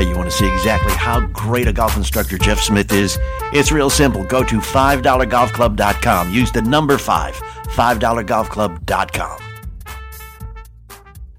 Hey, 0.00 0.08
you 0.08 0.16
want 0.16 0.30
to 0.30 0.36
see 0.36 0.50
exactly 0.50 0.94
how 0.94 1.20
great 1.26 1.68
a 1.68 1.74
golf 1.74 1.96
instructor 1.96 2.38
Jeff 2.38 2.58
Smith 2.58 2.90
is? 2.90 3.18
It's 3.52 3.70
real 3.70 3.90
simple. 3.90 4.24
Go 4.24 4.42
to 4.42 4.56
$5golfclub.com. 4.56 6.32
Use 6.32 6.50
the 6.50 6.62
number 6.62 6.96
5, 6.96 7.34
$5golfclub.com. 7.34 9.50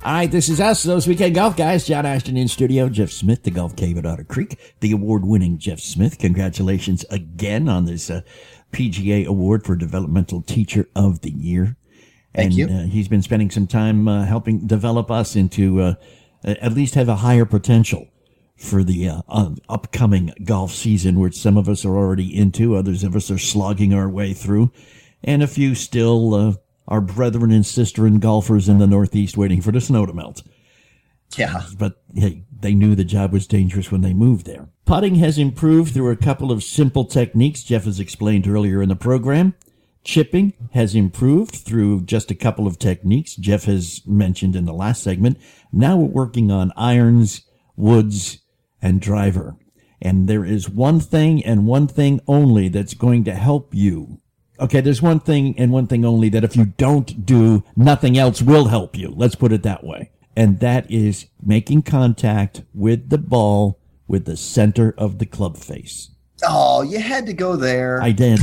All 0.04 0.14
right, 0.14 0.32
this 0.32 0.50
is 0.50 0.60
us, 0.60 0.82
those 0.82 1.08
weekend 1.08 1.36
golf 1.36 1.56
guys. 1.56 1.86
John 1.86 2.08
Ashton 2.08 2.36
in 2.36 2.48
studio. 2.48 2.90
Jeff 2.90 3.12
Smith, 3.12 3.44
the 3.44 3.52
Golf 3.52 3.76
Cave 3.76 4.00
at 4.00 4.06
Otter 4.06 4.24
Creek, 4.24 4.58
the 4.80 4.92
award-winning 4.92 5.60
Jeff 5.60 5.80
Smith. 5.80 6.18
Congratulations 6.18 7.06
again 7.12 7.70
on 7.70 7.86
this 7.86 8.10
uh, 8.10 8.22
PGA 8.72 9.28
Award 9.28 9.64
for 9.64 9.76
Developmental 9.76 10.42
Teacher 10.42 10.90
of 10.96 11.22
the 11.22 11.30
Year. 11.30 11.78
Thank 12.34 12.52
and, 12.52 12.58
you. 12.58 12.68
Uh, 12.68 12.84
he's 12.84 13.08
been 13.08 13.22
spending 13.22 13.52
some 13.52 13.68
time 13.68 14.08
uh, 14.08 14.26
helping 14.26 14.66
develop 14.66 15.12
us 15.12 15.36
into 15.36 15.82
uh, 15.82 15.96
at 16.44 16.74
least 16.74 16.96
have 16.96 17.10
a 17.10 17.18
higher 17.18 17.46
potential 17.46 18.08
for 18.56 18.84
the 18.84 19.10
uh, 19.10 19.22
uh, 19.28 19.50
upcoming 19.68 20.34
golf 20.44 20.72
season, 20.72 21.20
which 21.20 21.36
some 21.36 21.58
of 21.58 21.68
us 21.68 21.84
are 21.84 21.98
already 21.98 22.36
into, 22.36 22.76
others 22.76 23.04
of 23.04 23.16
us 23.16 23.32
are 23.32 23.38
slogging 23.38 23.94
our 23.94 24.08
way 24.08 24.34
through, 24.34 24.72
and 25.24 25.42
a 25.42 25.48
few 25.48 25.74
still 25.76 26.34
uh, 26.34 26.54
our 26.88 27.02
brethren 27.02 27.52
and 27.52 27.66
sister 27.66 28.06
and 28.06 28.22
golfers 28.22 28.70
in 28.70 28.78
the 28.78 28.88
Northeast 28.88 29.36
waiting 29.36 29.62
for 29.62 29.72
the 29.72 29.82
snow 29.82 30.06
to 30.06 30.14
melt. 30.14 30.44
Yeah. 31.38 31.64
But 31.78 32.02
hey, 32.14 32.44
they 32.52 32.74
knew 32.74 32.94
the 32.94 33.04
job 33.04 33.32
was 33.32 33.48
dangerous 33.48 33.92
when 33.92 34.02
they 34.02 34.14
moved 34.14 34.46
there. 34.46 34.68
Putting 34.86 35.16
has 35.16 35.38
improved 35.38 35.94
through 35.94 36.12
a 36.12 36.18
couple 36.18 36.52
of 36.52 36.64
simple 36.64 37.06
techniques 37.06 37.64
Jeff 37.64 37.86
has 37.86 38.00
explained 38.00 38.48
earlier 38.48 38.82
in 38.82 38.90
the 38.90 38.96
program. 38.96 39.56
Chipping 40.04 40.54
has 40.74 40.95
improved 40.95 41.56
through 41.56 42.02
just 42.02 42.32
a 42.32 42.36
couple 42.36 42.66
of 42.66 42.80
techniques 42.80 43.36
Jeff 43.36 43.66
has 43.66 44.02
mentioned 44.06 44.56
in 44.56 44.66
the 44.66 44.74
last 44.74 45.04
segment. 45.04 45.38
Now 45.72 45.97
we're 45.97 46.08
working 46.08 46.52
on 46.52 46.74
irons, 46.76 47.41
woods, 47.76 48.39
and 48.82 48.99
driver. 48.99 49.56
And 50.02 50.28
there 50.28 50.43
is 50.43 50.68
one 50.68 50.99
thing 50.99 51.45
and 51.45 51.68
one 51.68 51.88
thing 51.88 52.20
only 52.28 52.68
that's 52.70 52.95
going 52.95 53.24
to 53.26 53.36
help 53.36 53.76
you 53.76 54.22
Okay, 54.62 54.80
there's 54.80 55.02
one 55.02 55.20
thing 55.20 55.58
and 55.58 55.72
one 55.72 55.88
thing 55.88 56.06
only 56.06 56.30
that 56.30 56.43
if 56.43 56.56
you 56.56 56.66
don't 56.66 57.26
do, 57.26 57.64
nothing 57.76 58.16
else 58.16 58.43
will 58.43 58.66
help 58.66 58.95
you. 58.95 59.10
Let's 59.10 59.34
put 59.34 59.52
it 59.52 59.64
that 59.64 59.84
way. 59.84 60.12
And 60.36 60.60
that 60.60 60.89
is 60.89 61.26
making 61.41 61.82
contact 61.82 62.62
with 62.72 63.10
the 63.10 63.18
ball 63.18 63.80
with 64.08 64.26
the 64.26 64.38
center 64.38 64.93
of 64.99 65.18
the 65.18 65.26
club 65.26 65.58
face. 65.58 66.12
Oh, 66.44 66.82
you 66.82 67.00
had 67.00 67.26
to 67.28 67.34
go 67.34 67.56
there. 67.56 68.02
I 68.02 68.12
did 68.12 68.39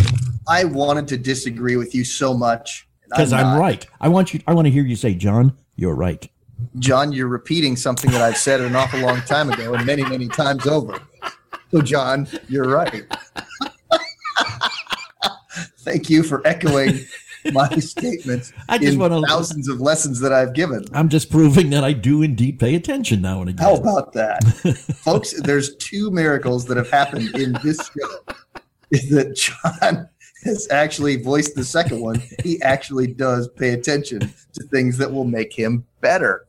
I 0.49 0.65
wanted 0.65 1.07
to 1.09 1.19
disagree 1.19 1.77
with 1.77 1.95
you 1.95 2.05
so 2.05 2.33
much. 2.33 2.89
because 3.09 3.33
I'm, 3.33 3.43
not. 3.43 3.61
right. 3.61 3.87
I 4.01 4.09
want 4.09 4.33
you. 4.33 4.41
I 4.47 4.55
want 4.55 4.67
to 4.67 4.71
hear 4.71 4.83
you 4.83 4.97
say, 4.97 5.15
John, 5.15 5.57
you're 5.77 5.95
right. 5.95 6.27
John, 6.79 7.13
you're 7.13 7.29
repeating 7.29 7.77
something 7.77 8.11
that 8.11 8.23
I've 8.23 8.39
said 8.39 8.61
an 8.61 8.75
awful 8.75 9.01
long 9.01 9.21
time 9.23 9.51
ago 9.51 9.75
and 9.75 9.87
many, 9.87 10.03
many 10.03 10.27
times 10.27 10.67
over. 10.67 11.01
So, 11.71 11.83
John, 11.83 12.27
you're 12.49 12.69
right. 12.69 13.05
Thank 15.81 16.11
you 16.11 16.23
for 16.23 16.45
echoing 16.47 17.01
my 17.53 17.69
statements 17.79 18.53
I 18.69 18.79
just 18.79 18.95
in 18.95 18.99
wanna- 18.99 19.23
thousands 19.27 19.69
of 19.69 19.81
lessons 19.81 20.21
that 20.21 20.33
I've 20.33 20.55
given. 20.55 20.85
I'm 20.93 21.09
just 21.09 21.31
proving 21.31 21.71
that 21.71 21.85
I 21.85 21.93
do 21.93 22.23
indeed 22.23 22.59
pay 22.59 22.75
attention 22.75 23.21
now 23.23 23.41
and 23.41 23.51
again. 23.51 23.65
How 23.67 23.75
about 23.75 24.13
that? 24.15 24.45
Folks, 25.05 25.41
there's 25.43 25.77
two 25.77 26.11
miracles 26.11 26.67
that 26.67 26.77
have 26.77 26.91
happened 26.91 27.35
in 27.37 27.53
this 27.63 27.79
show. 27.79 28.35
Is 28.91 29.09
that 29.11 29.37
John 29.37 30.09
has 30.45 30.69
actually 30.71 31.17
voiced 31.23 31.55
the 31.55 31.65
second 31.65 32.01
one. 32.01 32.23
He 32.43 32.61
actually 32.63 33.09
does 33.09 33.49
pay 33.49 33.71
attention 33.71 34.21
to 34.21 34.63
things 34.71 34.97
that 34.99 35.11
will 35.13 35.25
make 35.25 35.53
him 35.53 35.85
better. 36.01 36.47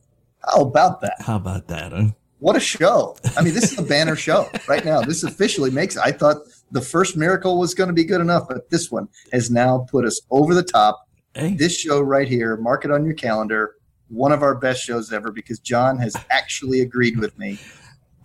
How 0.48 0.62
about 0.62 1.00
that? 1.02 1.16
How 1.20 1.36
about 1.36 1.68
that? 1.68 1.92
Huh? 1.92 2.06
What 2.38 2.56
a 2.56 2.60
show. 2.60 3.16
I 3.36 3.42
mean, 3.42 3.52
this 3.52 3.72
is 3.72 3.78
a 3.78 3.82
banner 3.82 4.16
show 4.16 4.48
right 4.66 4.82
now. 4.84 5.02
This 5.02 5.24
officially 5.24 5.70
makes 5.70 5.98
I 5.98 6.12
thought 6.12 6.38
the 6.72 6.80
first 6.80 7.16
miracle 7.16 7.58
was 7.58 7.74
going 7.74 7.88
to 7.88 7.94
be 7.94 8.04
good 8.04 8.20
enough, 8.20 8.48
but 8.48 8.70
this 8.70 8.90
one 8.90 9.08
has 9.32 9.50
now 9.50 9.86
put 9.90 10.04
us 10.04 10.20
over 10.30 10.54
the 10.54 10.62
top. 10.62 11.06
Hey, 11.34 11.54
This 11.54 11.76
show 11.78 12.00
right 12.00 12.28
here, 12.28 12.56
mark 12.56 12.84
it 12.84 12.90
on 12.90 13.04
your 13.04 13.14
calendar, 13.14 13.74
one 14.08 14.32
of 14.32 14.42
our 14.42 14.54
best 14.54 14.82
shows 14.82 15.12
ever 15.12 15.30
because 15.30 15.58
John 15.60 15.98
has 15.98 16.14
actually 16.30 16.80
agreed 16.80 17.18
with 17.18 17.38
me. 17.38 17.58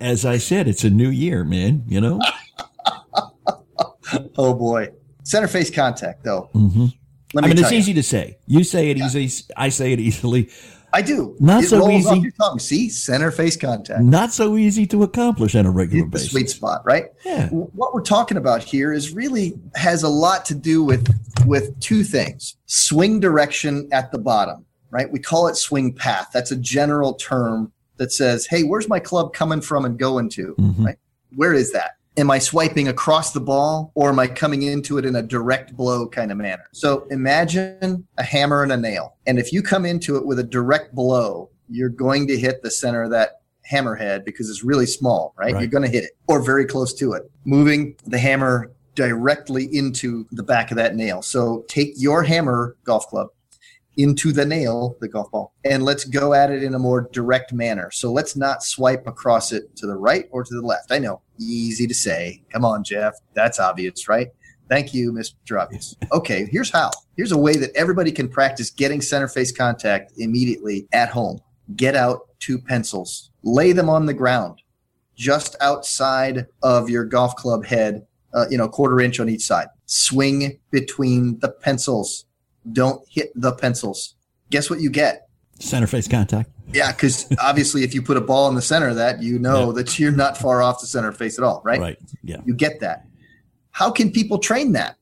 as 0.02 0.26
I 0.26 0.38
said, 0.38 0.68
it's 0.68 0.84
a 0.84 0.90
new 0.90 1.10
year, 1.10 1.44
man. 1.44 1.84
You 1.88 2.02
know. 2.02 2.20
Oh 4.38 4.54
boy. 4.54 4.90
Center 5.24 5.48
face 5.48 5.72
contact 5.72 6.24
though. 6.24 6.50
hmm 6.54 6.86
Let 7.34 7.44
I 7.46 7.48
mean, 7.48 7.58
it's 7.58 7.72
you. 7.72 7.78
easy 7.80 7.94
to 7.96 8.04
say. 8.04 8.38
You 8.46 8.64
say 8.64 8.92
it 8.92 8.98
Yeah. 8.98 9.06
easy. 9.08 9.44
I 9.58 9.70
say 9.70 9.94
it 9.94 10.00
easily. 10.00 10.50
I 10.96 11.02
do. 11.02 11.36
Not 11.42 11.64
it 11.66 11.68
so 11.68 11.80
rolls 11.80 12.06
off 12.06 12.18
easy. 12.18 12.32
See, 12.60 12.90
center 12.90 13.30
face 13.30 13.58
contact. 13.58 14.02
Not 14.02 14.32
so 14.32 14.56
easy 14.56 14.88
to 14.88 15.04
accomplish 15.04 15.54
on 15.54 15.66
a 15.66 15.72
regular 15.72 16.06
basis. 16.08 16.32
sweet 16.32 16.50
spot, 16.50 16.84
right? 16.86 17.08
Yeah. 17.26 17.50
what 17.50 17.94
we're 17.94 18.02
talking 18.02 18.38
about 18.38 18.64
here 18.64 18.94
is 18.94 19.14
really 19.14 19.60
has 19.76 20.04
a 20.04 20.10
lot 20.10 20.46
to 20.46 20.56
do 20.56 20.84
with 20.84 21.06
with 21.46 21.78
two 21.82 22.04
things 22.06 22.56
swing 22.66 23.20
direction 23.20 23.90
at 23.92 24.12
the 24.12 24.18
bottom 24.18 24.66
right 24.90 25.12
we 25.12 25.20
call 25.20 25.48
it 25.48 25.56
swing 25.56 25.92
path 25.94 26.30
that's 26.34 26.52
a 26.52 26.56
general 26.56 27.14
term 27.16 27.72
that 27.98 28.12
says 28.14 28.48
hey 28.48 28.64
where's 28.64 28.88
my 28.88 29.00
club 29.00 29.34
coming 29.34 29.60
from 29.62 29.84
and 29.86 30.00
going 30.00 30.30
to 30.30 30.56
Mhm. 30.58 30.86
right 30.86 30.98
where 31.36 31.54
is 31.54 31.72
that 31.74 31.95
am 32.18 32.32
i 32.32 32.40
swiping 32.40 32.88
across 32.88 33.32
the 33.34 33.40
ball 33.40 33.92
or 33.96 34.10
am 34.10 34.20
i 34.20 34.28
coming 34.28 34.64
into 34.64 34.98
it 34.98 35.06
in 35.06 35.16
a 35.16 35.22
direct 35.22 35.76
blow 35.76 36.08
kind 36.08 36.32
of 36.32 36.38
manner 36.38 36.66
so 36.72 37.06
imagine 37.12 38.08
a 38.18 38.24
hammer 38.24 38.64
and 38.64 38.72
a 38.72 38.78
nail 38.78 39.16
and 39.28 39.40
if 39.40 39.52
you 39.52 39.62
come 39.62 39.86
into 39.86 40.16
it 40.16 40.26
with 40.26 40.40
a 40.40 40.44
direct 40.44 40.94
blow 40.94 41.50
you're 41.70 41.90
going 41.90 42.28
to 42.28 42.38
hit 42.38 42.62
the 42.62 42.72
center 42.72 43.04
of 43.04 43.12
that 43.12 43.42
hammerhead 43.70 44.26
because 44.26 44.50
it's 44.50 44.64
really 44.64 44.86
small, 44.86 45.34
right? 45.38 45.54
Right. 45.54 45.62
You're 45.62 45.70
going 45.70 45.84
to 45.84 45.90
hit 45.90 46.04
it 46.04 46.12
or 46.28 46.42
very 46.42 46.66
close 46.66 46.94
to 46.96 47.14
it, 47.14 47.24
moving 47.46 47.96
the 48.06 48.20
hammer 48.20 48.72
directly 48.94 49.66
into 49.76 50.26
the 50.32 50.44
back 50.44 50.72
of 50.72 50.78
that 50.78 50.96
nail. 50.96 51.22
So 51.22 51.66
take 51.68 51.94
your 51.98 52.24
hammer 52.24 52.78
golf 52.84 53.08
club 53.08 53.28
into 53.98 54.32
the 54.32 54.46
nail, 54.46 54.98
the 55.00 55.08
golf 55.08 55.32
ball, 55.32 55.54
and 55.64 55.84
let's 55.84 56.04
go 56.04 56.34
at 56.34 56.52
it 56.52 56.64
in 56.64 56.74
a 56.74 56.80
more 56.80 57.10
direct 57.14 57.54
manner. 57.54 57.90
So 57.92 58.12
let's 58.12 58.36
not 58.36 58.64
swipe 58.64 59.08
across 59.08 59.52
it 59.52 59.76
to 59.78 59.88
the 59.88 59.96
right 59.96 60.28
or 60.32 60.44
to 60.44 60.54
the 60.54 60.66
left. 60.66 60.92
I 60.92 61.00
know, 61.00 61.22
easy 61.40 61.88
to 61.88 61.94
say. 61.94 62.44
Come 62.52 62.66
on, 62.66 62.84
Jeff. 62.84 63.16
That's 63.34 63.60
obvious, 63.60 64.08
right? 64.08 64.30
Thank 64.70 64.94
you, 64.94 65.12
Mr. 65.12 65.62
Obvious. 65.62 65.96
Okay, 66.12 66.48
here's 66.52 66.72
how. 66.72 66.90
Here's 67.16 67.32
a 67.32 67.38
way 67.38 67.56
that 67.58 67.72
everybody 67.76 68.12
can 68.12 68.28
practice 68.28 68.70
getting 68.70 69.02
center 69.02 69.28
face 69.28 69.52
contact 69.52 70.14
immediately 70.18 70.88
at 70.92 71.10
home. 71.10 71.40
Get 71.76 71.96
out 71.96 72.22
two 72.40 72.60
pencils, 72.60 73.32
lay 73.44 73.72
them 73.72 73.90
on 73.90 74.06
the 74.06 74.14
ground 74.14 74.62
just 75.16 75.56
outside 75.62 76.46
of 76.62 76.90
your 76.90 77.06
golf 77.06 77.36
club 77.36 77.66
head, 77.66 78.06
uh, 78.34 78.46
you 78.50 78.58
know, 78.58 78.68
quarter 78.68 79.00
inch 79.00 79.20
on 79.20 79.30
each 79.30 79.44
side. 79.44 79.68
Swing 79.86 80.60
between 80.72 81.40
the 81.40 81.50
pencils. 81.50 82.26
Don't 82.72 83.08
hit 83.10 83.32
the 83.36 83.54
pencils. 83.54 84.16
Guess 84.50 84.70
what 84.70 84.82
you 84.82 84.90
get? 84.90 85.25
Center 85.60 85.88
face 85.88 86.08
contact. 86.08 86.50
Yeah, 86.74 86.92
because 86.92 87.28
obviously, 87.42 87.84
if 87.84 87.94
you 87.94 88.02
put 88.02 88.18
a 88.18 88.22
ball 88.22 88.50
in 88.50 88.56
the 88.56 88.62
center 88.62 88.90
of 88.90 88.96
that, 88.98 89.22
you 89.22 89.40
know 89.40 89.68
Yeah. 89.68 89.74
that 89.84 89.98
you're 90.00 90.12
not 90.12 90.38
far 90.38 90.62
off 90.62 90.82
the 90.82 90.88
center 90.88 91.12
face 91.12 91.38
at 91.38 91.44
all, 91.46 91.62
right? 91.64 91.80
Right. 91.80 91.98
Yeah. 92.24 92.42
You 92.46 92.54
get 92.54 92.80
that. 92.82 93.06
How 93.72 93.92
can 93.92 94.12
people 94.12 94.38
train 94.40 94.74
that? 94.74 94.98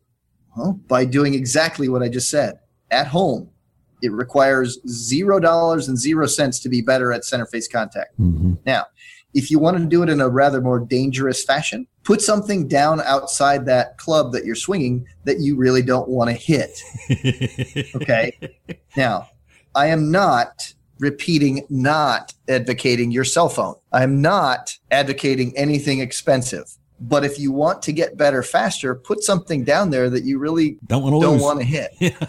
Well, 0.56 0.80
by 0.88 1.06
doing 1.06 1.34
exactly 1.34 1.90
what 1.90 2.04
I 2.04 2.10
just 2.10 2.30
said 2.30 2.60
at 2.92 3.08
home. 3.08 3.50
It 4.04 4.12
requires 4.12 4.80
zero 4.88 5.40
dollars 5.40 5.88
and 5.88 5.98
zero 5.98 6.28
cents 6.28 6.60
to 6.60 6.70
be 6.70 6.82
better 6.82 7.14
at 7.14 7.24
center 7.24 7.46
face 7.46 7.68
contact. 7.70 8.16
hmm 8.18 8.56
Now, 8.66 8.86
if 9.34 9.50
you 9.50 9.58
want 9.60 9.78
to 9.78 9.86
do 9.86 10.04
it 10.04 10.10
in 10.10 10.20
a 10.22 10.28
rather 10.30 10.60
more 10.62 10.78
dangerous 10.80 11.44
fashion, 11.44 11.88
put 12.04 12.22
something 12.22 12.68
down 12.68 13.00
outside 13.02 13.66
that 13.66 13.98
club 13.98 14.34
that 14.34 14.46
you're 14.46 14.56
swinging 14.56 15.06
that 15.24 15.40
you 15.40 15.56
really 15.56 15.82
don't 15.82 16.10
want 16.10 16.30
to 16.30 16.36
hit. 16.36 16.78
Okay. 17.96 18.38
now, 18.98 19.28
I 19.76 19.88
am 19.88 20.12
not 20.12 20.74
repeating, 21.00 21.66
not 21.70 22.34
advocating 22.48 23.12
your 23.12 23.24
cell 23.24 23.50
phone. 23.50 23.76
I'm 23.92 24.22
not 24.22 24.78
advocating 24.92 25.56
anything 25.58 26.00
expensive. 26.00 26.66
But 27.00 27.26
if 27.26 27.38
you 27.40 27.52
want 27.52 27.82
to 27.84 27.92
get 27.92 28.16
better 28.16 28.44
faster, 28.44 28.96
put 28.96 29.24
something 29.24 29.64
down 29.66 29.90
there 29.90 30.10
that 30.10 30.24
you 30.24 30.38
really 30.40 30.78
Don't 30.88 31.04
want 31.04 31.16
to 31.16 31.22
don't 31.22 31.40
want 31.42 31.60
to 31.60 31.66
hit. 31.66 31.92
Yeah. 32.00 32.28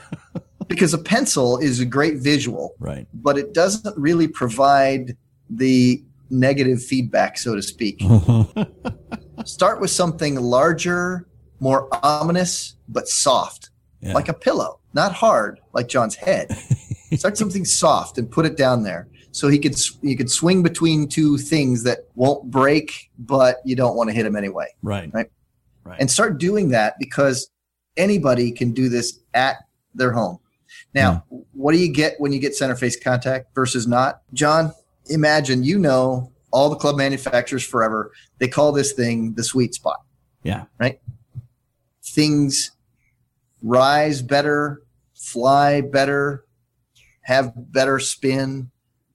because 0.66 0.94
a 0.94 0.98
pencil 0.98 1.58
is 1.58 1.78
a 1.80 1.84
great 1.84 2.16
visual, 2.16 2.74
Right. 2.80 3.06
but 3.14 3.36
it 3.38 3.52
doesn't 3.52 3.96
really 3.98 4.26
provide 4.26 5.16
the 5.50 6.02
negative 6.30 6.82
feedback, 6.82 7.36
so 7.38 7.54
to 7.54 7.62
speak. 7.62 8.02
Start 9.44 9.80
with 9.80 9.90
something 9.90 10.36
larger, 10.36 11.26
more 11.60 11.88
ominous, 12.02 12.74
but 12.88 13.08
soft, 13.08 13.70
Yeah. 14.00 14.14
like 14.14 14.28
a 14.28 14.32
pillow, 14.32 14.80
not 14.94 15.12
hard, 15.12 15.60
like 15.74 15.86
John's 15.88 16.14
head. 16.16 16.48
Start 17.16 17.36
something 17.38 17.64
soft 17.64 18.18
and 18.18 18.30
put 18.30 18.46
it 18.46 18.56
down 18.56 18.82
there, 18.82 19.08
so 19.32 19.48
he 19.48 19.58
could 19.58 19.76
you 20.02 20.16
could 20.16 20.30
swing 20.30 20.62
between 20.62 21.08
two 21.08 21.38
things 21.38 21.82
that 21.84 22.00
won't 22.14 22.50
break, 22.50 23.10
but 23.18 23.56
you 23.64 23.76
don't 23.76 23.96
want 23.96 24.10
to 24.10 24.14
hit 24.14 24.26
him 24.26 24.36
anyway. 24.36 24.66
right. 24.82 25.12
Right. 25.12 25.30
Right. 25.84 26.00
And 26.00 26.10
start 26.10 26.38
doing 26.38 26.70
that 26.70 26.94
because 26.98 27.50
anybody 27.96 28.50
can 28.50 28.72
do 28.72 28.88
this 28.88 29.20
at 29.34 29.56
their 29.94 30.12
home. 30.12 30.38
Now, 30.94 31.24
hmm. 31.28 31.40
what 31.52 31.72
do 31.72 31.78
you 31.78 31.92
get 31.92 32.14
when 32.18 32.32
you 32.32 32.38
get 32.38 32.54
center 32.54 32.74
face 32.74 32.98
contact 32.98 33.54
versus 33.54 33.86
not? 33.86 34.22
John, 34.32 34.72
imagine 35.06 35.62
you 35.62 35.78
know 35.78 36.32
all 36.52 36.70
the 36.70 36.76
club 36.76 36.96
manufacturers 36.96 37.64
forever. 37.64 38.12
They 38.38 38.48
call 38.48 38.72
this 38.72 38.92
thing 38.92 39.34
the 39.34 39.44
sweet 39.44 39.74
spot. 39.74 40.00
Yeah. 40.42 40.64
Right? 40.78 41.00
Things 42.02 42.70
rise 43.62 44.22
better, 44.22 44.82
fly 45.14 45.80
better, 45.80 46.43
have 47.24 47.52
better 47.56 47.98
spin, 47.98 48.70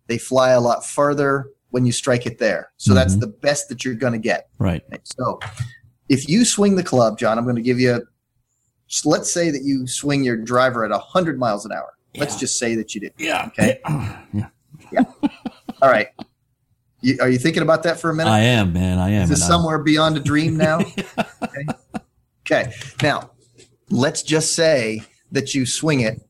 They 0.07 0.17
fly 0.17 0.51
a 0.51 0.59
lot 0.59 0.85
further 0.85 1.49
when 1.69 1.85
you 1.85 1.91
strike 1.91 2.25
it 2.25 2.39
there. 2.39 2.71
So 2.77 2.93
that's 2.93 3.13
mm-hmm. 3.13 3.21
the 3.21 3.27
best 3.27 3.69
that 3.69 3.85
you're 3.85 3.95
going 3.95 4.13
to 4.13 4.19
get. 4.19 4.49
Right. 4.57 4.83
So 5.03 5.39
if 6.09 6.27
you 6.27 6.43
swing 6.43 6.75
the 6.75 6.83
club, 6.83 7.19
John, 7.19 7.37
I'm 7.37 7.43
going 7.43 7.55
to 7.55 7.61
give 7.61 7.79
you, 7.79 8.05
so 8.87 9.09
let's 9.09 9.31
say 9.31 9.51
that 9.51 9.63
you 9.63 9.87
swing 9.87 10.23
your 10.23 10.35
driver 10.35 10.83
at 10.83 10.91
100 10.91 11.37
miles 11.37 11.65
an 11.65 11.71
hour. 11.71 11.93
Let's 12.15 12.37
just 12.37 12.57
say 12.57 12.73
that 12.75 12.95
you 12.95 13.01
did. 13.01 13.13
Yeah. 13.17 13.47
Okay. 13.47 13.79
Yeah. 14.33 14.47
yeah. 14.91 15.03
All 15.81 15.89
right. 15.89 16.07
You, 17.01 17.17
are 17.21 17.29
you 17.29 17.37
thinking 17.37 17.61
about 17.61 17.83
that 17.83 17.99
for 17.99 18.09
a 18.09 18.13
minute? 18.15 18.29
I 18.29 18.39
am, 18.39 18.73
man. 18.73 18.97
I 18.99 19.11
am. 19.11 19.23
Is 19.23 19.29
this 19.29 19.43
and 19.43 19.51
I'm- 19.51 19.59
somewhere 19.59 19.79
beyond 19.79 20.17
a 20.17 20.19
dream 20.19 20.57
now? 20.57 20.79
okay. 21.43 21.65
okay. 22.41 22.73
Now, 23.01 23.31
let's 23.89 24.23
just 24.23 24.55
say 24.55 25.03
that 25.31 25.53
you 25.53 25.65
swing 25.65 26.01
it 26.01 26.21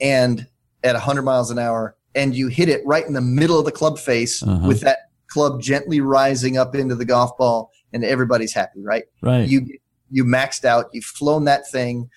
and 0.00 0.46
at 0.86 0.94
100 0.94 1.22
miles 1.22 1.50
an 1.50 1.58
hour 1.58 1.96
and 2.14 2.34
you 2.34 2.48
hit 2.48 2.68
it 2.70 2.80
right 2.86 3.04
in 3.06 3.12
the 3.12 3.20
middle 3.20 3.58
of 3.58 3.64
the 3.66 3.72
club 3.72 3.98
face 3.98 4.42
Uh-huh. 4.42 4.66
with 4.68 4.80
that 4.80 5.10
club 5.28 5.60
gently 5.60 6.00
rising 6.00 6.56
up 6.56 6.74
into 6.74 6.94
the 6.94 7.04
golf 7.04 7.36
ball 7.36 7.70
and 7.92 8.04
everybody's 8.04 8.54
happy, 8.54 8.80
right? 8.82 9.04
Right. 9.20 9.48
You 9.48 9.66
you 10.10 10.24
maxed 10.24 10.64
out, 10.64 10.86
you've 10.92 11.04
flown 11.04 11.44
that 11.46 11.68
thing 11.68 12.08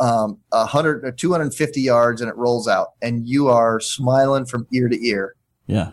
um, 0.00 0.38
100 0.50 1.04
or 1.04 1.12
250 1.12 1.80
yards 1.80 2.20
and 2.20 2.28
it 2.28 2.36
rolls 2.36 2.66
out 2.68 2.88
and 3.00 3.26
you 3.26 3.48
are 3.48 3.78
smiling 3.80 4.44
from 4.44 4.66
ear 4.72 4.88
to 4.88 5.06
ear. 5.06 5.34
yeah. 5.66 5.90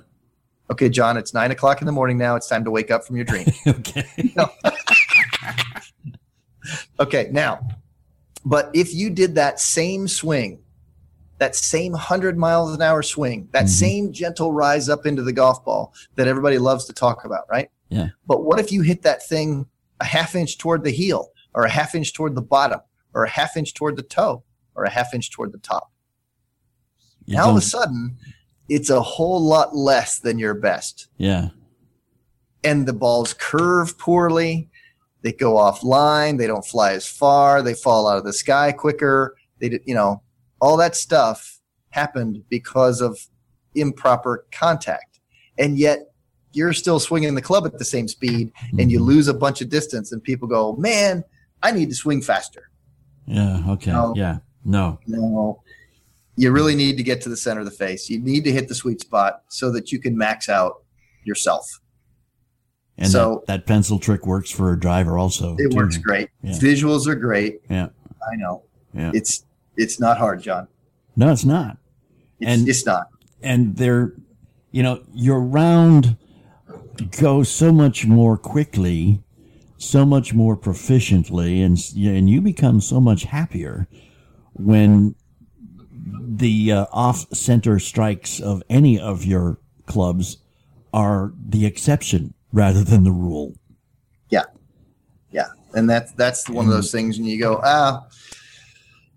Okay, 0.72 0.90
John, 0.90 1.18
it's 1.18 1.34
nine 1.34 1.52
o'clock 1.52 1.82
in 1.82 1.86
the 1.86 1.92
morning 1.92 2.18
now. 2.18 2.36
It's 2.36 2.48
time 2.48 2.64
to 2.64 2.72
wake 2.72 2.90
up 2.90 3.06
from 3.06 3.16
your 3.18 3.26
dream. 3.26 3.46
Okay. 3.68 4.06
Okay, 7.00 7.28
now, 7.32 7.68
but 8.46 8.72
if 8.74 8.94
you 8.94 9.10
did 9.10 9.36
that 9.36 9.60
same 9.60 10.08
swing, 10.08 10.63
that 11.44 11.58
same 11.58 11.92
100 11.92 12.38
miles 12.38 12.74
an 12.74 12.82
hour 12.82 13.04
swing, 13.04 13.50
that 13.52 13.66
Mhm. 13.66 13.70
same 13.70 14.14
gentle 14.14 14.54
rise 14.54 14.88
up 14.88 15.06
into 15.06 15.22
the 15.22 15.34
golf 15.34 15.64
ball 15.66 15.94
that 16.16 16.26
everybody 16.26 16.58
loves 16.58 16.86
to 16.86 16.94
talk 16.94 17.26
about, 17.26 17.44
right? 17.50 17.70
Yeah. 17.90 18.10
But 18.26 18.46
what 18.46 18.62
if 18.62 18.72
you 18.72 18.82
hit 18.82 19.02
that 19.02 19.22
thing 19.28 19.66
a 20.00 20.06
half 20.06 20.36
inch 20.36 20.58
toward 20.58 20.86
the 20.86 20.92
heel, 20.92 21.32
or 21.54 21.66
a 21.66 21.70
half 21.70 21.96
inch 21.96 22.14
toward 22.14 22.36
the 22.36 22.42
bottom, 22.42 22.80
or 23.14 23.26
a 23.26 23.30
half 23.30 23.58
inch 23.58 23.74
toward 23.74 23.98
the 23.98 24.04
toe, 24.04 24.42
or 24.74 24.86
a 24.86 24.90
half 24.90 25.14
inch 25.14 25.32
toward 25.32 25.52
the 25.52 25.58
top? 25.58 25.92
You 27.26 27.36
now 27.36 27.44
all 27.46 27.52
of 27.52 27.58
a 27.58 27.62
sudden, 27.62 28.18
it's 28.70 28.90
a 28.90 29.02
whole 29.02 29.42
lot 29.42 29.76
less 29.76 30.20
than 30.20 30.40
your 30.40 30.54
best. 30.54 31.08
yeah. 31.18 31.50
and 32.66 32.86
the 32.86 32.94
balls 32.94 33.34
curve 33.34 33.98
poorly. 33.98 34.70
They 35.22 35.34
go 35.34 35.56
offline. 35.56 36.38
They 36.38 36.48
don't 36.48 36.66
fly 36.66 36.94
as 36.94 37.06
far. 37.06 37.62
They 37.62 37.74
fall 37.74 38.08
out 38.08 38.18
of 38.18 38.24
the 38.24 38.32
sky 38.32 38.72
quicker. 38.72 39.36
They, 39.60 39.82
you 39.86 39.94
know, 39.94 40.22
all 40.64 40.78
that 40.78 40.96
stuff 40.96 41.60
happened 41.90 42.42
because 42.50 43.02
of 43.02 43.20
improper 43.76 44.46
contact. 44.52 45.20
And 45.58 45.78
yet 45.78 46.14
you're 46.54 46.72
still 46.72 47.00
swinging 47.02 47.36
the 47.36 47.42
club 47.42 47.66
at 47.66 47.78
the 47.78 47.84
same 47.84 48.08
speed 48.08 48.50
and 48.80 48.90
you 48.90 49.00
Mhm. 49.02 49.06
lose 49.06 49.28
a 49.28 49.34
bunch 49.34 49.60
of 49.62 49.68
distance 49.70 50.14
and 50.14 50.24
people 50.24 50.48
go, 50.48 50.74
man, 50.78 51.26
I 51.62 51.72
need 51.72 51.90
to 51.90 51.96
swing 51.96 52.22
faster. 52.22 52.70
Yeah. 53.26 53.72
Okay. 53.74 53.92
No. 53.92 54.14
Yeah. 54.16 54.38
No. 54.64 55.00
No, 55.06 55.62
you 56.38 56.52
really 56.52 56.76
need 56.76 56.96
to 56.96 57.04
get 57.04 57.22
to 57.24 57.30
the 57.30 57.36
center 57.36 57.60
of 57.60 57.66
the 57.66 57.72
face. 57.86 58.10
You 58.10 58.20
need 58.20 58.46
to 58.46 58.52
hit 58.54 58.70
the 58.70 58.76
sweet 58.76 59.02
spot 59.02 59.42
so 59.50 59.70
that 59.72 59.92
you 59.92 60.00
can 60.00 60.18
max 60.18 60.48
out 60.48 60.84
yourself. 61.26 61.82
And 62.98 63.12
So- 63.12 63.44
that, 63.48 63.60
that 63.60 63.66
pencil 63.66 64.00
trick 64.00 64.26
works 64.26 64.50
for 64.50 64.72
a 64.72 64.80
driver 64.80 65.18
also. 65.18 65.56
It 65.60 65.74
works 65.74 65.98
great. 65.98 66.30
Yeah. 66.42 66.54
Visuals 66.54 67.06
are 67.08 67.16
great. 67.16 67.60
Yeah. 67.70 67.90
I 68.32 68.36
know. 68.38 68.64
Yeah. 68.94 69.12
It's 69.14 69.44
it's 69.78 70.00
not 70.00 70.18
hard, 70.18 70.42
John. 70.42 70.68
No, 71.16 71.32
it's 71.32 71.46
not. 71.46 71.78
It's, 72.40 72.52
And- 72.52 72.68
it's 72.70 72.86
not. 72.86 73.08
and 73.42 73.76
they're 73.78 74.14
you 74.72 74.82
know 74.84 75.04
your 75.14 75.40
round 75.42 76.18
goes 77.20 77.50
so 77.50 77.72
much 77.72 78.06
more 78.06 78.38
quickly 78.38 79.22
so 79.78 80.06
much 80.06 80.34
more 80.34 80.56
proficiently 80.56 81.64
and 81.66 81.78
and 81.98 82.30
you 82.30 82.40
become 82.42 82.80
so 82.82 83.00
much 83.02 83.24
happier 83.24 83.88
when 84.54 85.14
the 86.26 86.72
uh, 86.72 86.86
off 86.92 87.26
center 87.34 87.80
strikes 87.80 88.40
of 88.40 88.64
any 88.70 89.00
of 89.00 89.26
your 89.26 89.58
clubs 89.86 90.38
are 90.94 91.34
the 91.50 91.66
exception 91.66 92.34
rather 92.54 92.84
than 92.84 93.04
the 93.04 93.12
rule 93.12 93.54
Yeah. 94.30 94.46
Yeah. 95.32 95.48
And 95.76 95.90
that's 95.90 96.12
that's 96.14 96.48
one 96.50 96.66
of 96.66 96.72
those 96.72 96.92
things 96.92 97.18
and 97.18 97.28
you 97.28 97.40
go, 97.40 97.60
ah, 97.64 98.06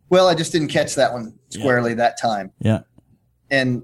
well, 0.09 0.28
I 0.28 0.34
just 0.34 0.52
didn't 0.52 0.68
catch 0.68 0.94
that 0.94 1.12
one 1.12 1.36
squarely 1.50 1.94
that 1.94 2.20
time. 2.20 2.52
yeah 2.61 2.80
And 3.50 3.82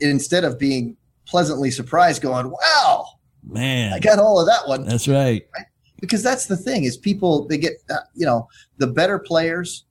instead 0.00 0.44
of 0.44 0.58
being 0.58 0.96
pleasantly 1.26 1.70
surprised, 1.70 2.22
going, 2.22 2.50
wow, 2.50 3.06
man 3.46 3.92
I 3.92 3.98
got 3.98 4.18
all 4.18 4.38
of 4.38 4.46
that 4.46 4.68
one. 4.68 4.84
that's 4.84 5.08
right 5.08 5.46
because 6.00 6.22
that's 6.22 6.46
the 6.46 6.56
thing 6.56 6.84
is 6.84 6.96
people 6.96 7.46
they 7.46 7.58
get 7.58 7.72
uh, 7.90 7.96
you 8.14 8.26
know 8.26 8.46
the 8.78 8.86
better 8.86 9.18
players 9.18 9.86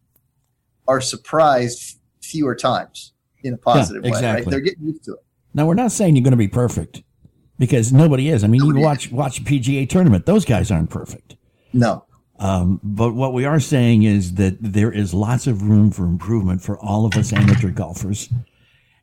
are 0.88 1.02
surprised 1.02 2.00
fewer 2.22 2.56
times 2.56 3.14
in 3.44 3.54
a 3.54 3.58
positive 3.58 4.04
way 4.04 4.12
right 4.12 4.18
exactly. 4.18 4.52
they're 4.52 4.60
getting 4.60 4.86
used 4.86 5.04
to 5.04 5.14
it 5.14 5.20
Now 5.54 5.66
we're 5.66 5.74
not 5.74 5.92
saying 5.92 6.16
you're 6.16 6.24
going 6.24 6.32
to 6.32 6.38
be 6.38 6.48
perfect 6.48 7.02
because 7.58 7.92
nobody 7.92 8.30
is. 8.30 8.44
I 8.44 8.48
mean, 8.48 8.64
you 8.64 8.80
watch 8.80 9.12
watch 9.12 9.40
a 9.40 9.44
PGA 9.44 9.88
tournament; 9.90 10.26
those 10.26 10.46
guys 10.46 10.72
aren't 10.72 10.90
perfect. 10.90 11.36
no 11.74 12.06
Um, 12.40 12.80
but 12.82 13.14
what 13.14 13.34
we 13.34 13.44
are 13.46 13.60
saying 13.60 14.04
is 14.04 14.36
that 14.36 14.58
there 14.62 14.92
is 14.92 15.14
lots 15.14 15.46
of 15.46 15.62
room 15.64 15.92
for 15.92 16.06
improvement 16.06 16.62
for 16.62 16.80
all 16.80 17.06
of 17.06 17.16
us 17.16 17.34
amateur 17.34 17.70
golfers. 17.70 18.30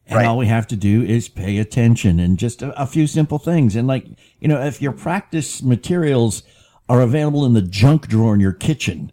And 0.07 0.17
Right. 0.19 0.27
all 0.27 0.39
we 0.39 0.47
have 0.47 0.67
to 0.69 0.77
do 0.77 1.03
is 1.03 1.29
pay 1.29 1.59
attention 1.59 2.19
and 2.19 2.39
just 2.39 2.63
a, 2.63 2.81
a 2.81 2.87
few 2.87 3.07
simple 3.07 3.39
things. 3.39 3.77
And 3.77 3.87
like, 3.89 4.07
you 4.41 4.49
know, 4.49 4.63
if 4.63 4.81
your 4.81 4.93
practice 4.93 5.63
materials 5.63 6.45
are 6.89 7.03
available 7.03 7.45
in 7.45 7.53
the 7.55 7.63
junk 7.63 8.07
drawer 8.09 8.33
in 8.33 8.41
your 8.41 8.53
kitchen 8.53 9.11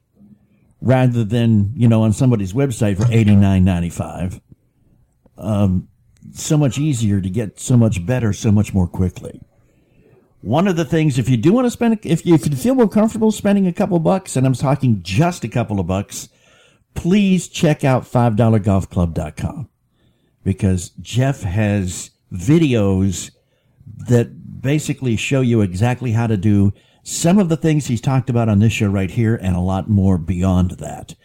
rather 0.81 1.23
than, 1.23 1.73
you 1.75 1.87
know, 1.87 2.03
on 2.03 2.13
somebody's 2.13 2.53
website 2.53 2.97
for 2.97 3.11
eighty 3.11 3.35
nine 3.35 3.65
ninety 3.65 3.89
five, 3.89 4.39
um, 5.37 5.87
so 6.31 6.57
much 6.57 6.77
easier 6.77 7.19
to 7.19 7.29
get 7.29 7.59
so 7.59 7.75
much 7.75 8.05
better 8.05 8.31
so 8.31 8.51
much 8.51 8.73
more 8.73 8.87
quickly. 8.87 9.41
One 10.43 10.67
of 10.67 10.75
the 10.75 10.83
things, 10.83 11.17
if 11.17 11.29
you 11.29 11.37
do 11.37 11.53
want 11.53 11.65
to 11.67 11.71
spend, 11.71 11.99
if 12.03 12.25
you, 12.25 12.35
if 12.35 12.45
you 12.45 12.55
feel 12.57 12.75
more 12.75 12.89
comfortable 12.89 13.31
spending 13.31 13.65
a 13.65 13.71
couple 13.71 13.97
bucks, 13.99 14.35
and 14.35 14.45
I'm 14.45 14.53
talking 14.53 15.01
just 15.01 15.45
a 15.45 15.47
couple 15.47 15.79
of 15.79 15.87
bucks, 15.87 16.27
please 16.95 17.47
check 17.47 17.85
out 17.85 18.03
$5golfclub.com 18.03 19.69
because 20.43 20.89
Jeff 21.01 21.43
has 21.43 22.11
videos 22.33 23.31
that 24.07 24.61
basically 24.61 25.15
show 25.15 25.39
you 25.39 25.61
exactly 25.61 26.11
how 26.11 26.27
to 26.27 26.35
do 26.35 26.73
some 27.03 27.39
of 27.39 27.49
the 27.49 27.57
things 27.57 27.87
he's 27.87 28.01
talked 28.01 28.29
about 28.29 28.49
on 28.49 28.59
this 28.59 28.73
show 28.73 28.87
right 28.87 29.11
here 29.11 29.35
and 29.35 29.55
a 29.55 29.61
lot 29.61 29.89
more 29.89 30.17
beyond 30.17 30.71
that. 30.71 31.15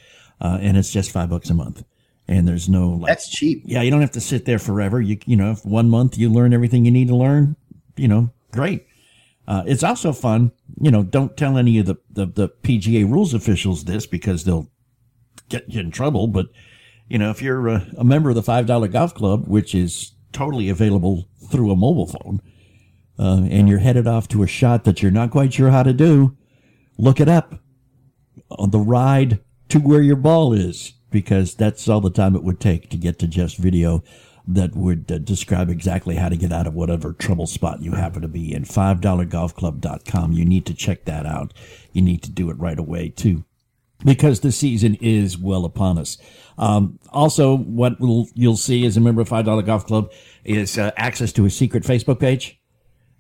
Uh, 0.41 0.59
and 0.61 0.77
it's 0.77 0.93
just 0.93 1.11
five 1.11 1.31
bucks 1.31 1.51
a 1.51 1.55
month. 1.55 1.85
And 2.27 2.47
there's 2.47 2.69
no 2.69 2.91
like, 2.91 3.09
that's 3.09 3.29
cheap 3.29 3.63
yeah, 3.65 3.83
you 3.83 3.91
don't 3.91 4.03
have 4.03 4.13
to 4.13 4.21
sit 4.21 4.45
there 4.45 4.59
forever. 4.59 5.01
You 5.01 5.19
you 5.25 5.35
know, 5.35 5.51
if 5.53 5.65
one 5.65 5.89
month 5.89 6.19
you 6.19 6.31
learn 6.31 6.53
everything 6.53 6.85
you 6.85 6.91
need 6.91 7.09
to 7.09 7.17
learn, 7.17 7.57
you 7.97 8.07
know, 8.07 8.31
great. 8.53 8.87
Uh, 9.49 9.63
it's 9.67 9.83
also 9.83 10.13
fun. 10.13 10.53
You 10.79 10.91
know, 10.91 11.03
don't 11.03 11.35
tell 11.35 11.57
any 11.57 11.79
of 11.79 11.87
the, 11.87 11.97
the, 12.11 12.27
the 12.27 12.49
PGA 12.63 13.11
rules 13.11 13.33
officials 13.33 13.85
this 13.85 14.07
because 14.07 14.45
they'll 14.45 14.71
get 15.49 15.65
you 15.71 15.81
in 15.81 15.91
trouble. 15.91 16.27
But, 16.27 16.49
you 17.09 17.19
know, 17.19 17.31
if 17.31 17.41
you're 17.41 17.67
a, 17.67 17.87
a 17.97 18.05
member 18.05 18.29
of 18.29 18.37
the 18.37 18.43
$5 18.43 18.93
golf 18.93 19.15
club, 19.15 19.49
which 19.49 19.75
is 19.75 20.13
totally 20.33 20.69
available 20.69 21.31
through 21.51 21.73
a 21.73 21.77
mobile 21.77 22.07
phone, 22.07 22.43
uh, 23.19 23.47
and 23.51 23.71
you're 23.71 23.79
headed 23.79 24.07
off 24.07 24.29
to 24.29 24.43
a 24.43 24.47
shot 24.47 24.85
that 24.85 25.03
you're 25.03 25.11
not 25.11 25.31
quite 25.31 25.55
sure 25.55 25.71
how 25.71 25.83
to 25.83 25.95
do, 25.95 26.37
look 26.99 27.19
it 27.19 27.29
up 27.29 27.55
on 28.51 28.71
the 28.71 28.79
ride 28.79 29.41
to 29.71 29.79
where 29.79 30.03
your 30.03 30.17
ball 30.17 30.53
is 30.53 30.93
because 31.11 31.55
that's 31.55 31.89
all 31.89 32.03
the 32.03 32.11
time 32.11 32.37
it 32.37 32.45
would 32.45 32.61
take 32.61 32.91
to 32.91 32.99
get 32.99 33.19
to 33.19 33.27
Jeff's 33.27 33.55
video 33.55 34.05
that 34.51 34.75
would 34.75 35.13
uh, 35.13 35.19
describe 35.19 35.69
exactly 35.69 36.15
how 36.17 36.29
to 36.31 36.37
get 36.37 36.51
out 36.53 36.67
of 36.67 36.73
whatever 36.75 37.13
trouble 37.13 37.47
spot 37.47 37.83
you 37.83 37.93
happen 37.93 38.23
to 38.23 38.29
be 38.29 38.53
in. 38.55 38.65
$5golfclub.com. 38.65 40.33
You 40.33 40.45
need 40.45 40.67
to 40.67 40.75
check 40.75 41.05
that 41.05 41.27
out. 41.27 41.53
You 41.93 42.03
need 42.03 42.23
to 42.23 42.31
do 42.31 42.51
it 42.51 42.59
right 42.59 42.79
away 42.79 43.11
too 43.11 43.45
because 44.05 44.41
the 44.41 44.53
season 44.53 44.95
is 45.01 45.37
well 45.37 45.65
upon 45.65 45.99
us. 45.99 46.19
Um, 46.57 46.99
also, 47.11 47.57
what 47.57 48.01
we'll, 48.01 48.27
you'll 48.35 48.57
see 48.57 48.87
as 48.87 48.97
a 48.97 49.01
member 49.01 49.21
of 49.21 49.29
Five 49.29 49.45
Dollar 49.45 49.63
Golf 49.63 49.87
Club 49.87 50.11
is 50.45 50.79
uh, 50.79 50.93
access 50.97 51.33
to 51.33 51.45
a 51.47 51.51
secret 51.51 51.83
Facebook 51.85 52.19
page, 52.21 52.59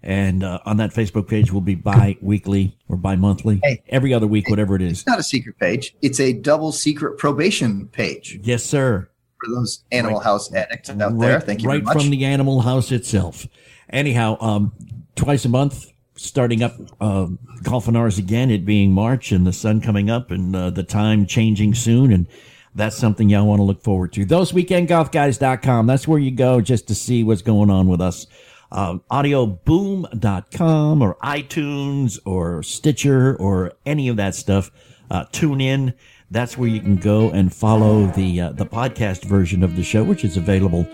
and 0.03 0.43
uh, 0.45 0.61
on 0.65 0.77
that 0.79 0.91
Facebook 0.93 1.29
page 1.29 1.53
will 1.53 1.61
be 1.61 1.75
bi-weekly 1.75 2.77
or 2.89 2.97
bi-monthly, 2.97 3.61
Hey. 3.63 3.83
every 3.89 4.15
other 4.15 4.27
week, 4.27 4.49
whatever 4.49 4.77
it 4.77 4.83
is. 4.83 5.01
it's 5.01 5.07
not 5.07 5.19
a 5.19 5.23
secret 5.25 5.59
page 5.59 5.95
it's 6.01 6.21
a 6.21 6.33
double 6.33 6.71
secret 6.73 7.19
probation 7.19 7.89
page 7.89 8.39
Yes, 8.43 8.65
sir. 8.65 9.09
For 9.41 9.55
those 9.55 9.85
animal 9.93 10.21
house 10.21 10.53
addicts 10.53 10.91
out 10.91 11.19
there 11.19 11.41
thank 11.41 11.63
you 11.63 11.69
right 11.69 11.83
very 11.83 11.95
much 11.95 12.03
from 12.03 12.11
the 12.11 12.25
animal 12.25 12.61
house 12.63 12.93
itself. 12.93 13.47
Anyhow, 13.91 14.37
um, 14.41 14.73
twice 15.17 15.45
a 15.45 15.49
month, 15.49 15.93
starting 16.17 16.63
up 16.63 16.77
uh, 17.01 17.27
golf 17.63 17.89
and 17.89 17.97
ours 17.97 18.19
again. 18.19 18.51
It 18.51 18.65
being 18.65 18.93
March 18.93 19.33
and 19.33 19.47
the 19.47 19.53
sun 19.53 19.81
coming 19.81 20.11
up 20.11 20.31
and 20.31 20.55
uh, 20.55 20.71
the 20.71 20.83
time 20.83 21.27
changing 21.27 21.75
soon, 21.75 22.13
and 22.13 22.27
that's 22.75 22.97
something 22.97 23.29
y'all 23.29 23.47
want 23.47 23.61
to 23.61 23.65
look 23.65 23.83
forward 23.83 24.13
to. 24.15 24.27
ThoseWeekendGolfGuys.com. 24.27 25.87
That's 25.87 26.07
where 26.07 26.19
you 26.19 26.31
go 26.31 26.61
just 26.61 26.89
to 26.89 26.95
see 26.95 27.25
what's 27.25 27.43
going 27.43 27.71
on 27.71 27.89
with 27.89 28.01
us. 28.01 28.27
Um, 28.71 29.03
audioboom.com 29.11 31.03
or 31.03 31.15
iTunes 31.25 32.19
or 32.27 32.63
Stitcher 32.63 33.35
or 33.37 33.73
any 33.87 34.09
of 34.09 34.17
that 34.17 34.35
stuff. 34.35 34.71
Uh, 35.11 35.25
tune 35.33 35.61
in. 35.61 35.95
That's 36.31 36.59
where 36.59 36.69
you 36.69 36.81
can 36.81 36.97
go 36.97 37.31
and 37.31 37.53
follow 37.55 38.07
the 38.07 38.41
uh, 38.41 38.53
the 38.53 38.67
podcast 38.67 39.25
version 39.25 39.63
of 39.63 39.77
the 39.77 39.83
show, 39.83 40.05
which 40.05 40.25
is 40.25 40.37
available. 40.37 40.87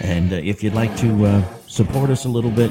And 0.00 0.32
uh, 0.32 0.36
if 0.36 0.62
you'd 0.62 0.74
like 0.74 0.94
to 0.98 1.24
uh, 1.24 1.44
support 1.66 2.10
us 2.10 2.26
a 2.26 2.28
little 2.28 2.50
bit, 2.50 2.70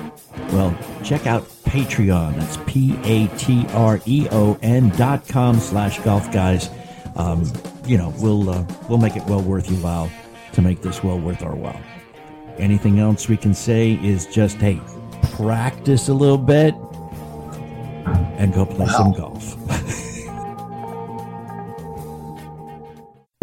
well, 0.52 0.78
check 1.04 1.26
out 1.26 1.44
Patreon. 1.64 2.36
That's 2.38 2.58
P 2.68 2.96
A 3.04 3.28
T 3.38 3.66
R 3.70 4.00
E 4.06 4.28
O 4.32 4.60
N 4.62 4.90
dot 4.90 5.28
com 5.28 5.60
slash 5.60 6.00
golf 6.02 6.32
guys. 6.32 6.70
Um, 7.16 7.52
you 7.86 7.98
know, 7.98 8.14
we'll 8.18 8.50
uh, 8.50 8.64
we'll 8.90 9.00
make 9.00 9.16
it 9.16 9.24
well 9.26 9.42
worth 9.42 9.70
your 9.72 9.80
while 9.80 10.12
to 10.54 10.62
make 10.62 10.82
this 10.82 11.04
well 11.04 11.20
worth 11.20 11.42
our 11.42 11.56
while. 11.56 11.82
Anything 12.60 13.00
else 13.00 13.28
we 13.28 13.38
can 13.38 13.56
say 13.56 13.94
is 14.04 14.28
just 14.28 14.58
hey, 14.58 14.80
practice 15.32 16.10
a 16.10 16.14
little 16.14 16.38
bit 16.38 16.76
and 18.38 18.54
go 18.54 18.66
play 18.66 18.86
some 18.88 19.14
golf. 19.14 19.58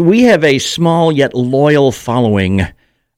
We 0.01 0.23
have 0.23 0.43
a 0.43 0.59
small 0.59 1.11
yet 1.11 1.33
loyal 1.33 1.91
following 1.91 2.61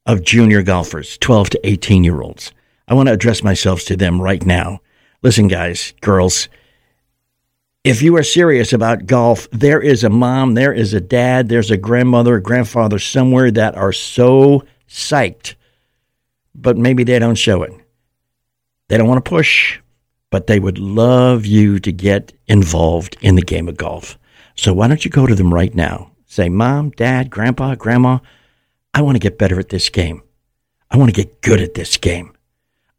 of 0.05 0.23
junior 0.23 0.61
golfers, 0.61 1.17
12 1.17 1.51
to 1.51 1.67
18 1.67 2.03
year 2.03 2.21
olds. 2.21 2.51
I 2.87 2.93
want 2.93 3.07
to 3.07 3.13
address 3.13 3.43
myself 3.43 3.83
to 3.85 3.95
them 3.95 4.21
right 4.21 4.45
now. 4.45 4.81
Listen, 5.21 5.47
guys, 5.47 5.93
girls, 6.01 6.49
if 7.83 8.01
you 8.01 8.15
are 8.17 8.23
serious 8.23 8.73
about 8.73 9.05
golf, 9.05 9.49
there 9.51 9.81
is 9.81 10.03
a 10.03 10.09
mom, 10.09 10.53
there 10.53 10.73
is 10.73 10.93
a 10.93 11.01
dad, 11.01 11.49
there's 11.49 11.71
a 11.71 11.77
grandmother, 11.77 12.35
a 12.35 12.41
grandfather 12.41 12.99
somewhere 12.99 13.51
that 13.51 13.75
are 13.75 13.93
so 13.93 14.63
psyched, 14.89 15.55
but 16.53 16.77
maybe 16.77 17.03
they 17.03 17.19
don't 17.19 17.35
show 17.35 17.63
it. 17.63 17.73
They 18.89 18.97
don't 18.97 19.07
want 19.07 19.23
to 19.23 19.29
push, 19.29 19.79
but 20.29 20.47
they 20.47 20.59
would 20.59 20.77
love 20.77 21.45
you 21.45 21.79
to 21.79 21.91
get 21.91 22.33
involved 22.47 23.17
in 23.21 23.35
the 23.35 23.41
game 23.41 23.69
of 23.69 23.77
golf. 23.77 24.17
So 24.55 24.73
why 24.73 24.87
don't 24.87 25.03
you 25.03 25.11
go 25.11 25.25
to 25.25 25.35
them 25.35 25.53
right 25.53 25.73
now? 25.73 26.12
Say, 26.33 26.49
Mom, 26.49 26.89
Dad, 26.89 27.29
Grandpa, 27.29 27.75
Grandma, 27.75 28.17
I 28.91 29.03
want 29.03 29.13
to 29.13 29.19
get 29.19 29.37
better 29.37 29.59
at 29.59 29.69
this 29.69 29.89
game. 29.89 30.23
I 30.89 30.97
want 30.97 31.13
to 31.13 31.15
get 31.15 31.43
good 31.43 31.61
at 31.61 31.75
this 31.75 31.95
game. 31.97 32.35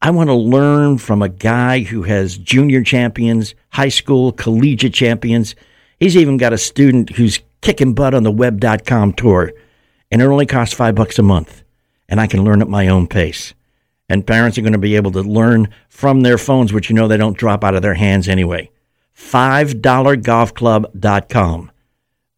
I 0.01 0.11
want 0.11 0.29
to 0.29 0.35
learn 0.35 0.99
from 0.99 1.21
a 1.21 1.29
guy 1.29 1.81
who 1.81 2.05
has 2.05 2.39
junior 2.39 2.85
champions, 2.85 3.57
high 3.71 3.89
school, 3.89 4.31
collegiate 4.31 4.95
champions. 4.95 5.57
He's 5.99 6.17
even 6.17 6.37
got 6.37 6.53
a 6.53 6.59
student 6.59 7.11
who's 7.11 7.41
kicking 7.61 7.93
butt 7.93 8.15
on 8.15 8.23
the 8.23 8.31
web.com 8.31 9.15
tour, 9.15 9.53
and 10.13 10.23
it 10.23 10.27
only 10.27 10.47
costs 10.47 10.77
five 10.77 10.95
bucks 10.95 11.19
a 11.19 11.23
month, 11.23 11.65
and 12.09 12.21
I 12.21 12.29
can 12.29 12.45
learn 12.45 12.63
at 12.63 12.69
my 12.69 12.87
own 12.87 13.09
pace. 13.09 13.53
And 14.09 14.25
parents 14.25 14.59
are 14.59 14.63
going 14.63 14.75
to 14.75 14.79
be 14.79 14.95
able 14.95 15.11
to 15.11 15.23
learn 15.23 15.71
from 15.89 16.21
their 16.21 16.39
phones, 16.39 16.73
which 16.73 16.89
you 16.89 16.95
know 16.95 17.09
they 17.09 17.17
don't 17.17 17.37
drop 17.37 17.65
out 17.65 17.75
of 17.75 17.83
their 17.83 17.95
hands 17.95 18.29
anyway. 18.29 18.71
$5golfclub.com. 19.17 21.71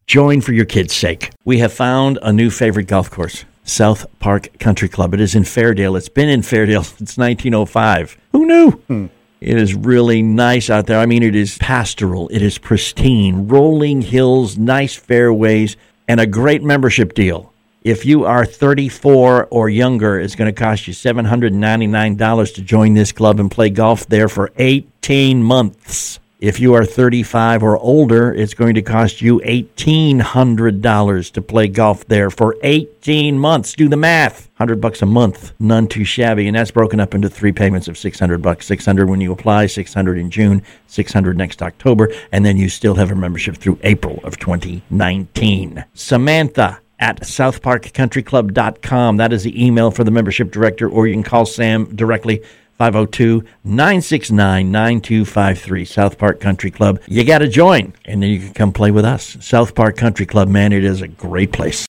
Join 0.07 0.39
for 0.39 0.53
your 0.53 0.63
kids' 0.63 0.95
sake. 0.95 1.31
We 1.43 1.59
have 1.59 1.73
found 1.73 2.17
a 2.21 2.31
new 2.31 2.49
favorite 2.49 2.87
golf 2.87 3.11
course. 3.11 3.43
South 3.65 4.05
Park 4.19 4.57
Country 4.57 4.87
Club. 4.87 5.13
It 5.13 5.19
is 5.19 5.35
in 5.35 5.43
Fairdale. 5.43 5.97
It's 5.97 6.07
been 6.07 6.29
in 6.29 6.43
Fairdale 6.43 6.85
since 6.97 7.17
1905. 7.17 8.17
Who 8.31 8.45
knew? 8.45 8.71
Hmm. 8.71 9.07
It 9.41 9.57
is 9.57 9.75
really 9.75 10.21
nice 10.21 10.69
out 10.69 10.87
there. 10.87 10.99
I 10.99 11.05
mean, 11.07 11.23
it 11.23 11.35
is 11.35 11.57
pastoral, 11.57 12.29
it 12.29 12.41
is 12.41 12.57
pristine, 12.57 13.49
rolling 13.49 14.01
hills, 14.01 14.57
nice 14.57 14.95
fairways, 14.95 15.75
and 16.07 16.21
a 16.21 16.25
great 16.25 16.63
membership 16.63 17.13
deal. 17.13 17.53
If 17.83 18.05
you 18.05 18.23
are 18.23 18.45
34 18.45 19.47
or 19.51 19.69
younger, 19.69 20.19
it's 20.21 20.35
going 20.35 20.51
to 20.51 20.57
cost 20.57 20.87
you 20.87 20.93
$799 20.93 22.55
to 22.55 22.61
join 22.61 22.93
this 22.93 23.11
club 23.11 23.41
and 23.41 23.51
play 23.51 23.69
golf 23.69 24.07
there 24.07 24.29
for 24.29 24.51
18 24.57 25.43
months. 25.43 26.19
If 26.39 26.59
you 26.59 26.75
are 26.75 26.85
35 26.85 27.63
or 27.63 27.79
older, 27.79 28.31
it's 28.31 28.53
going 28.53 28.75
to 28.75 28.83
cost 28.83 29.23
you 29.23 29.39
$1,800 29.39 31.31
to 31.31 31.41
play 31.41 31.67
golf 31.67 32.05
there 32.05 32.29
for 32.29 32.55
18 32.61 33.39
months. 33.39 33.73
Do 33.73 33.89
the 33.89 33.97
math. 33.97 34.47
100 34.57 34.79
bucks 34.79 35.01
a 35.01 35.07
month, 35.07 35.53
none 35.59 35.87
too 35.87 36.03
shabby, 36.03 36.45
and 36.45 36.55
that's 36.55 36.69
broken 36.69 36.99
up 36.99 37.15
into 37.15 37.27
three 37.27 37.51
payments 37.51 37.87
of 37.87 37.97
600 37.97 38.39
bucks. 38.39 38.67
600 38.67 39.09
when 39.09 39.19
you 39.19 39.31
apply, 39.31 39.65
600 39.65 40.19
in 40.19 40.29
June, 40.29 40.61
600 40.85 41.35
next 41.35 41.63
October, 41.63 42.13
and 42.31 42.45
then 42.45 42.55
you 42.55 42.69
still 42.69 42.93
have 42.93 43.09
a 43.09 43.15
membership 43.15 43.57
through 43.57 43.79
April 43.81 44.19
of 44.23 44.37
2019. 44.37 45.85
Samantha 45.95 46.79
at 46.99 47.21
southparkcountryclub.com. 47.21 49.17
That 49.17 49.33
is 49.33 49.41
the 49.43 49.65
email 49.65 49.89
for 49.89 50.03
the 50.03 50.11
membership 50.11 50.51
director, 50.51 50.87
or 50.87 51.07
you 51.07 51.15
can 51.15 51.23
call 51.23 51.47
Sam 51.47 51.95
directly 51.95 52.43
502 52.77 53.43
969 53.63 54.71
9253, 54.71 55.85
South 55.85 56.17
Park 56.17 56.39
Country 56.39 56.71
Club. 56.71 56.99
You 57.07 57.23
got 57.23 57.39
to 57.39 57.47
join, 57.47 57.93
and 58.05 58.21
then 58.21 58.29
you 58.29 58.39
can 58.39 58.53
come 58.53 58.73
play 58.73 58.91
with 58.91 59.05
us. 59.05 59.37
South 59.41 59.75
Park 59.75 59.97
Country 59.97 60.25
Club, 60.25 60.47
man, 60.47 60.71
it 60.71 60.83
is 60.83 61.01
a 61.01 61.07
great 61.07 61.51
place. 61.51 61.85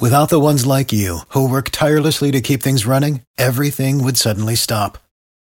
Without 0.00 0.28
the 0.28 0.40
ones 0.40 0.66
like 0.66 0.92
you, 0.92 1.20
who 1.28 1.48
work 1.48 1.70
tirelessly 1.70 2.32
to 2.32 2.40
keep 2.40 2.62
things 2.62 2.84
running, 2.84 3.22
everything 3.38 4.02
would 4.02 4.16
suddenly 4.16 4.56
stop. 4.56 4.98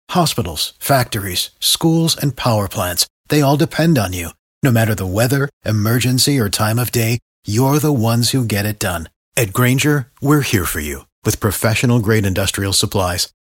Hospitals, 0.09 0.73
factories, 0.77 1.51
schools, 1.59 2.17
and 2.21 2.35
power 2.35 2.67
plants, 2.67 3.07
they 3.29 3.41
all 3.41 3.55
depend 3.55 3.97
on 3.97 4.11
you. 4.11 4.31
No 4.61 4.71
matter 4.71 4.93
the 4.93 5.07
weather, 5.07 5.49
emergency, 5.65 6.37
or 6.37 6.49
time 6.49 6.77
of 6.77 6.91
day, 6.91 7.19
you're 7.45 7.79
the 7.79 7.93
ones 7.93 8.31
who 8.31 8.45
get 8.45 8.65
it 8.65 8.77
done. 8.77 9.09
At 9.37 9.53
Grainger, 9.53 10.11
we're 10.21 10.41
here 10.41 10.65
for 10.65 10.81
you 10.81 11.05
with 11.23 11.39
professional 11.39 11.99
grade 11.99 12.25
industrial 12.25 12.73
supplies. 12.73 13.31